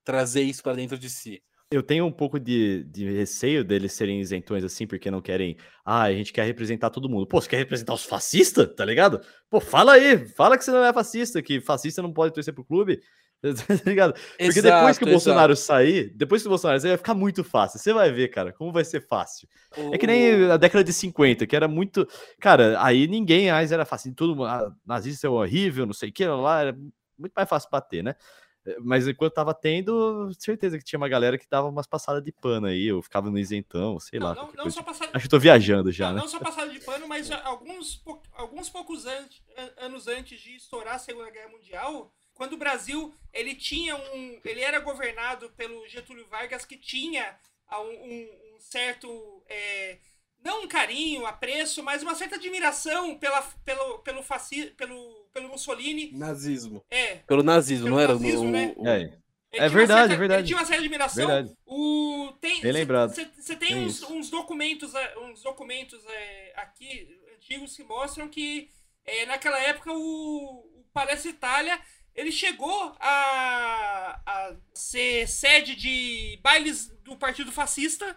trazer 0.04 0.42
isso 0.42 0.62
para 0.62 0.74
dentro 0.74 0.98
de 0.98 1.08
si. 1.08 1.42
Eu 1.70 1.82
tenho 1.82 2.04
um 2.04 2.12
pouco 2.12 2.38
de, 2.38 2.84
de 2.84 3.10
receio 3.10 3.64
deles 3.64 3.92
serem 3.92 4.20
isentões 4.20 4.62
assim, 4.62 4.86
porque 4.86 5.10
não 5.10 5.20
querem. 5.20 5.56
Ah, 5.84 6.02
a 6.02 6.12
gente 6.12 6.32
quer 6.32 6.44
representar 6.44 6.90
todo 6.90 7.08
mundo. 7.08 7.26
Pô, 7.26 7.40
você 7.40 7.48
quer 7.48 7.56
representar 7.56 7.94
os 7.94 8.04
fascistas? 8.04 8.72
Tá 8.74 8.84
ligado? 8.84 9.20
Pô, 9.50 9.60
fala 9.60 9.94
aí, 9.94 10.28
fala 10.28 10.56
que 10.56 10.64
você 10.64 10.70
não 10.70 10.84
é 10.84 10.92
fascista, 10.92 11.42
que 11.42 11.60
fascista 11.60 12.02
não 12.02 12.12
pode 12.12 12.32
torcer 12.32 12.54
pro 12.54 12.64
clube. 12.64 13.00
Tá 13.84 13.90
ligado? 13.90 14.14
Porque 14.38 14.62
depois 14.62 14.96
que 14.98 15.04
o 15.04 15.06
Exato, 15.06 15.10
Bolsonaro 15.10 15.56
sair, 15.56 16.12
depois 16.14 16.42
que 16.42 16.48
o 16.48 16.50
Bolsonaro 16.50 16.80
sair, 16.80 16.90
vai 16.90 16.98
ficar 16.98 17.14
muito 17.14 17.44
fácil. 17.44 17.78
Você 17.78 17.92
vai 17.92 18.10
ver, 18.10 18.28
cara, 18.28 18.52
como 18.52 18.72
vai 18.72 18.84
ser 18.84 19.06
fácil. 19.06 19.48
É 19.92 19.98
que 19.98 20.06
nem 20.06 20.50
a 20.50 20.56
década 20.56 20.82
de 20.84 20.92
50, 20.92 21.46
que 21.46 21.54
era 21.56 21.68
muito. 21.68 22.06
Cara, 22.40 22.82
aí 22.82 23.06
ninguém 23.06 23.50
mais 23.50 23.70
era 23.72 23.84
fácil. 23.84 24.14
Tudo, 24.14 24.44
ah, 24.44 24.72
nazista 24.86 25.26
é 25.26 25.30
horrível, 25.30 25.84
não 25.86 25.92
sei 25.92 26.10
o 26.10 26.12
que, 26.12 26.26
lá, 26.26 26.60
era 26.60 26.72
muito 27.18 27.32
mais 27.36 27.48
fácil 27.48 27.68
bater, 27.70 28.02
né? 28.02 28.14
Eh, 28.66 28.76
Mas 28.80 29.06
enquanto 29.06 29.34
tava 29.34 29.52
tendo, 29.52 30.30
certeza 30.38 30.78
que 30.78 30.84
tinha 30.84 30.96
uma 30.98 31.08
galera 31.08 31.36
que 31.36 31.46
dava 31.50 31.68
umas 31.68 31.86
passadas 31.86 32.22
de 32.24 32.32
pano 32.32 32.66
aí, 32.66 32.86
eu 32.86 33.02
ficava 33.02 33.30
no 33.30 33.38
isentão, 33.38 34.00
sei 34.00 34.18
Não, 34.18 34.28
lá. 34.28 34.34
não, 34.34 34.50
não 34.64 34.82
passar, 34.82 35.04
Acho 35.12 35.18
que 35.20 35.26
eu 35.26 35.30
tô 35.30 35.38
viajando 35.38 35.92
já, 35.92 36.08
não, 36.08 36.14
né? 36.14 36.20
não 36.22 36.28
só 36.28 36.38
passado 36.40 36.72
de 36.72 36.80
pano, 36.80 37.06
mas 37.06 37.30
alguns, 37.44 37.96
pou- 37.96 38.22
alguns 38.32 38.70
poucos 38.70 39.04
an- 39.06 39.28
an- 39.58 39.84
anos 39.86 40.08
antes 40.08 40.40
de 40.40 40.56
estourar 40.56 40.94
a 40.94 40.98
Segunda 40.98 41.30
Guerra 41.30 41.50
Mundial, 41.50 42.10
quando 42.34 42.54
o 42.54 42.58
Brasil 42.58 43.14
ele 43.32 43.54
tinha 43.54 43.96
um, 43.96 44.40
ele 44.44 44.60
era 44.60 44.78
governado 44.80 45.50
pelo 45.50 45.86
Getúlio 45.88 46.26
Vargas 46.28 46.64
que 46.64 46.76
tinha 46.76 47.36
ah, 47.68 47.80
um, 47.80 47.90
um- 47.90 48.44
certo 48.60 49.42
é, 49.48 49.98
não 50.42 50.64
um 50.64 50.68
carinho, 50.68 51.26
apreço, 51.26 51.82
mas 51.82 52.02
uma 52.02 52.14
certa 52.14 52.36
admiração 52.36 53.16
pela, 53.18 53.40
pelo, 53.64 53.98
pelo, 54.00 54.22
faci, 54.22 54.66
pelo, 54.76 55.26
pelo 55.32 55.48
Mussolini. 55.48 56.12
Nazismo. 56.12 56.84
É, 56.90 57.16
Pelo 57.26 57.42
nazismo, 57.42 57.84
Pelo 57.86 57.96
não 57.96 58.02
era? 58.02 58.12
nazismo, 58.12 58.48
o, 58.48 58.50
né? 58.50 58.74
o- 58.76 58.86
É, 58.86 59.00
ele 59.02 59.12
É 59.52 59.68
verdade, 59.68 60.00
certa- 60.08 60.14
é 60.14 60.16
verdade. 60.18 60.40
Ele 60.40 60.46
tinha 60.48 60.58
uma 60.58 60.66
certa 60.66 60.82
admiração. 60.82 61.26
verdade. 61.26 61.56
O, 61.66 62.32
tem, 62.40 62.60
Bem 62.60 62.72
lembrado. 62.72 63.14
Você 63.14 63.56
tem 63.56 63.68
Tem 63.70 63.84
uns, 63.86 64.02
uns 64.02 64.28
documentos, 64.30 64.94
é, 64.94 65.18
uns 65.18 65.42
documentos 65.42 66.04
é, 66.06 66.52
aqui 66.56 67.08
antigos 67.36 67.74
que 67.76 67.82
mostram 67.84 68.28
que 68.28 68.68
é, 69.04 69.24
naquela 69.26 69.58
época 69.58 69.92
o, 69.92 69.96
o 70.80 70.84
Palestra 70.92 71.30
Itália 71.30 71.80
ele 72.14 72.30
chegou 72.30 72.94
a, 73.00 74.20
a 74.24 74.56
ser 74.72 75.28
sede 75.28 75.74
de 75.76 76.38
bailes 76.42 76.88
do 77.02 77.16
Partido 77.16 77.50
Fascista, 77.50 78.16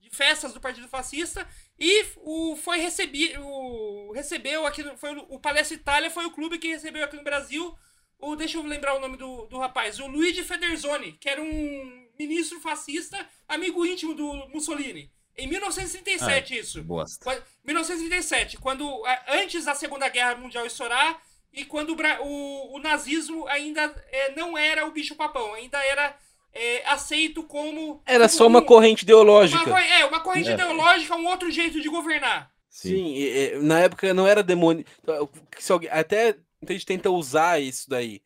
de 0.00 0.10
festas 0.10 0.52
do 0.52 0.60
Partido 0.60 0.88
Fascista, 0.88 1.46
e 1.78 2.06
o 2.16 2.56
foi 2.56 2.78
recebi, 2.78 3.36
o, 3.38 4.12
recebeu 4.12 4.66
aqui, 4.66 4.82
foi 4.96 5.16
o, 5.16 5.38
Palestra 5.38 5.76
Itália 5.76 6.10
foi 6.10 6.24
o 6.24 6.30
clube 6.30 6.58
que 6.58 6.68
recebeu 6.68 7.04
aqui 7.04 7.16
no 7.16 7.24
Brasil 7.24 7.76
o, 8.18 8.34
deixa 8.34 8.56
eu 8.56 8.62
lembrar 8.62 8.96
o 8.96 9.00
nome 9.00 9.16
do, 9.16 9.46
do 9.46 9.58
rapaz, 9.58 9.98
o 9.98 10.06
Luigi 10.06 10.42
Federzoni, 10.42 11.12
que 11.12 11.28
era 11.28 11.42
um 11.42 12.08
ministro 12.18 12.58
fascista, 12.60 13.28
amigo 13.46 13.84
íntimo 13.84 14.14
do 14.14 14.48
Mussolini. 14.48 15.12
Em 15.36 15.46
1937, 15.46 16.56
isso. 16.56 16.82
Bosta. 16.82 17.22
Qua- 17.22 17.42
1937, 17.62 18.56
quando 18.56 19.02
antes 19.28 19.66
da 19.66 19.74
Segunda 19.74 20.08
Guerra 20.08 20.36
Mundial 20.36 20.64
estourar 20.64 21.20
e 21.56 21.64
quando 21.64 21.90
o, 21.96 22.24
o- 22.26 22.76
o 22.76 22.78
nazismo 22.78 23.46
ainda 23.48 23.82
é, 24.12 24.34
não 24.36 24.56
era 24.56 24.86
o 24.86 24.92
bicho-papão, 24.92 25.54
ainda 25.54 25.78
era 25.84 26.14
é, 26.52 26.82
aceito 26.88 27.42
como. 27.42 28.00
Era 28.06 28.28
só 28.28 28.46
uma 28.46 28.60
um- 28.60 28.64
corrente 28.64 29.00
uma 29.02 29.06
ideológica. 29.06 29.64
co- 29.64 29.76
é, 29.76 30.04
uma 30.04 30.20
corrente 30.20 30.50
É. 30.50 30.52
ideológica, 30.54 31.16
um 31.16 31.26
outro 31.26 31.50
jeito 31.50 31.80
de 31.80 31.88
governar. 31.88 32.50
Sim. 32.70 32.88
Sim, 32.90 33.14
e- 33.14 33.54
e 33.54 33.58
na 33.62 33.80
época 33.80 34.12
não 34.14 34.26
era 34.26 34.42
demônio. 34.42 34.84
então, 35.02 35.28
se 35.58 35.72
alguém- 35.72 35.90
Até 35.90 36.36
a 36.68 36.72
gente 36.72 36.86
tenta 36.86 37.10
usar 37.10 37.60
isso 37.60 37.88
daí 37.88 38.20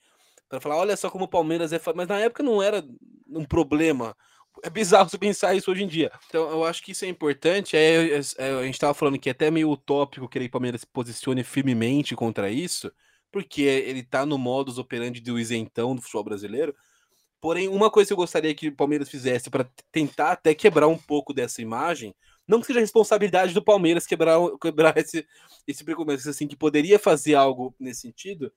para 0.49 0.61
falar, 0.61 0.77
olha 0.77 0.97
só 0.97 1.09
como 1.11 1.25
o 1.25 1.29
Palmeiras 1.29 1.73
é. 1.73 1.79
fa-", 1.79 1.93
Mas 1.95 2.09
na 2.09 2.19
época 2.19 2.43
não 2.43 2.61
era 2.63 2.85
um 3.29 3.45
problema. 3.45 4.17
É 4.63 4.69
bizarro 4.69 5.09
você 5.09 5.17
pensar 5.17 5.55
isso 5.55 5.71
hoje 5.71 5.83
em 5.85 5.87
dia. 5.87 6.11
Então 6.29 6.51
eu 6.51 6.65
acho 6.65 6.83
que 6.83 6.93
isso 6.93 7.05
é 7.05 7.09
importante. 7.09 7.77
É, 7.77 8.17
é- 8.19 8.21
é- 8.39 8.55
a 8.61 8.63
gente 8.65 8.79
tava 8.79 8.93
falando 8.95 9.19
que 9.19 9.29
é 9.29 9.33
até 9.33 9.51
meio 9.51 9.71
utópico 9.71 10.29
que 10.29 10.39
o 10.39 10.51
Palmeiras 10.51 10.83
se 10.83 10.87
posicione 10.87 11.43
firmemente 11.45 12.15
contra 12.17 12.51
isso, 12.51 12.93
porque 13.31 13.63
ele 13.63 14.03
tá 14.03 14.27
no 14.27 14.39
modus 14.39 14.79
operandi 14.79 15.21
do 15.21 15.39
isentão 15.39 15.95
do 15.95 16.03
futebol 16.03 16.25
brasileiro. 16.25 16.75
Porém, 17.41 17.69
uma 17.69 17.91
coisa 17.91 18.09
que 18.09 18.13
eu 18.13 18.17
gostaria 18.19 18.55
que 18.55 18.69
o 18.69 18.77
Palmeiras 18.77 19.09
fizesse 19.09 19.49
para 19.49 19.69
tentar 19.91 20.33
até 20.33 20.55
quebrar 20.55 20.89
um 20.89 20.99
pouco 20.99 21.33
dessa 21.33 21.63
imagem, 21.63 22.15
não 22.47 22.61
que 22.61 22.67
seja 22.67 22.81
responsabilidade 22.81 23.55
do 23.55 23.65
Palmeiras 23.65 24.07
quebrar, 24.07 24.39
quebrar 24.61 24.97
esse, 24.99 25.27
esse 25.67 25.83
preconceito, 25.85 26.29
assim, 26.29 26.47
que 26.47 26.57
poderia 26.57 26.99
fazer 26.99 27.35
algo 27.35 27.75
nesse 27.81 28.03
sentido, 28.03 28.53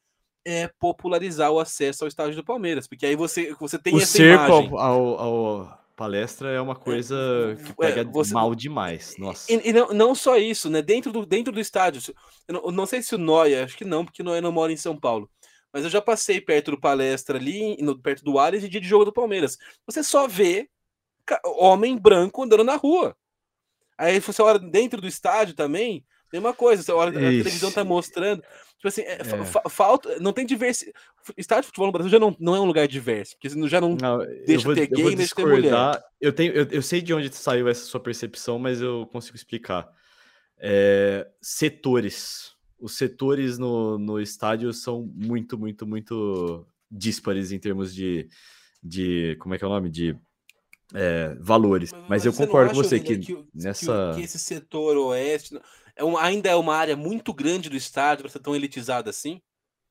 é 0.45 0.67
popularizar 0.67 1.51
o 1.51 1.59
acesso 1.59 2.03
ao 2.03 2.07
estádio 2.09 2.36
do 2.36 2.43
Palmeiras, 2.43 2.86
porque 2.88 3.05
aí 3.05 3.15
você, 3.15 3.53
você 3.53 3.80
tem 3.80 3.95
O 3.95 3.99
essa 3.99 4.17
cerco 4.17 4.51
imagem. 4.51 4.69
ao, 4.71 4.78
ao- 4.78 5.19
ao 5.19 5.83
palestra 5.96 6.50
é 6.52 6.60
uma 6.60 6.76
coisa 6.76 7.16
que 7.64 7.72
é, 7.72 7.76
pega 7.76 8.04
você- 8.04 8.34
mal 8.34 8.54
demais. 8.56 9.16
Nossa. 9.18 9.52
E, 9.52 9.70
e 9.70 9.74
não, 9.74 9.89
não 9.89 10.16
só 10.16 10.38
isso, 10.38 10.70
né? 10.70 10.82
Dentro 10.82 11.12
do, 11.12 11.26
dentro 11.26 11.52
do 11.54 11.60
estádio. 11.60 12.14
Eu 12.48 12.54
não, 12.56 12.66
eu 12.66 12.72
não 12.72 12.86
sei 12.86 13.02
se 13.02 13.16
o 13.16 13.18
Noia, 13.18 13.64
acho 13.66 13.78
que 13.78 13.86
não, 13.86 14.04
porque 14.04 14.22
o 14.22 14.26
Noia 14.26 14.41
não 14.41 14.52
mora 14.52 14.72
em 14.72 14.78
São 14.78 15.00
Paulo. 15.00 15.30
Mas 15.72 15.84
eu 15.84 15.89
já 15.89 16.02
passei 16.02 16.39
perto 16.39 16.72
do 16.72 16.80
palestra 16.80 17.38
ali, 17.38 17.78
no- 17.82 17.98
perto 18.00 18.24
do 18.24 18.38
Ares, 18.38 18.64
e 18.64 18.70
dia 18.70 18.82
de 18.82 18.88
jogo 18.88 19.06
do 19.06 19.14
Palmeiras. 19.14 19.58
Você 19.88 20.04
só 20.04 20.28
vê 20.28 20.70
homem 21.58 21.98
branco 21.98 22.44
andando 22.44 22.64
na 22.64 22.76
rua. 22.76 23.16
Aí 23.98 24.20
você 24.20 24.41
olha 24.41 24.60
dentro 24.60 25.00
do 25.00 25.08
estádio 25.08 25.56
também, 25.56 26.04
mesma 26.32 26.54
coisa. 26.54 26.84
Você 26.84 26.91
olha, 26.91 27.10
a 27.12 27.14
televisão 27.44 27.72
tá 27.72 27.84
mostrando. 27.84 28.44
Tipo 28.84 28.90
assim, 28.90 29.02
é, 29.04 29.14
É. 29.22 29.46
fa- 29.46 29.64
falta. 29.70 30.20
Não 30.20 30.34
tem 30.34 30.46
diversidade. 30.46 30.94
Estádio 31.38 31.62
de 31.62 31.68
futebol 31.68 31.88
no 31.88 31.94
Brasil 31.94 32.10
já 32.12 32.20
não, 32.20 32.36
não 32.38 32.54
é 32.54 32.60
um 32.60 32.66
lugar 32.66 32.86
diverso, 32.86 33.38
porque 33.40 33.48
já 33.70 33.80
não. 33.80 33.96
Não, 33.96 34.18
Deixa 34.46 34.56
eu 34.56 34.62
vou, 34.62 34.76
ter 34.76 34.92
eu 34.92 34.98
gay, 34.98 35.16
deixa 35.16 35.34
ter 35.34 35.46
mulher. 35.46 36.04
Eu, 36.20 36.34
tenho, 36.34 36.52
eu, 36.52 36.68
eu 36.70 36.82
sei 36.82 37.02
de 37.02 37.14
onde 37.14 37.34
saiu 37.34 37.70
essa 37.70 37.86
sua 37.86 38.02
percepção, 38.02 38.60
mas 38.60 38.82
eu 38.82 39.08
consigo 39.10 39.38
explicar. 39.38 39.88
É, 40.60 41.26
setores. 41.42 42.52
Os 42.78 42.98
setores 42.98 43.58
no, 43.58 43.98
no 43.98 44.20
estádio 44.20 44.74
são 44.74 45.10
muito, 45.16 45.58
muito, 45.58 45.88
muito 45.88 46.68
díspares 46.92 47.54
em 47.54 47.60
termos 47.60 47.96
de, 47.96 48.28
de 48.84 49.38
como 49.40 49.56
é 49.56 49.58
que 49.58 49.64
é 49.64 49.68
o 49.68 49.70
nome? 49.70 49.90
De 49.90 50.14
é, 50.94 51.38
valores. 51.40 51.92
Mas, 52.10 52.26
eu 52.26 52.34
você 52.34 52.42
não 52.42 52.48
concordo 52.48 52.72
com 52.74 52.84
você 52.84 53.00
que, 53.00 53.32
o- 53.34 53.48
nessa. 53.56 54.12
que 54.16 54.24
esse 54.24 54.38
setor 54.38 54.98
oeste 54.98 55.58
é 55.96 56.04
um- 56.04 56.18
ainda 56.18 56.50
é 56.50 56.56
uma 56.56 56.76
área 56.76 56.96
muito 56.96 57.34
grande 57.34 57.70
do 57.70 57.76
estádio 57.76 58.24
para 58.24 58.32
ser 58.32 58.39
tão 58.39 58.56
elitizada 58.56 59.10
assim? 59.10 59.41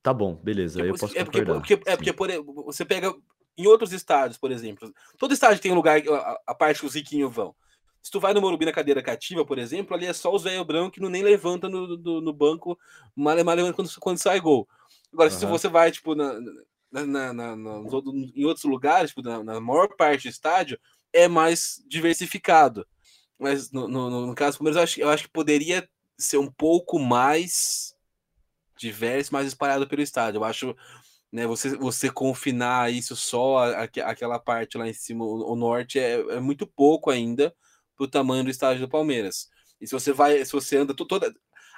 Tá 0.01 0.13
bom, 0.13 0.35
beleza, 0.35 0.81
aí 0.81 0.89
eu 0.89 0.95
posso 0.95 1.17
é 1.17 1.23
porque, 1.23 1.45
porque, 1.45 1.73
é 1.85 1.95
porque 1.95 2.13
por 2.13 2.29
você 2.65 2.83
pega 2.83 3.13
em 3.57 3.67
outros 3.67 3.93
estádios, 3.93 4.37
por 4.37 4.51
exemplo, 4.51 4.91
todo 5.17 5.33
estádio 5.33 5.61
tem 5.61 5.71
um 5.71 5.75
lugar, 5.75 6.01
a, 6.09 6.39
a 6.47 6.55
parte 6.55 6.79
que 6.81 6.85
os 6.85 6.95
riquinhos 6.95 7.33
vão. 7.33 7.55
Se 8.01 8.11
tu 8.11 8.19
vai 8.19 8.33
no 8.33 8.41
Morumbi 8.41 8.65
na 8.65 8.73
cadeira 8.73 9.01
cativa, 9.01 9.45
por 9.45 9.57
exemplo, 9.57 9.95
ali 9.95 10.05
é 10.05 10.11
só 10.11 10.33
os 10.35 10.43
velhos 10.43 10.65
brancos 10.67 10.95
que 10.95 10.99
não 10.99 11.09
nem 11.09 11.23
levanta 11.23 11.69
no, 11.69 11.95
do- 11.95 12.19
no 12.19 12.33
banco, 12.33 12.77
mal 13.15 13.41
mal 13.45 13.55
quando, 13.73 13.89
quando 13.99 14.17
sai 14.17 14.41
gol. 14.41 14.67
Agora, 15.13 15.29
se 15.29 15.45
Aham. 15.45 15.51
você 15.51 15.69
vai, 15.69 15.89
tipo, 15.89 16.13
na, 16.13 16.33
na, 16.91 17.33
na- 17.33 17.55
em 18.35 18.43
outros 18.45 18.65
lugares, 18.65 19.11
tipo, 19.11 19.21
na, 19.21 19.41
maior 19.61 19.87
parte 19.95 20.23
do 20.23 20.29
estádio, 20.31 20.77
é 21.13 21.29
mais 21.29 21.81
diversificado. 21.87 22.85
Mas 23.39 23.71
no, 23.71 23.87
no, 23.87 24.09
no- 24.09 24.27
no 24.27 24.35
caso 24.35 24.57
do 24.57 24.59
Palmeiras, 24.59 24.77
eu 24.77 24.83
acho, 24.83 25.01
eu 25.01 25.09
acho 25.09 25.23
que 25.23 25.29
poderia 25.31 25.87
ser 26.17 26.37
um 26.37 26.51
pouco 26.51 26.99
mais 26.99 27.95
diverso, 28.77 29.33
mais 29.33 29.47
espalhado 29.47 29.87
pelo 29.87 30.01
estádio. 30.01 30.39
Eu 30.39 30.43
acho, 30.43 30.75
né, 31.31 31.47
você, 31.47 31.75
você 31.77 32.09
confinar 32.11 32.91
isso 32.91 33.15
só 33.15 33.73
aquela 33.75 34.39
parte 34.39 34.77
lá 34.77 34.87
em 34.87 34.93
cima, 34.93 35.23
o, 35.23 35.53
o 35.53 35.55
norte, 35.55 35.99
é, 35.99 36.13
é 36.13 36.39
muito 36.39 36.67
pouco 36.67 37.09
ainda 37.09 37.53
pro 37.95 38.07
tamanho 38.07 38.43
do 38.43 38.49
estádio 38.49 38.81
do 38.81 38.89
Palmeiras. 38.89 39.47
E 39.79 39.87
se 39.87 39.93
você 39.93 40.11
vai, 40.13 40.43
se 40.45 40.51
você 40.51 40.77
anda 40.77 40.93
to- 40.93 41.05
toda 41.05 41.33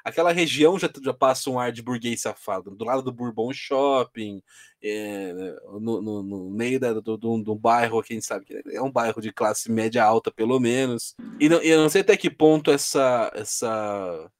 aquela 0.05 0.31
região 0.31 0.79
já, 0.79 0.89
já 1.03 1.13
passa 1.13 1.49
um 1.49 1.59
ar 1.59 1.71
de 1.71 1.81
burguês 1.81 2.21
safado, 2.21 2.75
do 2.75 2.85
lado 2.85 3.01
do 3.01 3.11
Bourbon 3.11 3.51
Shopping, 3.51 4.41
é, 4.81 5.33
no, 5.81 6.01
no- 6.01 6.23
no 6.23 6.49
meio 6.51 6.79
da, 6.79 6.93
do, 6.93 7.17
do, 7.17 7.37
do 7.43 7.55
bairro, 7.55 8.01
quem 8.03 8.21
sabe 8.21 8.45
é 8.71 8.81
um 8.81 8.91
bairro 8.91 9.21
de 9.21 9.33
classe 9.33 9.69
média 9.71 10.03
alta, 10.03 10.31
pelo 10.31 10.59
menos. 10.59 11.15
E 11.39 11.49
não, 11.49 11.57
eu 11.57 11.81
não 11.81 11.89
sei 11.89 12.01
até 12.01 12.15
que 12.15 12.29
ponto 12.29 12.71
essa, 12.71 13.31
essa 13.35 14.31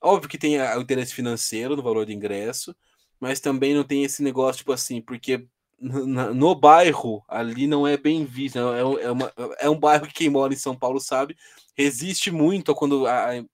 Óbvio 0.00 0.28
que 0.28 0.38
tem 0.38 0.60
o 0.60 0.80
interesse 0.80 1.14
financeiro 1.14 1.76
no 1.76 1.82
valor 1.82 2.04
do 2.04 2.12
ingresso, 2.12 2.74
mas 3.20 3.38
também 3.40 3.72
não 3.74 3.84
tem 3.84 4.02
esse 4.02 4.22
negócio, 4.22 4.58
tipo 4.58 4.72
assim, 4.72 5.00
porque 5.00 5.46
no, 5.78 6.54
bairro 6.56 7.22
ali 7.28 7.66
não 7.68 7.86
é 7.86 7.96
bem 7.96 8.24
visto. 8.24 8.58
É, 8.58 8.62
é, 8.62 9.04
é 9.06 9.10
uma- 9.12 9.32
é 9.60 9.70
um 9.70 9.78
bairro 9.78 10.06
que 10.06 10.14
quem 10.14 10.28
mora 10.28 10.52
em 10.52 10.56
São 10.56 10.76
Paulo 10.76 10.98
sabe, 11.00 11.36
resiste 11.76 12.30
muito 12.30 12.72
a 12.72 12.74
quando 12.74 13.06
a 13.06 13.44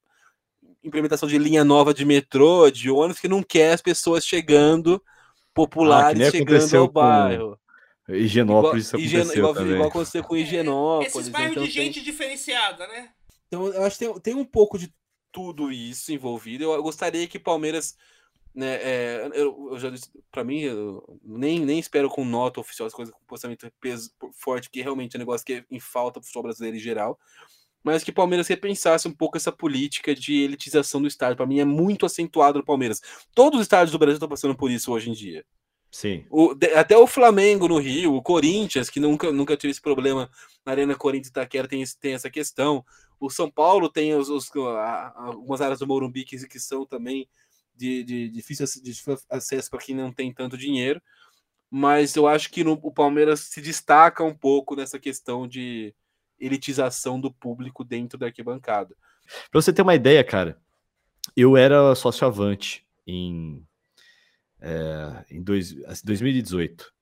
implementação 0.82 1.28
de 1.28 1.38
linha 1.38 1.64
nova 1.64 1.92
de 1.92 2.04
metrô, 2.04 2.70
de 2.70 2.90
ônibus, 2.90 3.20
que 3.20 3.28
não 3.28 3.42
quer 3.42 3.72
as 3.72 3.82
pessoas 3.82 4.24
chegando 4.26 5.02
populares 5.54 6.18
nem 6.18 6.30
chegando 6.30 6.76
ao 6.76 6.86
com 6.86 6.92
bairro. 6.94 7.58
Higienópolis 8.08 8.86
isso 8.86 8.96
Higieno- 8.96 9.22
aconteceu 9.24 9.38
igual, 9.40 9.54
também. 9.54 9.74
igual 9.74 9.88
aconteceu 9.88 10.24
com 10.24 10.36
Higienópolis. 10.36 11.14
Esses 11.14 11.28
bairros 11.28 11.52
Então 11.52 11.64
de 11.64 11.72
tem- 11.74 11.84
gente 11.84 12.02
diferenciada, 12.02 12.86
né? 12.86 13.10
então, 13.48 13.66
eu 13.66 13.82
acho 13.84 13.98
que 13.98 14.04
tem, 14.06 14.20
tem 14.20 14.34
um 14.34 14.44
pouco 14.44 14.78
de 14.78 14.92
tudo 15.30 15.70
isso 15.70 16.10
envolvido. 16.12 16.64
Eu 16.64 16.82
gostaria 16.82 17.26
que 17.26 17.38
Palmeiras, 17.38 17.96
né, 18.54 18.76
é, 18.76 19.30
eu, 19.34 19.68
eu 19.72 19.78
já 19.78 19.90
disse, 19.90 20.10
para 20.32 20.42
mim, 20.42 20.60
eu 20.60 21.18
nem, 21.22 21.60
nem 21.60 21.78
espero 21.78 22.08
com 22.08 22.24
nota 22.24 22.60
oficial 22.60 22.86
as 22.86 22.94
coisas 22.94 23.12
com 23.14 23.20
posicionamento 23.26 23.70
peso 23.78 24.10
forte, 24.32 24.70
que 24.70 24.80
realmente 24.80 25.16
é 25.16 25.18
um 25.18 25.20
negócio 25.20 25.44
que 25.44 25.52
é 25.54 25.64
em 25.70 25.78
falta 25.80 26.18
pro 26.18 26.26
futebol 26.26 26.44
brasileiro 26.44 26.76
em 26.76 26.80
geral. 26.80 27.18
Mas 27.93 28.05
que 28.05 28.11
o 28.11 28.14
Palmeiras 28.14 28.47
repensasse 28.49 29.09
um 29.09 29.12
pouco 29.12 29.36
essa 29.36 29.51
política 29.51 30.14
de 30.14 30.43
elitização 30.43 31.01
do 31.01 31.09
estádio. 31.09 31.36
Para 31.36 31.47
mim 31.47 31.59
é 31.61 31.64
muito 31.64 32.05
acentuado 32.05 32.59
no 32.59 32.64
Palmeiras. 32.64 33.01
Todos 33.34 33.61
os 33.61 33.64
estádios 33.64 33.93
do 33.93 33.99
Brasil 33.99 34.16
estão 34.16 34.28
passando 34.28 34.55
por 34.55 34.70
isso 34.70 34.93
hoje 34.93 35.11
em 35.11 35.12
dia. 35.12 35.45
Sim. 35.91 36.26
O- 36.30 36.55
de- 36.55 36.74
até 36.74 36.99
o 36.99 37.07
Flamengo 37.07 37.66
no 37.66 37.78
Rio, 37.78 38.14
o 38.14 38.22
Corinthians, 38.22 38.91
que 38.91 39.01
nunca, 39.01 39.32
nunca 39.32 39.57
teve 39.57 39.70
esse 39.70 39.80
problema 39.80 40.30
na 40.64 40.72
Arena 40.72 40.95
Corinthians 40.95 41.28
Itaquera, 41.28 41.66
tem, 41.66 41.80
esse- 41.80 41.99
tem 41.99 42.12
essa 42.12 42.28
questão. 42.28 42.84
O 43.18 43.30
São 43.30 43.51
Paulo 43.51 43.89
tem 43.89 44.14
os, 44.14 44.28
os- 44.28 44.51
a- 44.57 45.14
algumas 45.16 45.61
áreas 45.62 45.78
do 45.78 45.86
Morumbi 45.86 46.24
que, 46.24 46.47
que 46.47 46.61
são 46.61 46.84
também 46.84 47.26
de, 47.74 48.05
de 48.05 48.28
difícil 48.28 48.64
ac- 48.64 48.82
de 48.82 48.93
difícil 48.93 49.16
acesso 49.30 49.70
para 49.70 49.80
quem 49.80 49.95
não 49.95 50.12
tem 50.12 50.30
tanto 50.32 50.59
dinheiro. 50.59 51.01
Mas 51.70 52.16
eu 52.16 52.26
acho 52.26 52.51
que 52.51 52.62
no- 52.62 52.78
o 52.82 52.93
Palmeiras 52.93 53.41
se 53.41 53.61
destaca 53.61 54.22
um 54.22 54.34
pouco 54.34 54.76
nessa 54.76 54.99
questão 54.99 55.49
de 55.49 55.95
elitização 56.39 57.20
do 57.20 57.32
público 57.32 57.84
dentro 57.84 58.18
da 58.18 58.26
arquibancada. 58.26 58.95
Pra 59.51 59.61
você 59.61 59.72
ter 59.72 59.82
uma 59.82 59.95
ideia, 59.95 60.22
cara, 60.24 60.59
eu 61.36 61.57
era 61.57 61.95
sócio-avante 61.95 62.86
em, 63.07 63.64
é, 64.61 65.24
em 65.30 65.43
dois, 65.43 65.74
2018. 66.03 66.93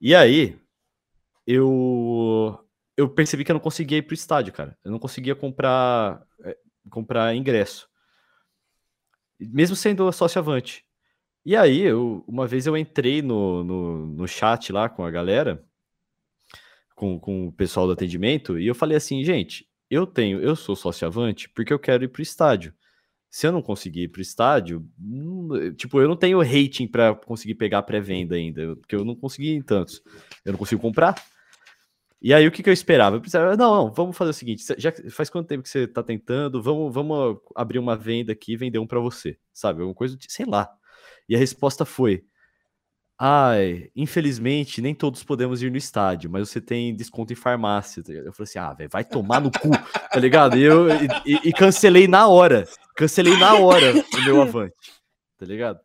E 0.00 0.14
aí, 0.14 0.58
eu, 1.46 2.58
eu 2.96 3.08
percebi 3.08 3.44
que 3.44 3.50
eu 3.50 3.54
não 3.54 3.60
conseguia 3.60 3.98
ir 3.98 4.02
pro 4.02 4.14
estádio, 4.14 4.52
cara. 4.52 4.76
Eu 4.84 4.90
não 4.90 4.98
conseguia 4.98 5.34
comprar, 5.34 6.22
é, 6.42 6.56
comprar 6.90 7.34
ingresso. 7.34 7.88
Mesmo 9.38 9.76
sendo 9.76 10.10
sócio-avante. 10.12 10.84
E 11.44 11.54
aí, 11.54 11.80
eu, 11.80 12.24
uma 12.26 12.46
vez 12.46 12.66
eu 12.66 12.76
entrei 12.76 13.20
no, 13.20 13.62
no, 13.62 14.06
no 14.06 14.28
chat 14.28 14.72
lá 14.72 14.88
com 14.88 15.04
a 15.04 15.10
galera, 15.10 15.62
com, 16.94 17.18
com 17.18 17.48
o 17.48 17.52
pessoal 17.52 17.86
do 17.86 17.92
atendimento, 17.92 18.58
e 18.58 18.66
eu 18.66 18.74
falei 18.74 18.96
assim, 18.96 19.24
gente, 19.24 19.66
eu 19.90 20.06
tenho, 20.06 20.40
eu 20.40 20.56
sou 20.56 20.76
sócio-avante 20.76 21.48
porque 21.48 21.72
eu 21.72 21.78
quero 21.78 22.04
ir 22.04 22.08
pro 22.08 22.22
estádio. 22.22 22.74
Se 23.30 23.46
eu 23.46 23.52
não 23.52 23.62
conseguir 23.62 24.02
ir 24.02 24.08
pro 24.08 24.20
estádio, 24.20 24.88
hum, 24.98 25.72
tipo, 25.76 26.00
eu 26.00 26.08
não 26.08 26.16
tenho 26.16 26.40
rating 26.40 26.86
para 26.86 27.14
conseguir 27.14 27.56
pegar 27.56 27.82
pré-venda 27.82 28.36
ainda, 28.36 28.76
porque 28.76 28.94
eu 28.94 29.04
não 29.04 29.16
consegui 29.16 29.50
em 29.50 29.62
tantos. 29.62 30.00
Eu 30.44 30.52
não 30.52 30.58
consigo 30.58 30.80
comprar. 30.80 31.16
E 32.22 32.32
aí 32.32 32.46
o 32.46 32.50
que, 32.50 32.62
que 32.62 32.70
eu 32.70 32.72
esperava? 32.72 33.16
Eu 33.16 33.20
pensava, 33.20 33.56
não, 33.56 33.74
não, 33.74 33.92
vamos 33.92 34.16
fazer 34.16 34.30
o 34.30 34.34
seguinte, 34.34 34.64
já 34.78 34.92
faz 35.10 35.28
quanto 35.28 35.48
tempo 35.48 35.62
que 35.62 35.68
você 35.68 35.86
tá 35.86 36.02
tentando? 36.02 36.62
Vamos, 36.62 36.94
vamos 36.94 37.38
abrir 37.54 37.78
uma 37.78 37.96
venda 37.96 38.32
aqui 38.32 38.52
e 38.52 38.56
vender 38.56 38.78
um 38.78 38.86
para 38.86 39.00
você, 39.00 39.36
sabe? 39.52 39.80
Alguma 39.80 39.94
coisa, 39.94 40.16
sei 40.26 40.46
lá. 40.46 40.70
E 41.28 41.34
a 41.34 41.38
resposta 41.38 41.84
foi: 41.84 42.24
Ai, 43.18 43.90
infelizmente, 43.94 44.82
nem 44.82 44.92
todos 44.94 45.22
podemos 45.22 45.62
ir 45.62 45.70
no 45.70 45.76
estádio, 45.76 46.28
mas 46.28 46.48
você 46.48 46.60
tem 46.60 46.94
desconto 46.94 47.32
em 47.32 47.36
farmácia. 47.36 48.02
tá? 48.02 48.12
Eu 48.12 48.32
falei 48.32 48.48
assim, 48.48 48.58
ah, 48.58 48.74
velho, 48.74 48.90
vai 48.90 49.04
tomar 49.04 49.40
no 49.40 49.52
cu, 49.52 49.70
tá 50.10 50.18
ligado? 50.18 50.58
E, 50.58 50.62
eu, 50.62 50.88
e, 51.24 51.48
e- 51.48 51.52
cancelei 51.52 52.08
na 52.08 52.26
hora. 52.26 52.66
Cancelei 52.96 53.36
na 53.36 53.54
hora 53.54 53.92
o 53.92 54.24
meu 54.24 54.42
avante, 54.42 54.74
tá 55.38 55.46
ligado? 55.46 55.78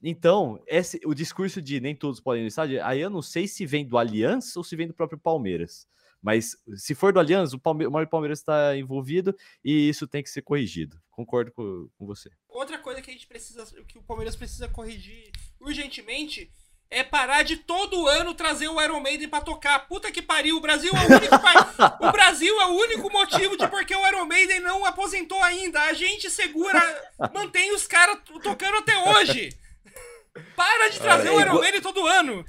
Então, 0.00 0.62
esse, 0.68 1.00
o 1.04 1.12
discurso 1.12 1.60
de 1.60 1.80
nem 1.80 1.94
todos 1.96 2.20
podem 2.20 2.42
ir 2.42 2.44
no 2.44 2.48
estádio, 2.48 2.84
aí 2.84 3.00
eu 3.00 3.10
não 3.10 3.22
sei 3.22 3.48
se 3.48 3.66
vem 3.66 3.84
do 3.86 3.98
Aliança 3.98 4.58
ou 4.58 4.62
se 4.62 4.76
vem 4.76 4.86
do 4.86 4.94
próprio 4.94 5.18
Palmeiras. 5.18 5.88
Mas 6.22 6.56
se 6.76 6.94
for 6.94 7.12
do 7.12 7.20
Aliança, 7.20 7.56
o, 7.56 7.58
Palme 7.58 7.84
Palmeiras 8.06 8.38
está 8.38 8.76
envolvido 8.76 9.34
e 9.64 9.88
isso 9.88 10.06
tem 10.06 10.22
que 10.22 10.30
ser 10.30 10.42
corrigido. 10.42 11.00
Concordo 11.10 11.52
com, 11.52 11.88
com 11.96 12.06
você. 12.06 12.30
Outra 12.48 12.78
coisa 12.78 13.00
que 13.02 13.10
a 13.10 13.12
gente 13.12 13.26
precisa, 13.26 13.64
que 13.86 13.98
o 13.98 14.02
Palmeiras 14.02 14.34
precisa 14.34 14.68
corrigir 14.68 15.30
urgentemente 15.60 16.50
é 16.90 17.02
parar 17.02 17.42
de 17.42 17.56
todo 17.56 18.06
ano 18.06 18.32
trazer 18.34 18.68
o 18.68 18.80
Iron 18.80 19.00
Maiden 19.00 19.28
pra 19.28 19.40
tocar. 19.40 19.78
Puta 19.88 20.10
que 20.10 20.22
pariu, 20.22 20.56
o 20.56 20.60
Brasil 20.60 20.92
é 20.94 21.00
o 21.00 21.16
único 21.16 21.36
o 22.08 22.12
Brasil 22.12 22.60
é 22.60 22.66
o 22.66 22.74
único 22.76 23.12
motivo 23.12 23.56
de 23.56 23.66
porque 23.68 23.94
o 23.94 24.06
Iron 24.08 24.24
Maiden 24.26 24.60
não 24.60 24.84
aposentou 24.84 25.42
ainda. 25.42 25.80
A 25.82 25.92
gente 25.92 26.30
segura, 26.30 26.80
mantém 27.32 27.74
os 27.74 27.86
caras 27.86 28.18
tocando 28.42 28.78
até 28.78 28.96
hoje. 28.98 29.50
Para 30.54 30.88
de 30.90 31.00
trazer 31.00 31.30
o 31.30 31.40
Iron 31.40 31.48
igual- 31.50 31.60
Maiden 31.62 31.80
todo 31.80 32.06
ano. 32.06 32.44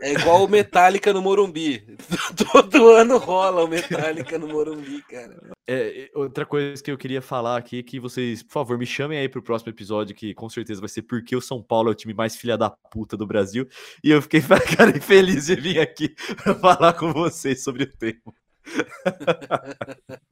É 0.00 0.12
igual 0.12 0.44
o 0.44 0.48
Metallica 0.48 1.12
no 1.12 1.22
Morumbi. 1.22 1.84
Todo 2.52 2.90
ano 2.90 3.18
rola 3.18 3.64
o 3.64 3.68
Metallica 3.68 4.38
no 4.38 4.48
Morumbi, 4.48 5.02
cara. 5.02 5.36
É, 5.66 6.10
outra 6.14 6.44
coisa 6.44 6.82
que 6.82 6.90
eu 6.90 6.98
queria 6.98 7.22
falar 7.22 7.56
aqui 7.56 7.78
é 7.78 7.82
que 7.82 7.98
vocês, 7.98 8.42
por 8.42 8.52
favor, 8.52 8.76
me 8.76 8.86
chamem 8.86 9.18
aí 9.18 9.28
pro 9.28 9.42
próximo 9.42 9.70
episódio, 9.70 10.14
que 10.14 10.34
com 10.34 10.48
certeza 10.48 10.80
vai 10.80 10.88
ser 10.88 11.02
porque 11.02 11.34
o 11.34 11.40
São 11.40 11.62
Paulo 11.62 11.88
é 11.88 11.92
o 11.92 11.94
time 11.94 12.12
mais 12.12 12.36
filha 12.36 12.58
da 12.58 12.70
puta 12.70 13.16
do 13.16 13.26
Brasil. 13.26 13.66
E 14.02 14.10
eu 14.10 14.20
fiquei, 14.20 14.42
cara, 14.76 15.00
feliz 15.00 15.46
de 15.46 15.56
vir 15.56 15.80
aqui 15.80 16.14
pra 16.42 16.54
falar 16.54 16.92
com 16.94 17.12
vocês 17.12 17.62
sobre 17.62 17.84
o 17.84 17.96
tema. 17.96 18.34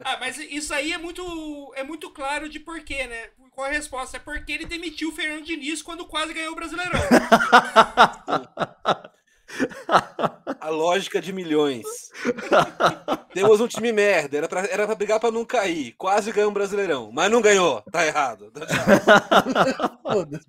Ah, 0.01 0.17
mas 0.19 0.39
isso 0.39 0.73
aí 0.73 0.93
é 0.93 0.99
muito, 0.99 1.73
é 1.77 1.85
muito 1.85 2.11
claro 2.11 2.49
de 2.49 2.59
porquê, 2.59 3.07
né? 3.07 3.29
Qual 3.51 3.67
a 3.67 3.71
resposta? 3.71 4.17
É 4.17 4.21
porque 4.21 4.53
ele 4.53 4.65
demitiu 4.65 5.11
o 5.11 5.13
Fernando 5.13 5.45
Diniz 5.45 5.83
quando 5.83 6.07
quase 6.07 6.33
ganhou 6.33 6.53
o 6.53 6.57
Brasileirão. 6.57 6.99
A 10.61 10.69
lógica 10.69 11.21
de 11.21 11.33
milhões. 11.33 11.85
Temos 13.35 13.61
um 13.61 13.69
time 13.69 13.93
merda. 13.93 14.37
Era 14.39 14.49
pra, 14.49 14.61
era 14.67 14.87
pra 14.87 14.95
brigar 14.95 15.19
pra 15.21 15.31
não 15.31 15.45
cair. 15.45 15.93
Quase 15.93 16.33
ganhou 16.33 16.51
um 16.51 16.55
Brasileirão. 16.55 17.11
Mas 17.13 17.31
não 17.31 17.41
ganhou. 17.43 17.83
Tá 17.91 18.07
errado. 18.07 18.53
Foda-se. 20.03 20.47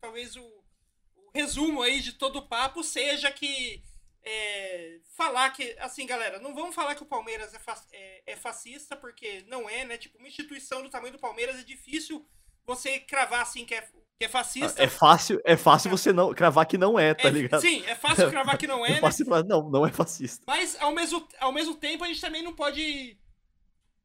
talvez 0.00 0.36
o, 0.36 0.42
o 0.42 1.30
resumo 1.34 1.82
aí 1.82 2.00
de 2.00 2.12
todo 2.14 2.36
o 2.40 2.46
papo 2.48 2.82
seja 2.82 3.30
que 3.30 3.82
é, 4.24 4.98
falar 5.16 5.50
que, 5.50 5.76
assim, 5.80 6.06
galera, 6.06 6.38
não 6.38 6.54
vamos 6.54 6.74
falar 6.74 6.94
que 6.94 7.02
o 7.02 7.06
Palmeiras 7.06 7.52
é, 7.54 7.58
fa- 7.58 7.82
é- 7.92 8.22
é 8.26 8.36
fascista, 8.36 8.94
porque 8.96 9.44
não 9.48 9.68
é, 9.68 9.84
né? 9.84 9.98
Tipo, 9.98 10.18
uma 10.18 10.28
instituição 10.28 10.82
do 10.82 10.90
tamanho 10.90 11.12
do 11.12 11.18
Palmeiras 11.18 11.58
é 11.58 11.64
difícil 11.64 12.24
você 12.64 13.00
cravar 13.00 13.42
assim 13.42 13.64
que 13.64 13.74
é, 13.74 13.88
que 14.18 14.26
é 14.26 14.28
fascista. 14.28 14.82
É 14.82 14.88
fácil, 14.88 15.40
é 15.44 15.56
fácil 15.56 15.90
você 15.90 16.12
não 16.12 16.32
cravar 16.32 16.66
que 16.66 16.78
não 16.78 16.98
é, 16.98 17.12
tá 17.14 17.28
É- 17.28 17.30
ligado? 17.30 17.60
sim, 17.60 17.82
é 17.86 17.94
fácil 17.94 18.30
cravar 18.30 18.56
que 18.56 18.66
não 18.66 18.84
é, 18.86 18.90
É 18.90 18.92
né? 18.94 19.00
fácil 19.00 19.26
não, 19.46 19.68
não 19.70 19.86
é 19.86 19.90
fascista. 19.92 20.44
Mas 20.46 20.76
ao 20.80 20.92
mesmo, 20.92 21.26
ao 21.40 21.52
mesmo 21.52 21.74
tempo 21.74 22.04
a 22.04 22.06
gente 22.06 22.20
também 22.20 22.42
não 22.42 22.54
pode 22.54 23.18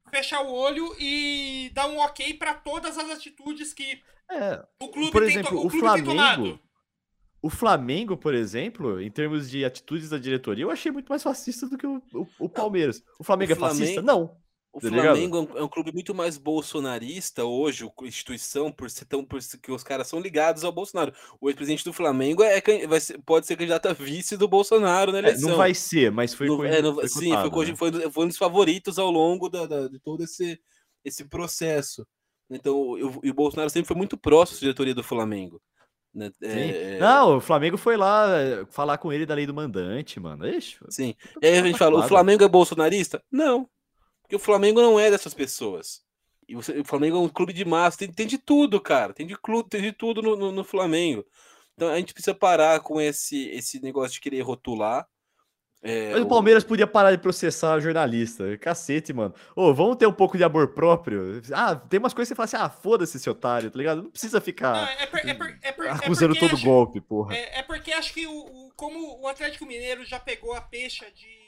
fechar 0.10 0.41
o 0.41 0.51
olho 0.53 0.95
e 0.99 1.70
dar 1.74 1.88
um 1.88 1.99
ok 1.99 2.34
pra 2.36 2.53
todas 2.53 2.97
as 2.97 3.10
atitudes 3.12 3.74
que 3.74 4.01
É, 4.32 4.64
o 4.82 4.89
clube, 4.89 5.12
Por 5.12 5.22
tem, 5.22 5.32
exemplo, 5.32 5.51
to- 5.51 5.58
o 5.64 5.68
o 5.68 5.70
tem. 5.72 5.80
Flamengo, 5.80 6.60
o 7.41 7.49
Flamengo, 7.49 8.18
por 8.18 8.34
exemplo, 8.34 8.99
em 9.01 9.12
termos 9.12 9.49
de 9.49 9.64
atitudes 9.64 10.10
da 10.10 10.18
diretoria, 10.18 10.64
eu 10.66 10.72
achei 10.72 10.91
muito 10.91 11.08
mais 11.10 11.22
fascista 11.24 11.68
do 11.68 11.78
que 11.78 11.86
o, 11.86 12.01
o- 12.14 12.28
o 12.39 12.49
Palmeiras. 12.49 13.01
O 13.20 13.24
Flamengo 13.24 13.51
o 13.51 13.55
é 13.55 13.60
fascista? 13.60 14.01
Flamengo- 14.01 14.08
Não. 14.32 14.47
O 14.78 14.80
Tá 14.82 14.90
ligado? 14.90 15.06
Flamengo 15.06 15.38
é 15.38 15.40
um, 15.40 15.58
é 15.58 15.64
um 15.64 15.68
clube 15.68 15.92
muito 15.92 16.14
mais 16.14 16.38
bolsonarista 16.38 17.44
hoje, 17.44 17.90
instituição, 18.04 18.72
por 18.72 18.90
ser 18.92 19.06
tão. 19.06 19.26
Por 19.26 19.42
ser 19.42 19.58
que 19.58 19.72
os 19.72 19.84
caras 19.84 20.08
são 20.08 20.20
ligados 20.20 20.64
ao 20.64 20.72
Bolsonaro. 20.72 21.12
O 21.42 21.50
ex-presidente 21.50 21.84
do 21.84 21.92
Flamengo 21.92 22.44
é, 22.44 22.62
vai 22.88 23.00
ser- 23.00 23.18
pode 23.26 23.48
ser 23.48 23.56
candidato 23.56 23.88
a 23.88 23.94
vice 23.94 24.38
do 24.38 24.48
Bolsonaro 24.48 25.12
na 25.12 25.18
É, 25.18 25.22
eleição. 25.22 25.50
não 25.50 25.58
vai 25.58 25.74
ser, 25.74 26.12
mas 26.12 26.34
foi, 26.34 26.46
No- 26.48 26.64
é, 26.64 26.82
foi 26.84 27.08
sim, 27.08 27.32
foi, 27.32 27.50
cotado, 27.50 27.66
né? 27.72 27.76
foi, 27.76 28.12
foi 28.12 28.26
um 28.26 28.28
dos 28.28 28.38
favoritos 28.38 29.00
ao 29.00 29.10
longo 29.10 29.50
da- 29.50 29.66
da- 29.66 29.88
de 29.88 30.00
todo 30.00 30.24
esse, 30.24 30.60
esse 31.04 31.26
processo. 31.26 32.06
Então, 32.50 32.76
o- 32.78 33.20
e 33.24 33.32
o 33.32 33.34
Bolsonaro 33.34 33.70
sempre 33.72 33.88
foi 33.88 33.98
muito 33.98 34.16
próximo 34.16 34.58
da 34.58 34.62
diretoria 34.62 34.94
do 34.96 35.04
Flamengo. 35.04 35.60
né? 36.14 36.32
Sim. 36.42 36.48
É, 36.50 36.98
Não, 37.00 37.38
o 37.38 37.42
Flamengo 37.42 37.78
foi 37.78 37.96
lá 37.96 38.28
é, 38.40 38.66
falar 38.72 38.98
com 38.98 39.14
ele 39.14 39.24
da 39.26 39.36
lei 39.36 39.46
do 39.46 39.54
mandante, 39.54 40.20
mano. 40.20 40.48
Ixi, 40.48 40.78
Sim. 40.90 41.14
E 41.42 41.46
aí 41.46 41.58
a 41.60 41.62
gente 41.64 41.78
fala, 41.78 42.00
o. 42.04 42.08
Flamengo 42.08 42.44
é 42.44 42.48
bolsonarista? 42.48 43.22
Não. 43.32 43.70
Porque 44.28 44.36
o 44.36 44.40
Flamengo 44.40 44.82
não 44.82 45.00
é 45.00 45.10
dessas 45.10 45.34
pessoas. 45.34 46.02
E 46.50 46.54
você- 46.54 46.80
o 46.80 46.84
Flamengo 46.86 47.16
é 47.18 47.20
um 47.22 47.30
clube 47.30 47.54
de 47.54 47.64
massa, 47.64 47.98
tem, 48.00 48.12
tem 48.12 48.28
de 48.28 48.38
tudo, 48.38 48.80
cara. 48.82 49.14
Tem 49.14 49.26
de 49.26 49.38
clube, 49.38 49.70
tem 49.70 49.82
de 49.82 49.94
tudo 49.94 50.22
no, 50.22 50.36
no- 50.36 50.52
no 50.52 50.64
Flamengo. 50.66 51.26
Então 51.74 51.88
a 51.90 51.98
gente 51.98 52.14
precisa 52.14 52.36
parar 52.36 52.82
com 52.82 53.00
esse, 53.00 53.48
esse 53.50 53.82
negócio 53.82 54.14
de 54.14 54.20
querer 54.22 54.42
rotular. 54.42 55.08
É, 55.82 56.12
Mas 56.12 56.22
o 56.22 56.26
o- 56.26 56.28
Palmeiras 56.28 56.64
podia 56.64 56.88
parar 56.88 57.12
de 57.12 57.20
processar 57.20 57.80
jornalista. 57.80 58.58
Cacete, 58.58 59.14
mano. 59.14 59.34
Ô, 59.56 59.74
vamos 59.74 59.96
ter 59.96 60.08
um 60.08 60.12
pouco 60.14 60.36
de 60.38 60.44
amor 60.44 60.74
próprio. 60.74 61.42
Ah, 61.54 61.76
tem 61.76 62.00
umas 62.00 62.14
coisas 62.14 62.28
que 62.30 62.36
você 62.42 62.50
fala 62.50 62.66
assim, 62.66 62.74
ah, 62.74 62.82
foda-se 62.82 63.16
esse 63.16 63.30
otário, 63.30 63.70
tá 63.72 63.78
ligado? 63.78 64.04
Não 64.04 64.10
precisa 64.10 64.40
Não, 64.40 64.44
ficar 64.44 64.90
é, 65.00 65.06
por- 65.06 65.20
é 65.20 65.34
por- 65.36 65.58
é 65.62 65.72
por- 65.72 65.88
acusando 65.88 66.36
todo 66.36 66.56
acho- 66.56 66.66
golpe, 66.66 67.00
porra. 67.00 67.36
É, 67.36 67.60
é 67.60 67.64
porque 67.64 67.92
acho 67.94 68.14
que 68.14 68.26
o, 68.28 68.32
o- 68.34 68.72
como 68.76 69.22
o 69.22 69.28
Atlético 69.28 69.66
Mineiro 69.66 70.04
já 70.04 70.20
pegou 70.20 70.54
a 70.54 70.62
peixa 70.62 71.06
de 71.12 71.47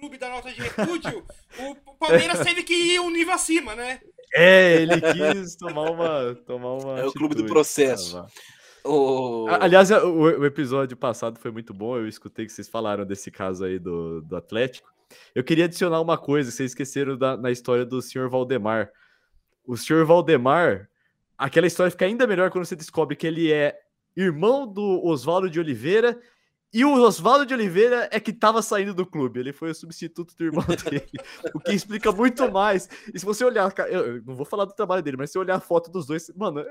clube 0.00 0.18
da 0.18 0.28
nota 0.28 0.50
de 0.50 0.60
repúdio, 0.60 1.24
o 1.58 1.94
Palmeiras 1.96 2.40
teve 2.44 2.62
que 2.62 2.74
ir 2.74 3.00
um 3.00 3.10
nível 3.10 3.34
acima, 3.34 3.74
né? 3.76 4.00
É, 4.34 4.82
ele 4.82 5.00
quis 5.00 5.54
tomar 5.56 5.90
uma. 5.90 6.34
Tomar 6.46 6.74
uma 6.74 7.00
É 7.00 7.06
o 7.06 7.12
clube 7.12 7.34
do 7.34 7.44
processo. 7.46 8.18
Ah, 8.18 8.26
o- 8.84 9.46
Aliás, 9.60 9.90
o, 9.90 10.12
o 10.12 10.46
episódio 10.46 10.96
passado 10.96 11.38
foi 11.38 11.50
muito 11.50 11.74
bom. 11.74 11.96
Eu 11.96 12.08
escutei 12.08 12.46
que 12.46 12.52
vocês 12.52 12.68
falaram 12.68 13.04
desse 13.04 13.30
caso 13.30 13.64
aí 13.64 13.78
do, 13.78 14.22
do 14.22 14.36
Atlético. 14.36 14.88
Eu 15.34 15.42
queria 15.42 15.64
adicionar 15.64 16.00
uma 16.00 16.16
coisa, 16.16 16.50
vocês 16.50 16.70
esqueceram 16.70 17.16
da, 17.16 17.36
na 17.36 17.50
história 17.50 17.84
do 17.84 18.00
senhor 18.00 18.28
Valdemar. 18.30 18.90
O 19.66 19.76
senhor 19.76 20.04
Valdemar, 20.06 20.88
aquela 21.36 21.66
história 21.66 21.90
fica 21.90 22.04
ainda 22.06 22.26
melhor 22.26 22.50
quando 22.50 22.64
você 22.64 22.76
descobre 22.76 23.16
que 23.16 23.26
ele 23.26 23.52
é 23.52 23.76
irmão 24.16 24.66
do 24.66 25.04
Oswaldo 25.04 25.50
de 25.50 25.58
Oliveira. 25.58 26.18
E 26.72 26.84
o 26.84 26.92
Oswaldo 27.02 27.44
de 27.44 27.52
Oliveira 27.52 28.08
é 28.12 28.20
que 28.20 28.30
estava 28.30 28.62
saindo 28.62 28.94
do 28.94 29.04
clube. 29.04 29.40
Ele 29.40 29.52
foi 29.52 29.70
o 29.70 29.74
substituto 29.74 30.36
do 30.36 30.44
irmão 30.44 30.64
dele. 30.88 31.10
o 31.52 31.58
que 31.58 31.72
explica 31.72 32.12
muito 32.12 32.50
mais. 32.50 32.88
E 33.12 33.18
se 33.18 33.24
você 33.24 33.44
olhar, 33.44 33.72
eu 33.88 34.06
eu 34.06 34.22
não 34.22 34.36
vou 34.36 34.46
falar 34.46 34.64
do 34.64 34.74
trabalho 34.74 35.02
dele, 35.02 35.16
mas 35.16 35.32
se 35.32 35.38
olhar 35.38 35.56
a 35.56 35.60
foto 35.60 35.90
dos 35.90 36.06
dois, 36.06 36.30
mano, 36.36 36.64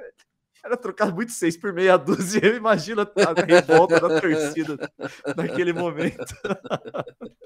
era 0.63 0.77
trocar 0.77 1.13
muito 1.13 1.31
seis 1.31 1.57
por 1.57 1.73
meia 1.73 1.97
dúzia. 1.97 2.45
Imagina 2.55 3.01
a 3.03 3.45
revolta 3.45 3.99
da 3.99 4.21
torcida 4.21 4.91
naquele 5.35 5.73
momento. 5.73 6.25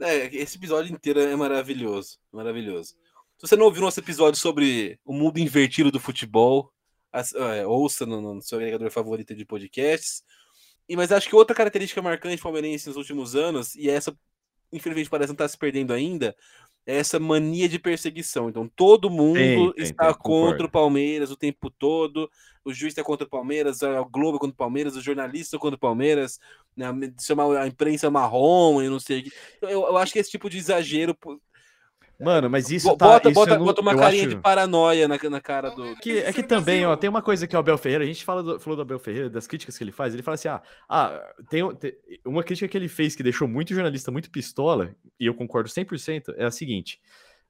É, 0.00 0.34
esse 0.34 0.56
episódio 0.56 0.92
inteiro 0.92 1.20
é 1.20 1.36
maravilhoso. 1.36 2.18
Maravilhoso. 2.32 2.94
Se 3.38 3.46
você 3.46 3.56
não 3.56 3.66
ouviu 3.66 3.82
nosso 3.82 4.00
episódio 4.00 4.40
sobre 4.40 4.98
o 5.04 5.12
mundo 5.12 5.38
invertido 5.38 5.92
do 5.92 6.00
futebol, 6.00 6.72
é, 7.12 7.66
ouça 7.66 8.04
no 8.04 8.40
seu 8.40 8.58
agregador 8.58 8.90
favorito 8.90 9.34
de 9.34 9.44
podcasts. 9.44 10.24
E, 10.88 10.96
mas 10.96 11.12
acho 11.12 11.28
que 11.28 11.36
outra 11.36 11.54
característica 11.54 12.02
marcante 12.02 12.42
palmeirense 12.42 12.88
nos 12.88 12.96
últimos 12.96 13.34
anos, 13.36 13.74
e 13.74 13.88
essa, 13.88 14.16
infelizmente, 14.72 15.08
parece 15.08 15.28
não 15.28 15.34
estar 15.34 15.48
se 15.48 15.56
perdendo 15.56 15.92
ainda, 15.92 16.34
é 16.86 16.96
essa 16.96 17.18
mania 17.20 17.68
de 17.68 17.78
perseguição. 17.78 18.48
Então, 18.48 18.68
todo 18.74 19.08
mundo 19.08 19.34
Tem, 19.34 19.72
tem, 19.72 19.84
está 19.84 20.12
tem, 20.12 20.22
contra 20.22 20.66
o 20.66 20.70
Palmeiras 20.70 21.30
o 21.30 21.36
tempo 21.36 21.70
todo. 21.70 22.28
O 22.64 22.72
juiz 22.72 22.92
está 22.92 23.02
contra 23.02 23.26
o 23.26 23.30
Palmeiras, 23.30 23.82
a 23.82 24.02
Globo 24.02 24.36
é 24.36 24.40
contra 24.40 24.54
o 24.54 24.56
Palmeiras, 24.56 24.96
o 24.96 25.00
jornalista 25.00 25.58
contra 25.58 25.76
o 25.76 25.80
Palmeiras, 25.80 26.38
né, 26.76 26.86
chamar 27.20 27.56
a 27.56 27.66
imprensa 27.66 28.10
marrom 28.10 28.82
e 28.82 28.88
não 28.88 29.00
sei 29.00 29.20
o 29.20 29.22
que. 29.24 29.32
Eu, 29.62 29.70
eu 29.70 29.96
acho 29.96 30.12
que 30.12 30.18
esse 30.18 30.30
tipo 30.30 30.50
de 30.50 30.58
exagero. 30.58 31.16
Mano, 32.22 32.48
mas 32.48 32.70
isso 32.70 32.88
bo- 32.88 32.96
tá. 32.96 33.06
bota, 33.06 33.28
isso 33.28 33.34
bota, 33.34 33.58
não- 33.58 33.64
bota 33.64 33.80
uma 33.80 33.96
carinha 33.96 34.26
acho- 34.26 34.36
de 34.36 34.40
paranoia 34.42 35.08
na, 35.08 35.18
na 35.18 35.40
cara 35.40 35.70
do. 35.70 35.96
Que, 35.96 36.18
é 36.18 36.32
que 36.32 36.42
também, 36.42 36.86
ó, 36.86 36.94
tem 36.96 37.10
uma 37.10 37.22
coisa 37.22 37.46
que 37.46 37.56
o 37.56 37.58
Abel 37.58 37.76
Ferreira, 37.76 38.04
a 38.04 38.06
gente 38.06 38.24
fala 38.24 38.42
do- 38.42 38.60
falou 38.60 38.76
do 38.76 38.82
Abel 38.82 38.98
Ferreira, 38.98 39.28
das 39.28 39.46
críticas 39.46 39.76
que 39.76 39.84
ele 39.84 39.92
faz, 39.92 40.14
ele 40.14 40.22
fala 40.22 40.34
assim, 40.36 40.48
ah, 40.48 40.62
ah 40.88 41.20
tem, 41.50 41.74
tem- 41.76 41.94
uma 42.24 42.42
crítica 42.42 42.68
que 42.68 42.76
ele 42.76 42.88
fez 42.88 43.16
que 43.16 43.22
deixou 43.22 43.48
muito 43.48 43.74
jornalista 43.74 44.10
muito 44.10 44.30
pistola, 44.30 44.94
e 45.18 45.26
eu 45.26 45.34
concordo 45.34 45.68
100%, 45.68 46.32
é 46.36 46.44
a 46.44 46.50
seguinte, 46.50 47.00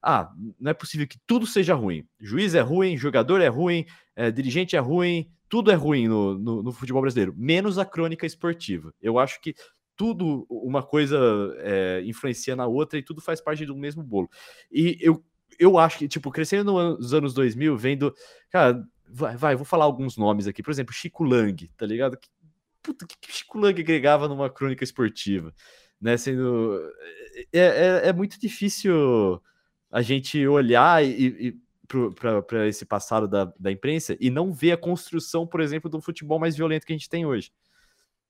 ah, 0.01 0.29
não 0.59 0.71
é 0.71 0.73
possível 0.73 1.07
que 1.07 1.17
tudo 1.25 1.45
seja 1.45 1.73
ruim, 1.73 2.05
juiz 2.19 2.55
é 2.55 2.61
ruim, 2.61 2.97
jogador 2.97 3.41
é 3.41 3.47
ruim, 3.47 3.85
é, 4.15 4.31
dirigente 4.31 4.75
é 4.75 4.79
ruim, 4.79 5.29
tudo 5.47 5.71
é 5.71 5.75
ruim 5.75 6.07
no, 6.07 6.37
no, 6.37 6.63
no 6.63 6.71
futebol 6.71 7.01
brasileiro, 7.01 7.33
menos 7.37 7.77
a 7.77 7.85
crônica 7.85 8.25
esportiva. 8.25 8.91
Eu 8.99 9.19
acho 9.19 9.39
que 9.39 9.53
tudo, 9.95 10.45
uma 10.49 10.83
coisa 10.83 11.17
é, 11.59 12.01
influencia 12.05 12.55
na 12.55 12.67
outra 12.67 12.97
e 12.99 13.03
tudo 13.03 13.21
faz 13.21 13.41
parte 13.41 13.65
do 13.65 13.75
mesmo 13.75 14.03
bolo. 14.03 14.29
E 14.71 14.97
eu 15.01 15.23
eu 15.59 15.77
acho 15.77 15.99
que, 15.99 16.07
tipo, 16.07 16.31
crescendo 16.31 16.73
nos 16.73 17.13
anos 17.13 17.33
2000, 17.33 17.77
vendo, 17.77 18.13
cara, 18.49 18.83
vai, 19.07 19.35
vai, 19.37 19.55
vou 19.55 19.65
falar 19.65 19.85
alguns 19.85 20.17
nomes 20.17 20.47
aqui. 20.47 20.63
Por 20.63 20.71
exemplo, 20.71 20.93
Chico 20.93 21.23
Lang, 21.23 21.67
tá 21.77 21.85
ligado? 21.85 22.17
Que, 22.17 22.27
puta, 22.81 23.05
que, 23.05 23.15
que 23.19 23.31
Chico 23.31 23.59
Lang 23.59 23.79
agregava 23.79 24.27
numa 24.27 24.49
crônica 24.49 24.83
esportiva? 24.83 25.53
Né, 26.01 26.17
sendo. 26.17 26.79
É, 27.53 27.59
é, 27.59 28.09
é 28.09 28.13
muito 28.13 28.37
difícil 28.39 29.41
a 29.89 30.01
gente 30.01 30.45
olhar 30.47 31.05
e, 31.05 31.47
e 31.47 31.63
para 32.47 32.67
esse 32.67 32.85
passado 32.85 33.27
da, 33.27 33.53
da 33.57 33.71
imprensa 33.71 34.17
e 34.19 34.29
não 34.29 34.51
ver 34.51 34.73
a 34.73 34.77
construção, 34.77 35.47
por 35.47 35.61
exemplo, 35.61 35.89
do 35.89 36.01
futebol 36.01 36.39
mais 36.39 36.57
violento 36.57 36.85
que 36.85 36.91
a 36.91 36.95
gente 36.95 37.09
tem 37.09 37.25
hoje. 37.25 37.51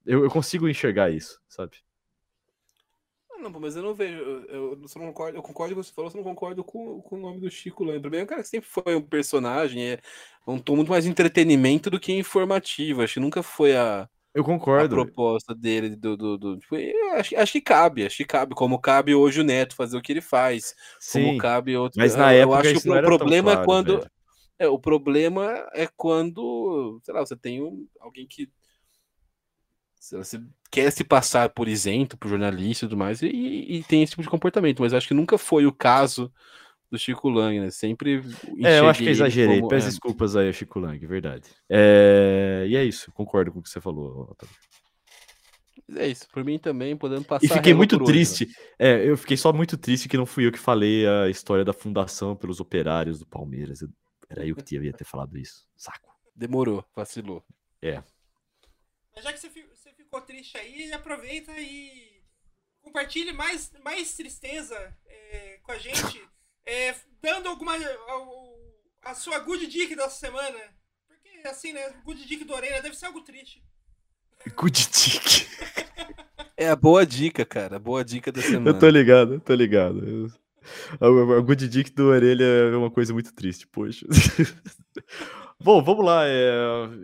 Eu, 0.06 0.24
eu 0.24 0.30
consigo 0.30 0.68
enxergar 0.68 1.10
isso, 1.10 1.40
sabe? 1.48 1.78
Ah, 3.32 3.38
não, 3.38 3.50
mas 3.60 3.76
eu 3.76 3.82
não 3.82 3.94
vejo. 3.94 4.16
Eu, 4.16 4.78
eu, 4.80 4.88
só 4.88 4.98
não 4.98 5.06
concordo, 5.06 5.38
eu 5.38 5.42
concordo 5.42 5.74
com 5.74 5.80
o 5.80 5.82
que 5.82 5.88
você 5.88 5.94
falou, 5.94 6.10
só 6.10 6.16
não 6.16 6.24
concordo 6.24 6.62
com, 6.64 7.00
com 7.02 7.16
o 7.16 7.20
nome 7.20 7.40
do 7.40 7.50
Chico 7.50 7.84
mim, 7.84 7.92
é 8.18 8.22
um 8.22 8.26
cara 8.26 8.42
que 8.42 8.48
sempre 8.48 8.68
foi 8.68 8.94
um 8.94 9.02
personagem, 9.02 9.92
é 9.92 10.00
um 10.46 10.58
tom 10.58 10.76
muito 10.76 10.90
mais 10.90 11.06
entretenimento 11.06 11.90
do 11.90 12.00
que 12.00 12.12
informativo. 12.12 13.02
Acho 13.02 13.14
que 13.14 13.20
nunca 13.20 13.42
foi 13.42 13.76
a, 13.76 14.08
eu 14.34 14.42
concordo. 14.42 14.86
A 14.86 14.88
proposta 14.88 15.54
dele 15.54 15.94
do. 15.94 16.16
do, 16.16 16.36
do 16.36 16.58
tipo, 16.58 16.74
acho, 17.14 17.36
acho, 17.36 17.52
que 17.52 17.60
cabe, 17.60 18.04
acho 18.04 18.16
que 18.16 18.24
cabe. 18.24 18.52
Como 18.52 18.80
cabe 18.80 19.14
hoje 19.14 19.40
o 19.40 19.44
Neto 19.44 19.76
fazer 19.76 19.96
o 19.96 20.02
que 20.02 20.12
ele 20.12 20.20
faz. 20.20 20.74
Sim, 20.98 21.26
como 21.26 21.38
cabe 21.38 21.76
outro. 21.76 22.00
Mas 22.00 22.16
na 22.16 22.34
eu 22.34 22.52
época 22.52 22.68
acho 22.68 22.82
que 22.82 22.90
o 22.90 23.02
problema 23.02 23.52
claro, 23.52 23.62
é 23.62 23.64
quando. 23.64 24.10
É, 24.58 24.68
o 24.68 24.78
problema 24.78 25.68
é 25.72 25.88
quando, 25.96 27.00
sei 27.02 27.14
lá, 27.14 27.20
você 27.20 27.36
tem 27.36 27.62
um, 27.62 27.86
alguém 28.00 28.26
que 28.26 28.48
você 30.12 30.40
quer 30.70 30.90
se 30.90 31.04
passar 31.04 31.48
por 31.50 31.68
isento, 31.68 32.16
por 32.16 32.28
jornalista 32.28 32.84
e 32.84 32.88
tudo 32.88 32.98
mais, 32.98 33.22
e, 33.22 33.28
e, 33.28 33.82
tem 33.84 34.02
esse 34.02 34.10
tipo 34.10 34.22
de 34.22 34.28
comportamento, 34.28 34.80
mas 34.80 34.92
acho 34.92 35.08
que 35.08 35.14
nunca 35.14 35.38
foi 35.38 35.66
o 35.66 35.72
caso 35.72 36.32
do 36.90 36.98
Chico 36.98 37.28
Lang, 37.28 37.58
né? 37.60 37.70
Sempre. 37.70 38.22
É, 38.62 38.80
eu 38.80 38.88
acho 38.88 39.02
que 39.02 39.08
exagerei. 39.08 39.58
Como... 39.58 39.68
Peço 39.68 39.86
é. 39.86 39.90
desculpas 39.90 40.36
aí, 40.36 40.52
Chico 40.52 40.78
Lang, 40.78 41.06
verdade. 41.06 41.48
É... 41.68 42.66
E 42.68 42.76
é 42.76 42.84
isso, 42.84 43.10
concordo 43.12 43.52
com 43.52 43.60
o 43.60 43.62
que 43.62 43.68
você 43.68 43.80
falou, 43.80 44.28
Otávio. 44.30 44.54
É 45.96 46.08
isso, 46.08 46.26
por 46.32 46.42
mim 46.44 46.58
também, 46.58 46.96
podendo 46.96 47.24
passar. 47.24 47.44
E 47.44 47.48
fiquei 47.48 47.74
muito 47.74 48.02
triste. 48.04 48.44
Hoje, 48.44 48.56
né? 48.80 49.02
É, 49.02 49.08
eu 49.08 49.16
fiquei 49.16 49.36
só 49.36 49.52
muito 49.52 49.76
triste 49.76 50.08
que 50.08 50.16
não 50.16 50.24
fui 50.24 50.46
eu 50.46 50.52
que 50.52 50.58
falei 50.58 51.06
a 51.06 51.28
história 51.28 51.64
da 51.64 51.74
fundação 51.74 52.34
pelos 52.34 52.58
operários 52.58 53.18
do 53.18 53.26
Palmeiras. 53.26 53.80
Era 54.28 54.46
eu 54.46 54.56
que 54.56 54.62
devia 54.62 54.92
ter 54.92 55.04
falado 55.04 55.36
isso. 55.36 55.66
Saco. 55.76 56.14
Demorou, 56.34 56.84
vacilou. 56.96 57.44
É. 57.82 58.02
Mas 59.14 59.24
já 59.24 59.32
que 59.32 59.38
você 59.38 59.50
ficou 60.14 60.20
triste 60.20 60.56
aí, 60.56 60.92
aproveita 60.92 61.52
e 61.58 62.22
compartilhe 62.82 63.32
mais, 63.32 63.72
mais 63.82 64.14
tristeza 64.14 64.76
é, 65.06 65.58
com 65.62 65.72
a 65.72 65.78
gente 65.78 66.22
é, 66.64 66.94
dando 67.20 67.48
alguma. 67.48 67.74
A, 67.74 69.10
a, 69.10 69.14
sua 69.14 69.40
good 69.40 69.66
dick 69.66 69.96
dessa 69.96 70.26
semana. 70.26 70.58
Porque 71.08 71.48
assim, 71.48 71.72
né? 71.72 71.90
Good 72.04 72.26
dick 72.26 72.44
do 72.44 72.54
Orelha 72.54 72.80
deve 72.80 72.96
ser 72.96 73.06
algo 73.06 73.22
triste. 73.22 73.62
Good 74.54 74.88
dick. 74.88 75.48
É 76.56 76.68
a 76.68 76.76
boa 76.76 77.04
dica, 77.04 77.44
cara. 77.44 77.76
A 77.76 77.80
boa 77.80 78.04
dica 78.04 78.30
da 78.30 78.40
semana. 78.40 78.70
Eu 78.70 78.78
tô 78.78 78.88
ligado, 78.88 79.40
tô 79.40 79.52
ligado. 79.52 80.08
Eu... 80.08 80.28
A, 81.00 81.38
a 81.38 81.40
good 81.40 81.66
dick 81.66 81.90
do 81.90 82.06
Orelha 82.06 82.44
é 82.44 82.76
uma 82.76 82.92
coisa 82.92 83.12
muito 83.12 83.34
triste, 83.34 83.66
poxa. 83.66 84.06
Bom, 85.64 85.82
vamos 85.82 86.04
lá. 86.04 86.28
É... 86.28 86.42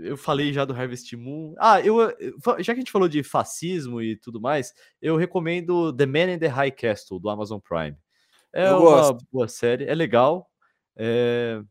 Eu 0.02 0.18
falei 0.18 0.52
já 0.52 0.66
do 0.66 0.74
Harvest 0.74 1.16
Moon. 1.16 1.54
Ah, 1.58 1.80
eu, 1.80 1.96
já 2.58 2.74
que 2.74 2.78
a 2.78 2.82
gente 2.82 2.92
falou 2.92 3.08
de 3.08 3.22
fascismo 3.22 4.02
e 4.02 4.16
tudo 4.16 4.38
mais, 4.38 4.74
eu 5.00 5.16
recomendo 5.16 5.96
The 5.96 6.04
Man 6.04 6.34
in 6.34 6.38
the 6.38 6.46
High 6.46 6.72
Castle, 6.72 7.18
do 7.18 7.30
Amazon 7.30 7.58
Prime. 7.58 7.96
É 8.52 8.68
eu 8.68 8.76
uma 8.76 8.80
gosto. 8.80 9.26
boa 9.32 9.48
série, 9.48 9.86
é 9.86 9.94
legal. 9.94 10.46
É... 10.94 11.62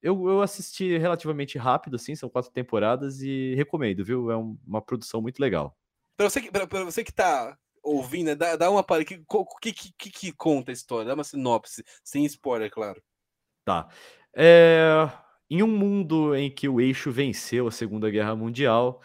Eu, 0.00 0.26
eu 0.26 0.40
assisti 0.40 0.96
relativamente 0.96 1.58
rápido, 1.58 1.96
assim, 1.96 2.14
são 2.14 2.30
quatro 2.30 2.50
temporadas 2.50 3.20
e 3.20 3.54
recomendo, 3.54 4.02
viu? 4.02 4.30
É 4.30 4.36
um, 4.36 4.56
uma 4.66 4.80
produção 4.80 5.20
muito 5.20 5.40
legal. 5.40 5.76
Para 6.16 6.30
você, 6.30 6.40
que, 6.40 6.50
pra, 6.50 6.66
pra 6.66 6.82
você 6.82 7.04
que 7.04 7.12
tá 7.12 7.58
ouvindo, 7.82 8.34
dá, 8.34 8.56
dá 8.56 8.70
uma 8.70 8.82
palha. 8.82 9.04
Que, 9.04 9.22
que, 9.60 9.92
que, 9.98 10.10
que, 10.10 10.32
conta 10.32 10.70
a 10.70 10.72
história? 10.72 11.08
Dá 11.08 11.14
uma 11.14 11.24
sinopse, 11.24 11.84
sem 12.02 12.24
spoiler, 12.24 12.70
claro. 12.70 13.02
Tá. 13.66 13.86
É... 14.34 15.10
Em 15.50 15.62
um 15.62 15.68
mundo 15.68 16.34
em 16.34 16.50
que 16.50 16.68
o 16.68 16.80
eixo 16.80 17.10
venceu 17.10 17.66
a 17.66 17.70
Segunda 17.70 18.10
Guerra 18.10 18.36
Mundial, 18.36 19.00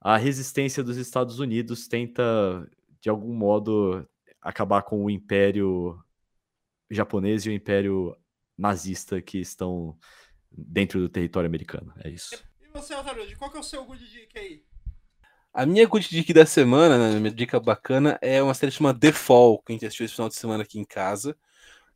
a 0.00 0.16
resistência 0.16 0.82
dos 0.82 0.96
Estados 0.96 1.38
Unidos 1.38 1.86
tenta, 1.86 2.22
de 3.00 3.08
algum 3.08 3.32
modo, 3.32 4.06
acabar 4.40 4.82
com 4.82 5.04
o 5.04 5.10
Império 5.10 5.98
japonês 6.90 7.46
e 7.46 7.48
o 7.48 7.52
Império 7.52 8.16
nazista 8.56 9.20
que 9.22 9.38
estão 9.38 9.96
dentro 10.50 11.00
do 11.00 11.08
território 11.08 11.48
americano. 11.48 11.92
É 12.02 12.10
isso. 12.10 12.44
E 12.60 12.68
você, 12.68 12.92
Altarude, 12.94 13.36
qual 13.36 13.50
que 13.50 13.56
é 13.56 13.60
o 13.60 13.64
seu 13.64 13.84
good 13.84 14.04
dick 14.10 14.38
aí? 14.38 14.62
A 15.52 15.64
minha 15.64 15.86
good 15.86 16.08
dick 16.08 16.32
da 16.32 16.44
semana, 16.44 16.98
né, 16.98 17.18
minha 17.20 17.32
dica 17.32 17.60
bacana, 17.60 18.18
é 18.20 18.42
uma 18.42 18.54
série 18.54 18.72
chamada 18.72 18.98
The 18.98 19.12
Fall, 19.12 19.62
que 19.62 19.72
a 19.72 19.74
gente 19.74 19.86
assistiu 19.86 20.04
esse 20.04 20.14
final 20.14 20.28
de 20.28 20.34
semana 20.34 20.64
aqui 20.64 20.78
em 20.78 20.84
casa. 20.84 21.36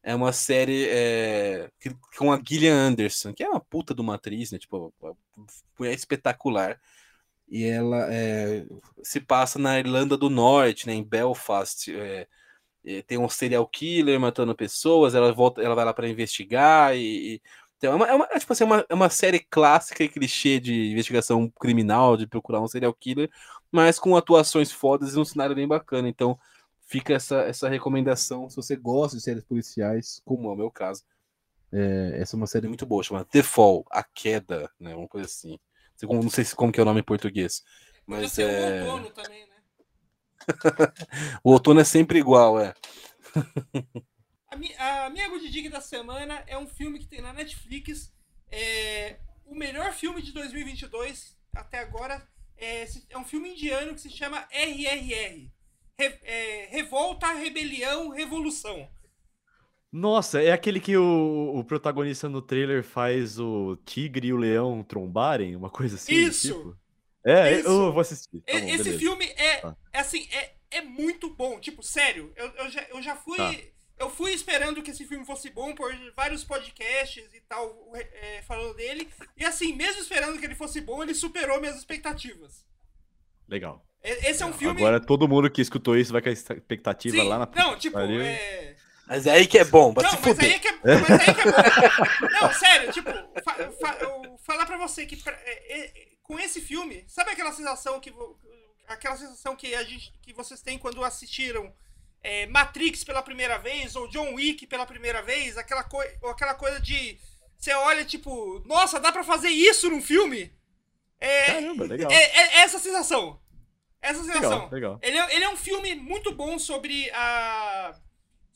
É 0.09 0.15
uma 0.15 0.33
série 0.33 0.89
é, 0.89 1.71
com 2.17 2.33
a 2.33 2.41
Gillian 2.43 2.75
Anderson, 2.75 3.35
que 3.35 3.45
é 3.45 3.49
uma 3.49 3.61
puta 3.61 3.95
de 3.95 4.01
uma 4.01 4.15
atriz, 4.15 4.51
né? 4.51 4.59
Tipo, 4.59 4.91
é 5.83 5.93
espetacular. 5.93 6.81
E 7.47 7.65
ela 7.65 8.07
é, 8.11 8.65
se 9.03 9.21
passa 9.21 9.59
na 9.59 9.79
Irlanda 9.79 10.17
do 10.17 10.31
Norte, 10.31 10.87
né, 10.87 10.95
em 10.95 11.05
Belfast. 11.05 11.89
É, 11.95 12.27
é, 12.87 13.03
tem 13.03 13.19
um 13.19 13.29
serial 13.29 13.67
killer 13.69 14.19
matando 14.19 14.55
pessoas, 14.55 15.15
ela 15.15 15.31
volta, 15.31 15.61
ela 15.63 15.75
vai 15.75 15.85
lá 15.85 15.93
para 15.93 16.09
investigar 16.09 16.97
e, 16.97 17.35
e 17.35 17.43
então, 17.77 17.93
é 17.93 17.97
uma, 17.97 18.07
é 18.09 18.15
uma, 18.15 18.29
é, 18.33 18.39
tipo 18.39 18.53
assim, 18.53 18.65
é 18.65 18.67
uma, 18.67 18.87
é 18.89 18.95
uma 18.95 19.11
série 19.11 19.41
clássica 19.41 20.03
e 20.03 20.09
clichê 20.09 20.59
de 20.59 20.91
investigação 20.93 21.49
criminal, 21.51 22.17
de 22.17 22.27
procurar 22.27 22.61
um 22.61 22.67
serial 22.67 22.95
killer, 22.95 23.31
mas 23.71 23.99
com 23.99 24.17
atuações 24.17 24.73
fodas 24.73 25.15
e 25.15 25.19
um 25.19 25.25
cenário 25.25 25.55
bem 25.55 25.69
bacana. 25.69 26.09
Então, 26.09 26.39
fica 26.89 27.13
essa, 27.13 27.43
essa 27.43 27.69
recomendação 27.69 28.49
se 28.49 28.57
você 28.57 28.75
gosta 28.75 29.17
de 29.17 29.23
séries 29.23 29.45
policiais, 29.45 30.21
como 30.25 30.49
é 30.49 30.53
o 30.53 30.57
meu 30.57 30.71
caso. 30.71 31.05
É, 31.71 32.19
essa 32.21 32.35
é 32.35 32.39
uma 32.39 32.47
série 32.47 32.67
muito 32.67 32.87
boa, 32.87 33.03
chamada 33.05 33.27
The 33.27 33.43
Fall, 33.43 33.85
A 33.91 34.03
Queda, 34.03 34.71
né? 34.81 34.97
Uma 34.97 35.07
coisa 35.07 35.27
assim. 35.27 35.59
Não 36.03 36.31
sei 36.31 36.45
se 36.45 36.57
como 36.57 36.73
que 36.73 36.81
é 36.81 36.83
o 36.83 36.87
nome 36.87 37.01
em 37.01 37.05
português. 37.05 37.63
Mas 38.07 38.39
é. 38.39 38.83
O 38.85 38.87
outono 38.87 39.11
também, 39.11 39.47
né? 39.47 39.57
o 41.45 41.53
outono 41.53 41.81
é 41.81 41.85
sempre 41.85 42.19
igual, 42.19 42.59
é. 42.59 42.73
a, 44.51 44.57
minha, 44.57 45.05
a 45.05 45.11
minha 45.11 45.29
good 45.29 45.69
da 45.69 45.83
semana 45.83 46.43
é 46.47 46.57
um 46.57 46.67
filme 46.67 46.99
que 46.99 47.07
tem 47.07 47.21
na 47.21 47.35
Netflix. 47.35 48.15
É, 48.51 49.19
o 49.45 49.55
melhor 49.55 49.93
filme 49.93 50.23
de 50.23 50.33
2022 50.33 51.37
até 51.55 51.81
agora 51.81 52.27
é, 52.57 52.87
é 53.11 53.19
um 53.19 53.25
filme 53.25 53.51
indiano 53.51 53.93
que 53.93 54.01
se 54.01 54.11
chama 54.11 54.49
RRR. 54.51 55.51
Re, 55.99 56.07
é, 56.23 56.69
Revolta, 56.71 57.33
Rebelião, 57.33 58.11
Revolução. 58.11 58.89
Nossa, 59.91 60.41
é 60.43 60.53
aquele 60.53 60.81
que 60.81 60.97
o, 60.97 61.55
o, 61.57 61.65
protagonista 61.65 62.29
no 62.29 62.43
trailer 62.43 62.85
faz 62.85 63.41
o 63.41 63.77
tigre 63.85 64.29
e 64.29 64.33
o 64.33 64.37
leão 64.37 64.85
trombarem, 64.85 65.57
uma 65.57 65.71
coisa 65.71 65.97
assim? 65.97 66.15
Isso! 66.15 66.49
Tipo? 66.49 66.79
É, 67.25 67.59
Isso. 67.59 67.69
eu 67.69 67.93
vou 67.93 68.01
assistir. 68.01 68.41
Tá 68.43 68.53
bom, 68.53 68.59
Esse 68.59 68.85
beleza. 68.85 68.99
filme 68.99 69.25
é, 69.37 69.57
tá. 69.57 69.77
é 69.93 69.99
assim, 69.99 70.29
é, 70.31 70.55
é 70.71 70.83
muito 70.83 71.35
bom. 71.35 71.59
Tipo, 71.59 71.83
sério, 71.83 72.33
eu, 72.37 72.47
eu, 72.53 72.71
já, 72.71 72.83
eu 72.91 73.03
já 73.03 73.17
fui. 73.17 73.37
Tá. 73.37 73.55
Eu 73.99 74.09
fui 74.09 74.33
esperando 74.33 74.81
que 74.81 74.93
esse 74.93 75.05
filme 75.05 75.27
fosse 75.27 75.51
bom 75.51 75.75
por 75.75 75.93
vários 76.15 76.45
podcasts 76.45 77.35
e 77.35 77.41
tal, 77.49 77.91
é, 77.95 78.43
falando 78.43 78.77
dele. 78.77 79.09
E 79.37 79.45
assim, 79.45 79.75
mesmo 79.75 80.01
esperando 80.01 80.39
que 80.39 80.45
ele 80.45 80.55
fosse 80.55 80.81
bom, 80.81 81.03
ele 81.03 81.15
superou 81.15 81.61
minhas 81.61 81.77
expectativas. 81.77 82.65
Legal. 83.49 83.85
Esse 84.03 84.43
é 84.43 84.47
um 84.47 84.53
filme. 84.53 84.81
Agora 84.81 85.01
todo 85.01 85.29
mundo 85.29 85.51
que 85.51 85.61
escutou 85.61 85.97
isso 85.97 86.13
vai 86.13 86.23
com 86.23 86.29
a 86.29 86.33
expectativa 86.33 87.17
Sim, 87.17 87.29
lá 87.29 87.39
na. 87.39 87.49
Não, 87.55 87.77
tipo, 87.77 87.99
é. 87.99 88.77
Mas 89.07 89.27
é 89.27 89.33
aí 89.33 89.47
que 89.47 89.59
é 89.59 89.65
bom, 89.65 89.95
não, 89.95 90.03
mas 90.03 90.39
aí 90.39 90.59
que 90.59 90.69
é, 90.69 90.79
mas 90.83 91.11
aí 91.11 91.35
que 91.35 91.41
é 91.41 91.45
bom. 91.45 92.29
Não, 92.31 92.53
sério, 92.53 92.93
tipo, 92.93 93.11
fa, 93.43 93.55
fa, 93.81 93.99
eu 94.03 94.39
falar 94.45 94.67
pra 94.67 94.77
você 94.77 95.07
que 95.07 95.17
pra, 95.17 95.33
é, 95.33 95.81
é, 95.81 95.93
com 96.23 96.39
esse 96.39 96.61
filme, 96.61 97.05
sabe 97.09 97.31
aquela 97.31 97.51
sensação 97.51 97.99
que 98.01 98.13
aquela 98.87 99.17
sensação 99.17 99.57
que 99.57 99.75
a 99.75 99.83
gente 99.83 100.13
que 100.21 100.35
vocês 100.35 100.61
têm 100.61 100.77
quando 100.77 101.03
assistiram 101.03 101.73
é, 102.23 102.47
Matrix 102.49 103.03
pela 103.03 103.23
primeira 103.23 103.57
vez 103.57 103.97
ou 103.97 104.09
John 104.09 104.35
Wick 104.35 104.67
pela 104.67 104.85
primeira 104.85 105.23
vez, 105.23 105.57
aquela 105.57 105.85
coisa, 105.85 106.13
aquela 106.25 106.55
coisa 106.55 106.79
de 106.79 107.19
você 107.59 107.73
olha 107.73 108.05
tipo, 108.05 108.63
nossa, 108.67 109.01
dá 109.01 109.11
para 109.11 109.25
fazer 109.25 109.49
isso 109.49 109.89
num 109.89 110.03
filme? 110.03 110.53
É, 111.19 111.47
Caramba, 111.47 111.85
legal. 111.87 112.11
É, 112.11 112.17
é, 112.17 112.61
essa 112.61 112.79
sensação. 112.79 113.41
Essa 114.01 114.23
sensação. 114.23 114.51
Legal, 114.51 114.71
legal. 114.71 115.01
Ele, 115.03 115.19
é, 115.19 115.35
ele 115.37 115.45
é 115.45 115.49
um 115.49 115.57
filme 115.57 115.95
muito 115.95 116.33
bom 116.33 116.59
sobre 116.59 117.11
a 117.11 117.95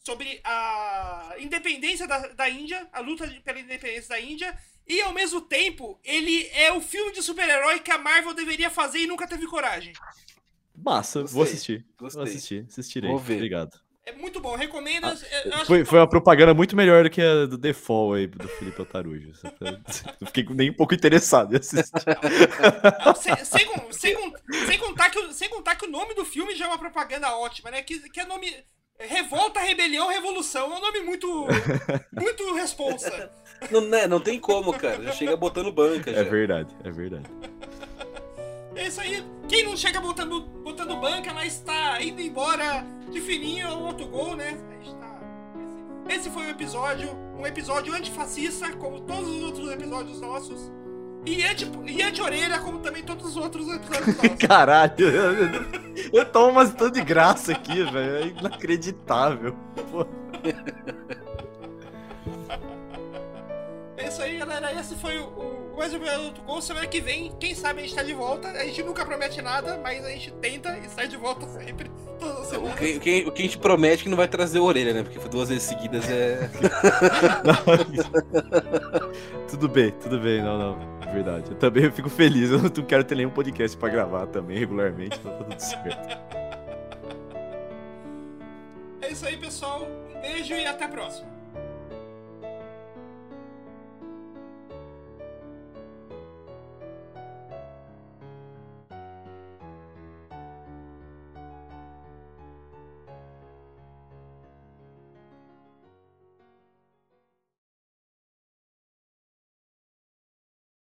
sobre 0.05 0.41
a 0.43 1.37
independência 1.39 2.09
da, 2.09 2.19
da 2.29 2.49
Índia, 2.49 2.89
a 2.93 3.01
luta 3.01 3.25
pela 3.45 3.61
independência 3.61 4.09
da 4.09 4.21
Índia, 4.21 4.59
e 4.87 5.01
ao 5.01 5.13
mesmo 5.13 5.41
tempo, 5.41 6.01
ele 6.03 6.49
é 6.49 6.73
o 6.73 6.81
filme 6.81 7.13
de 7.13 7.23
super-herói 7.23 7.79
que 7.79 7.91
a 7.91 7.99
Marvel 7.99 8.35
deveria 8.35 8.69
fazer 8.69 8.99
e 8.99 9.07
nunca 9.07 9.29
teve 9.29 9.47
coragem. 9.47 9.93
Massa, 10.75 11.21
Gostei. 11.21 11.35
vou 11.35 11.45
assistir. 11.45 11.87
Gostei. 11.97 12.21
Vou 12.21 12.29
assistir, 12.29 12.67
assistirei. 12.69 13.11
Vou 13.11 13.19
ver. 13.19 13.35
Obrigado. 13.35 13.81
É 14.05 14.13
muito 14.13 14.41
bom. 14.41 14.57
Recomendo. 14.57 15.05
eu 15.07 15.55
acho 15.55 15.67
Foi, 15.67 15.79
que- 15.81 15.85
foi 15.85 15.99
uma 16.01 16.09
propaganda 16.09 16.53
muito 16.53 16.75
melhor 16.75 17.05
do 17.05 17.11
que 17.11 17.23
a 17.23 17.47
do 17.47 17.57
The 17.57 17.73
Fall 17.73 18.15
aí, 18.15 18.27
do 18.27 18.49
Felipe 18.49 18.81
Altarujo. 18.81 19.33
Não 20.21 20.27
fiquei 20.27 20.45
nem 20.51 20.71
um 20.71 20.75
pouco 20.75 20.93
interessado 20.95 21.55
em 21.55 21.59
assistir. 21.59 21.85
Não, 23.07 23.15
sem, 23.15 23.37
sem, 23.45 23.67
con- 23.67 23.93
sem 23.93 24.15
con- 24.15 24.33
sem 24.67 24.79
contar 24.79 25.11
que, 25.11 25.19
o- 25.21 25.33
sem 25.33 25.49
contar 25.49 25.77
que 25.77 25.87
o 25.87 25.91
nome 25.91 26.15
do 26.15 26.25
filme 26.25 26.55
já 26.57 26.65
é 26.65 26.69
uma 26.69 26.79
propaganda 26.79 27.33
ótima, 27.37 27.71
né? 27.71 27.83
Que, 27.83 28.01
que 28.11 28.21
é 28.21 28.25
nome. 28.27 28.53
Revolta, 28.99 29.59
Rebelião, 29.61 30.09
Revolução. 30.09 30.73
É 30.73 30.77
um 30.77 30.81
nome 30.81 31.01
muito. 31.01 31.47
Muito 32.13 32.55
responsa. 32.55 33.31
Não, 33.71 33.81
né, 33.83 34.07
não 34.09 34.21
tem 34.21 34.39
como, 34.39 34.73
cara. 34.73 35.03
Já 35.05 35.13
chega 35.13 35.37
botando 35.37 35.73
banca. 35.73 36.11
É 36.11 36.25
já. 36.25 36.31
verdade, 36.31 36.75
é 36.85 36.91
verdade. 36.91 37.25
É 38.75 38.87
isso 38.89 39.01
aí. 39.01 39.25
Quem 39.49 39.65
não 39.65 39.77
chega 39.77 40.01
botando, 40.01 40.41
botando 40.41 40.97
banca, 40.97 41.33
mas 41.35 41.59
tá 41.61 42.01
indo 42.03 42.21
embora 42.21 42.85
de 43.11 43.21
fininho 43.21 43.69
ao 43.69 43.83
outro 43.83 44.07
gol, 44.07 44.35
né? 44.37 44.57
Tá. 45.01 45.21
Esse, 46.09 46.31
foi 46.31 46.47
o 46.47 46.51
episódio. 46.51 47.11
Um 47.39 47.47
episódio 47.47 47.93
antifascista, 47.95 48.71
como 48.77 49.01
todos 49.01 49.29
os 49.29 49.43
outros 49.43 49.71
episódios 49.71 50.21
nossos. 50.21 50.71
E 51.25 51.43
anti- 51.45 51.71
e 51.87 52.03
anti-orelha, 52.03 52.59
como 52.61 52.79
também 52.81 53.03
todos 53.03 53.27
os 53.27 53.37
outros 53.37 53.69
episódios 53.69 54.17
nossos. 54.23 54.39
Caralho, 54.47 54.93
eu, 54.99 56.13
eu 56.13 56.25
tomo 56.27 56.51
umas 56.53 56.73
tanto 56.73 56.95
de 56.95 57.05
graça 57.05 57.53
aqui, 57.53 57.83
velho. 57.85 58.17
É 58.17 58.27
inacreditável. 58.29 59.55
Pô. 59.91 60.07
É 64.03 64.09
isso 64.09 64.23
aí, 64.23 64.39
galera. 64.39 64.73
Esse 64.79 64.95
foi 64.97 65.19
o, 65.19 65.25
o 65.27 65.77
mais 65.79 65.93
um 65.95 66.25
outro 66.25 66.43
gol. 66.43 66.61
Semana 66.61 66.87
que 66.87 67.01
vem, 67.01 67.33
quem 67.39 67.55
sabe 67.55 67.81
a 67.81 67.83
gente 67.83 67.95
tá 67.95 68.03
de 68.03 68.13
volta. 68.13 68.49
A 68.49 68.65
gente 68.65 68.83
nunca 68.83 69.05
promete 69.05 69.41
nada, 69.41 69.79
mas 69.83 70.05
a 70.05 70.09
gente 70.09 70.31
tenta 70.33 70.77
estar 70.79 71.07
de 71.07 71.17
volta 71.17 71.47
sempre. 71.47 71.91
O 72.21 72.77
que, 72.77 72.97
o 72.97 73.01
que- 73.01 73.25
o 73.29 73.33
que 73.33 73.43
a 73.43 73.45
gente 73.45 73.59
promete 73.59 74.03
é 74.03 74.05
que 74.05 74.09
não 74.09 74.17
vai 74.17 74.29
trazer 74.29 74.59
orelha, 74.61 74.93
né? 74.95 75.03
Porque 75.03 75.19
foi 75.19 75.29
duas 75.31 75.49
vezes 75.49 75.65
seguidas 75.65 76.09
é. 76.11 76.51
Tudo 79.49 79.69
bem, 79.69 79.91
tudo 79.93 80.19
bem, 80.19 80.43
não, 80.43 80.59
não. 80.59 80.93
É 81.07 81.13
verdade. 81.13 81.51
Eu 81.51 81.57
também 81.57 81.91
fico 81.91 82.09
feliz. 82.09 82.51
Eu 82.51 82.59
não 82.63 82.71
quero 82.71 83.05
ter 83.05 83.15
nenhum 83.17 83.31
podcast 83.31 83.77
pra 83.77 83.89
gravar 83.89 84.27
também 84.27 84.59
regularmente, 84.59 85.19
então 85.19 85.33
tá 85.37 85.45
tudo 85.45 85.61
certo. 85.61 86.19
É 89.03 89.09
isso 89.11 89.27
aí, 89.27 89.37
pessoal. 89.37 89.87
Um 90.17 90.21
beijo 90.21 90.55
e 90.55 90.67
até 90.67 90.85
a 90.85 90.89
próxima. 90.89 91.32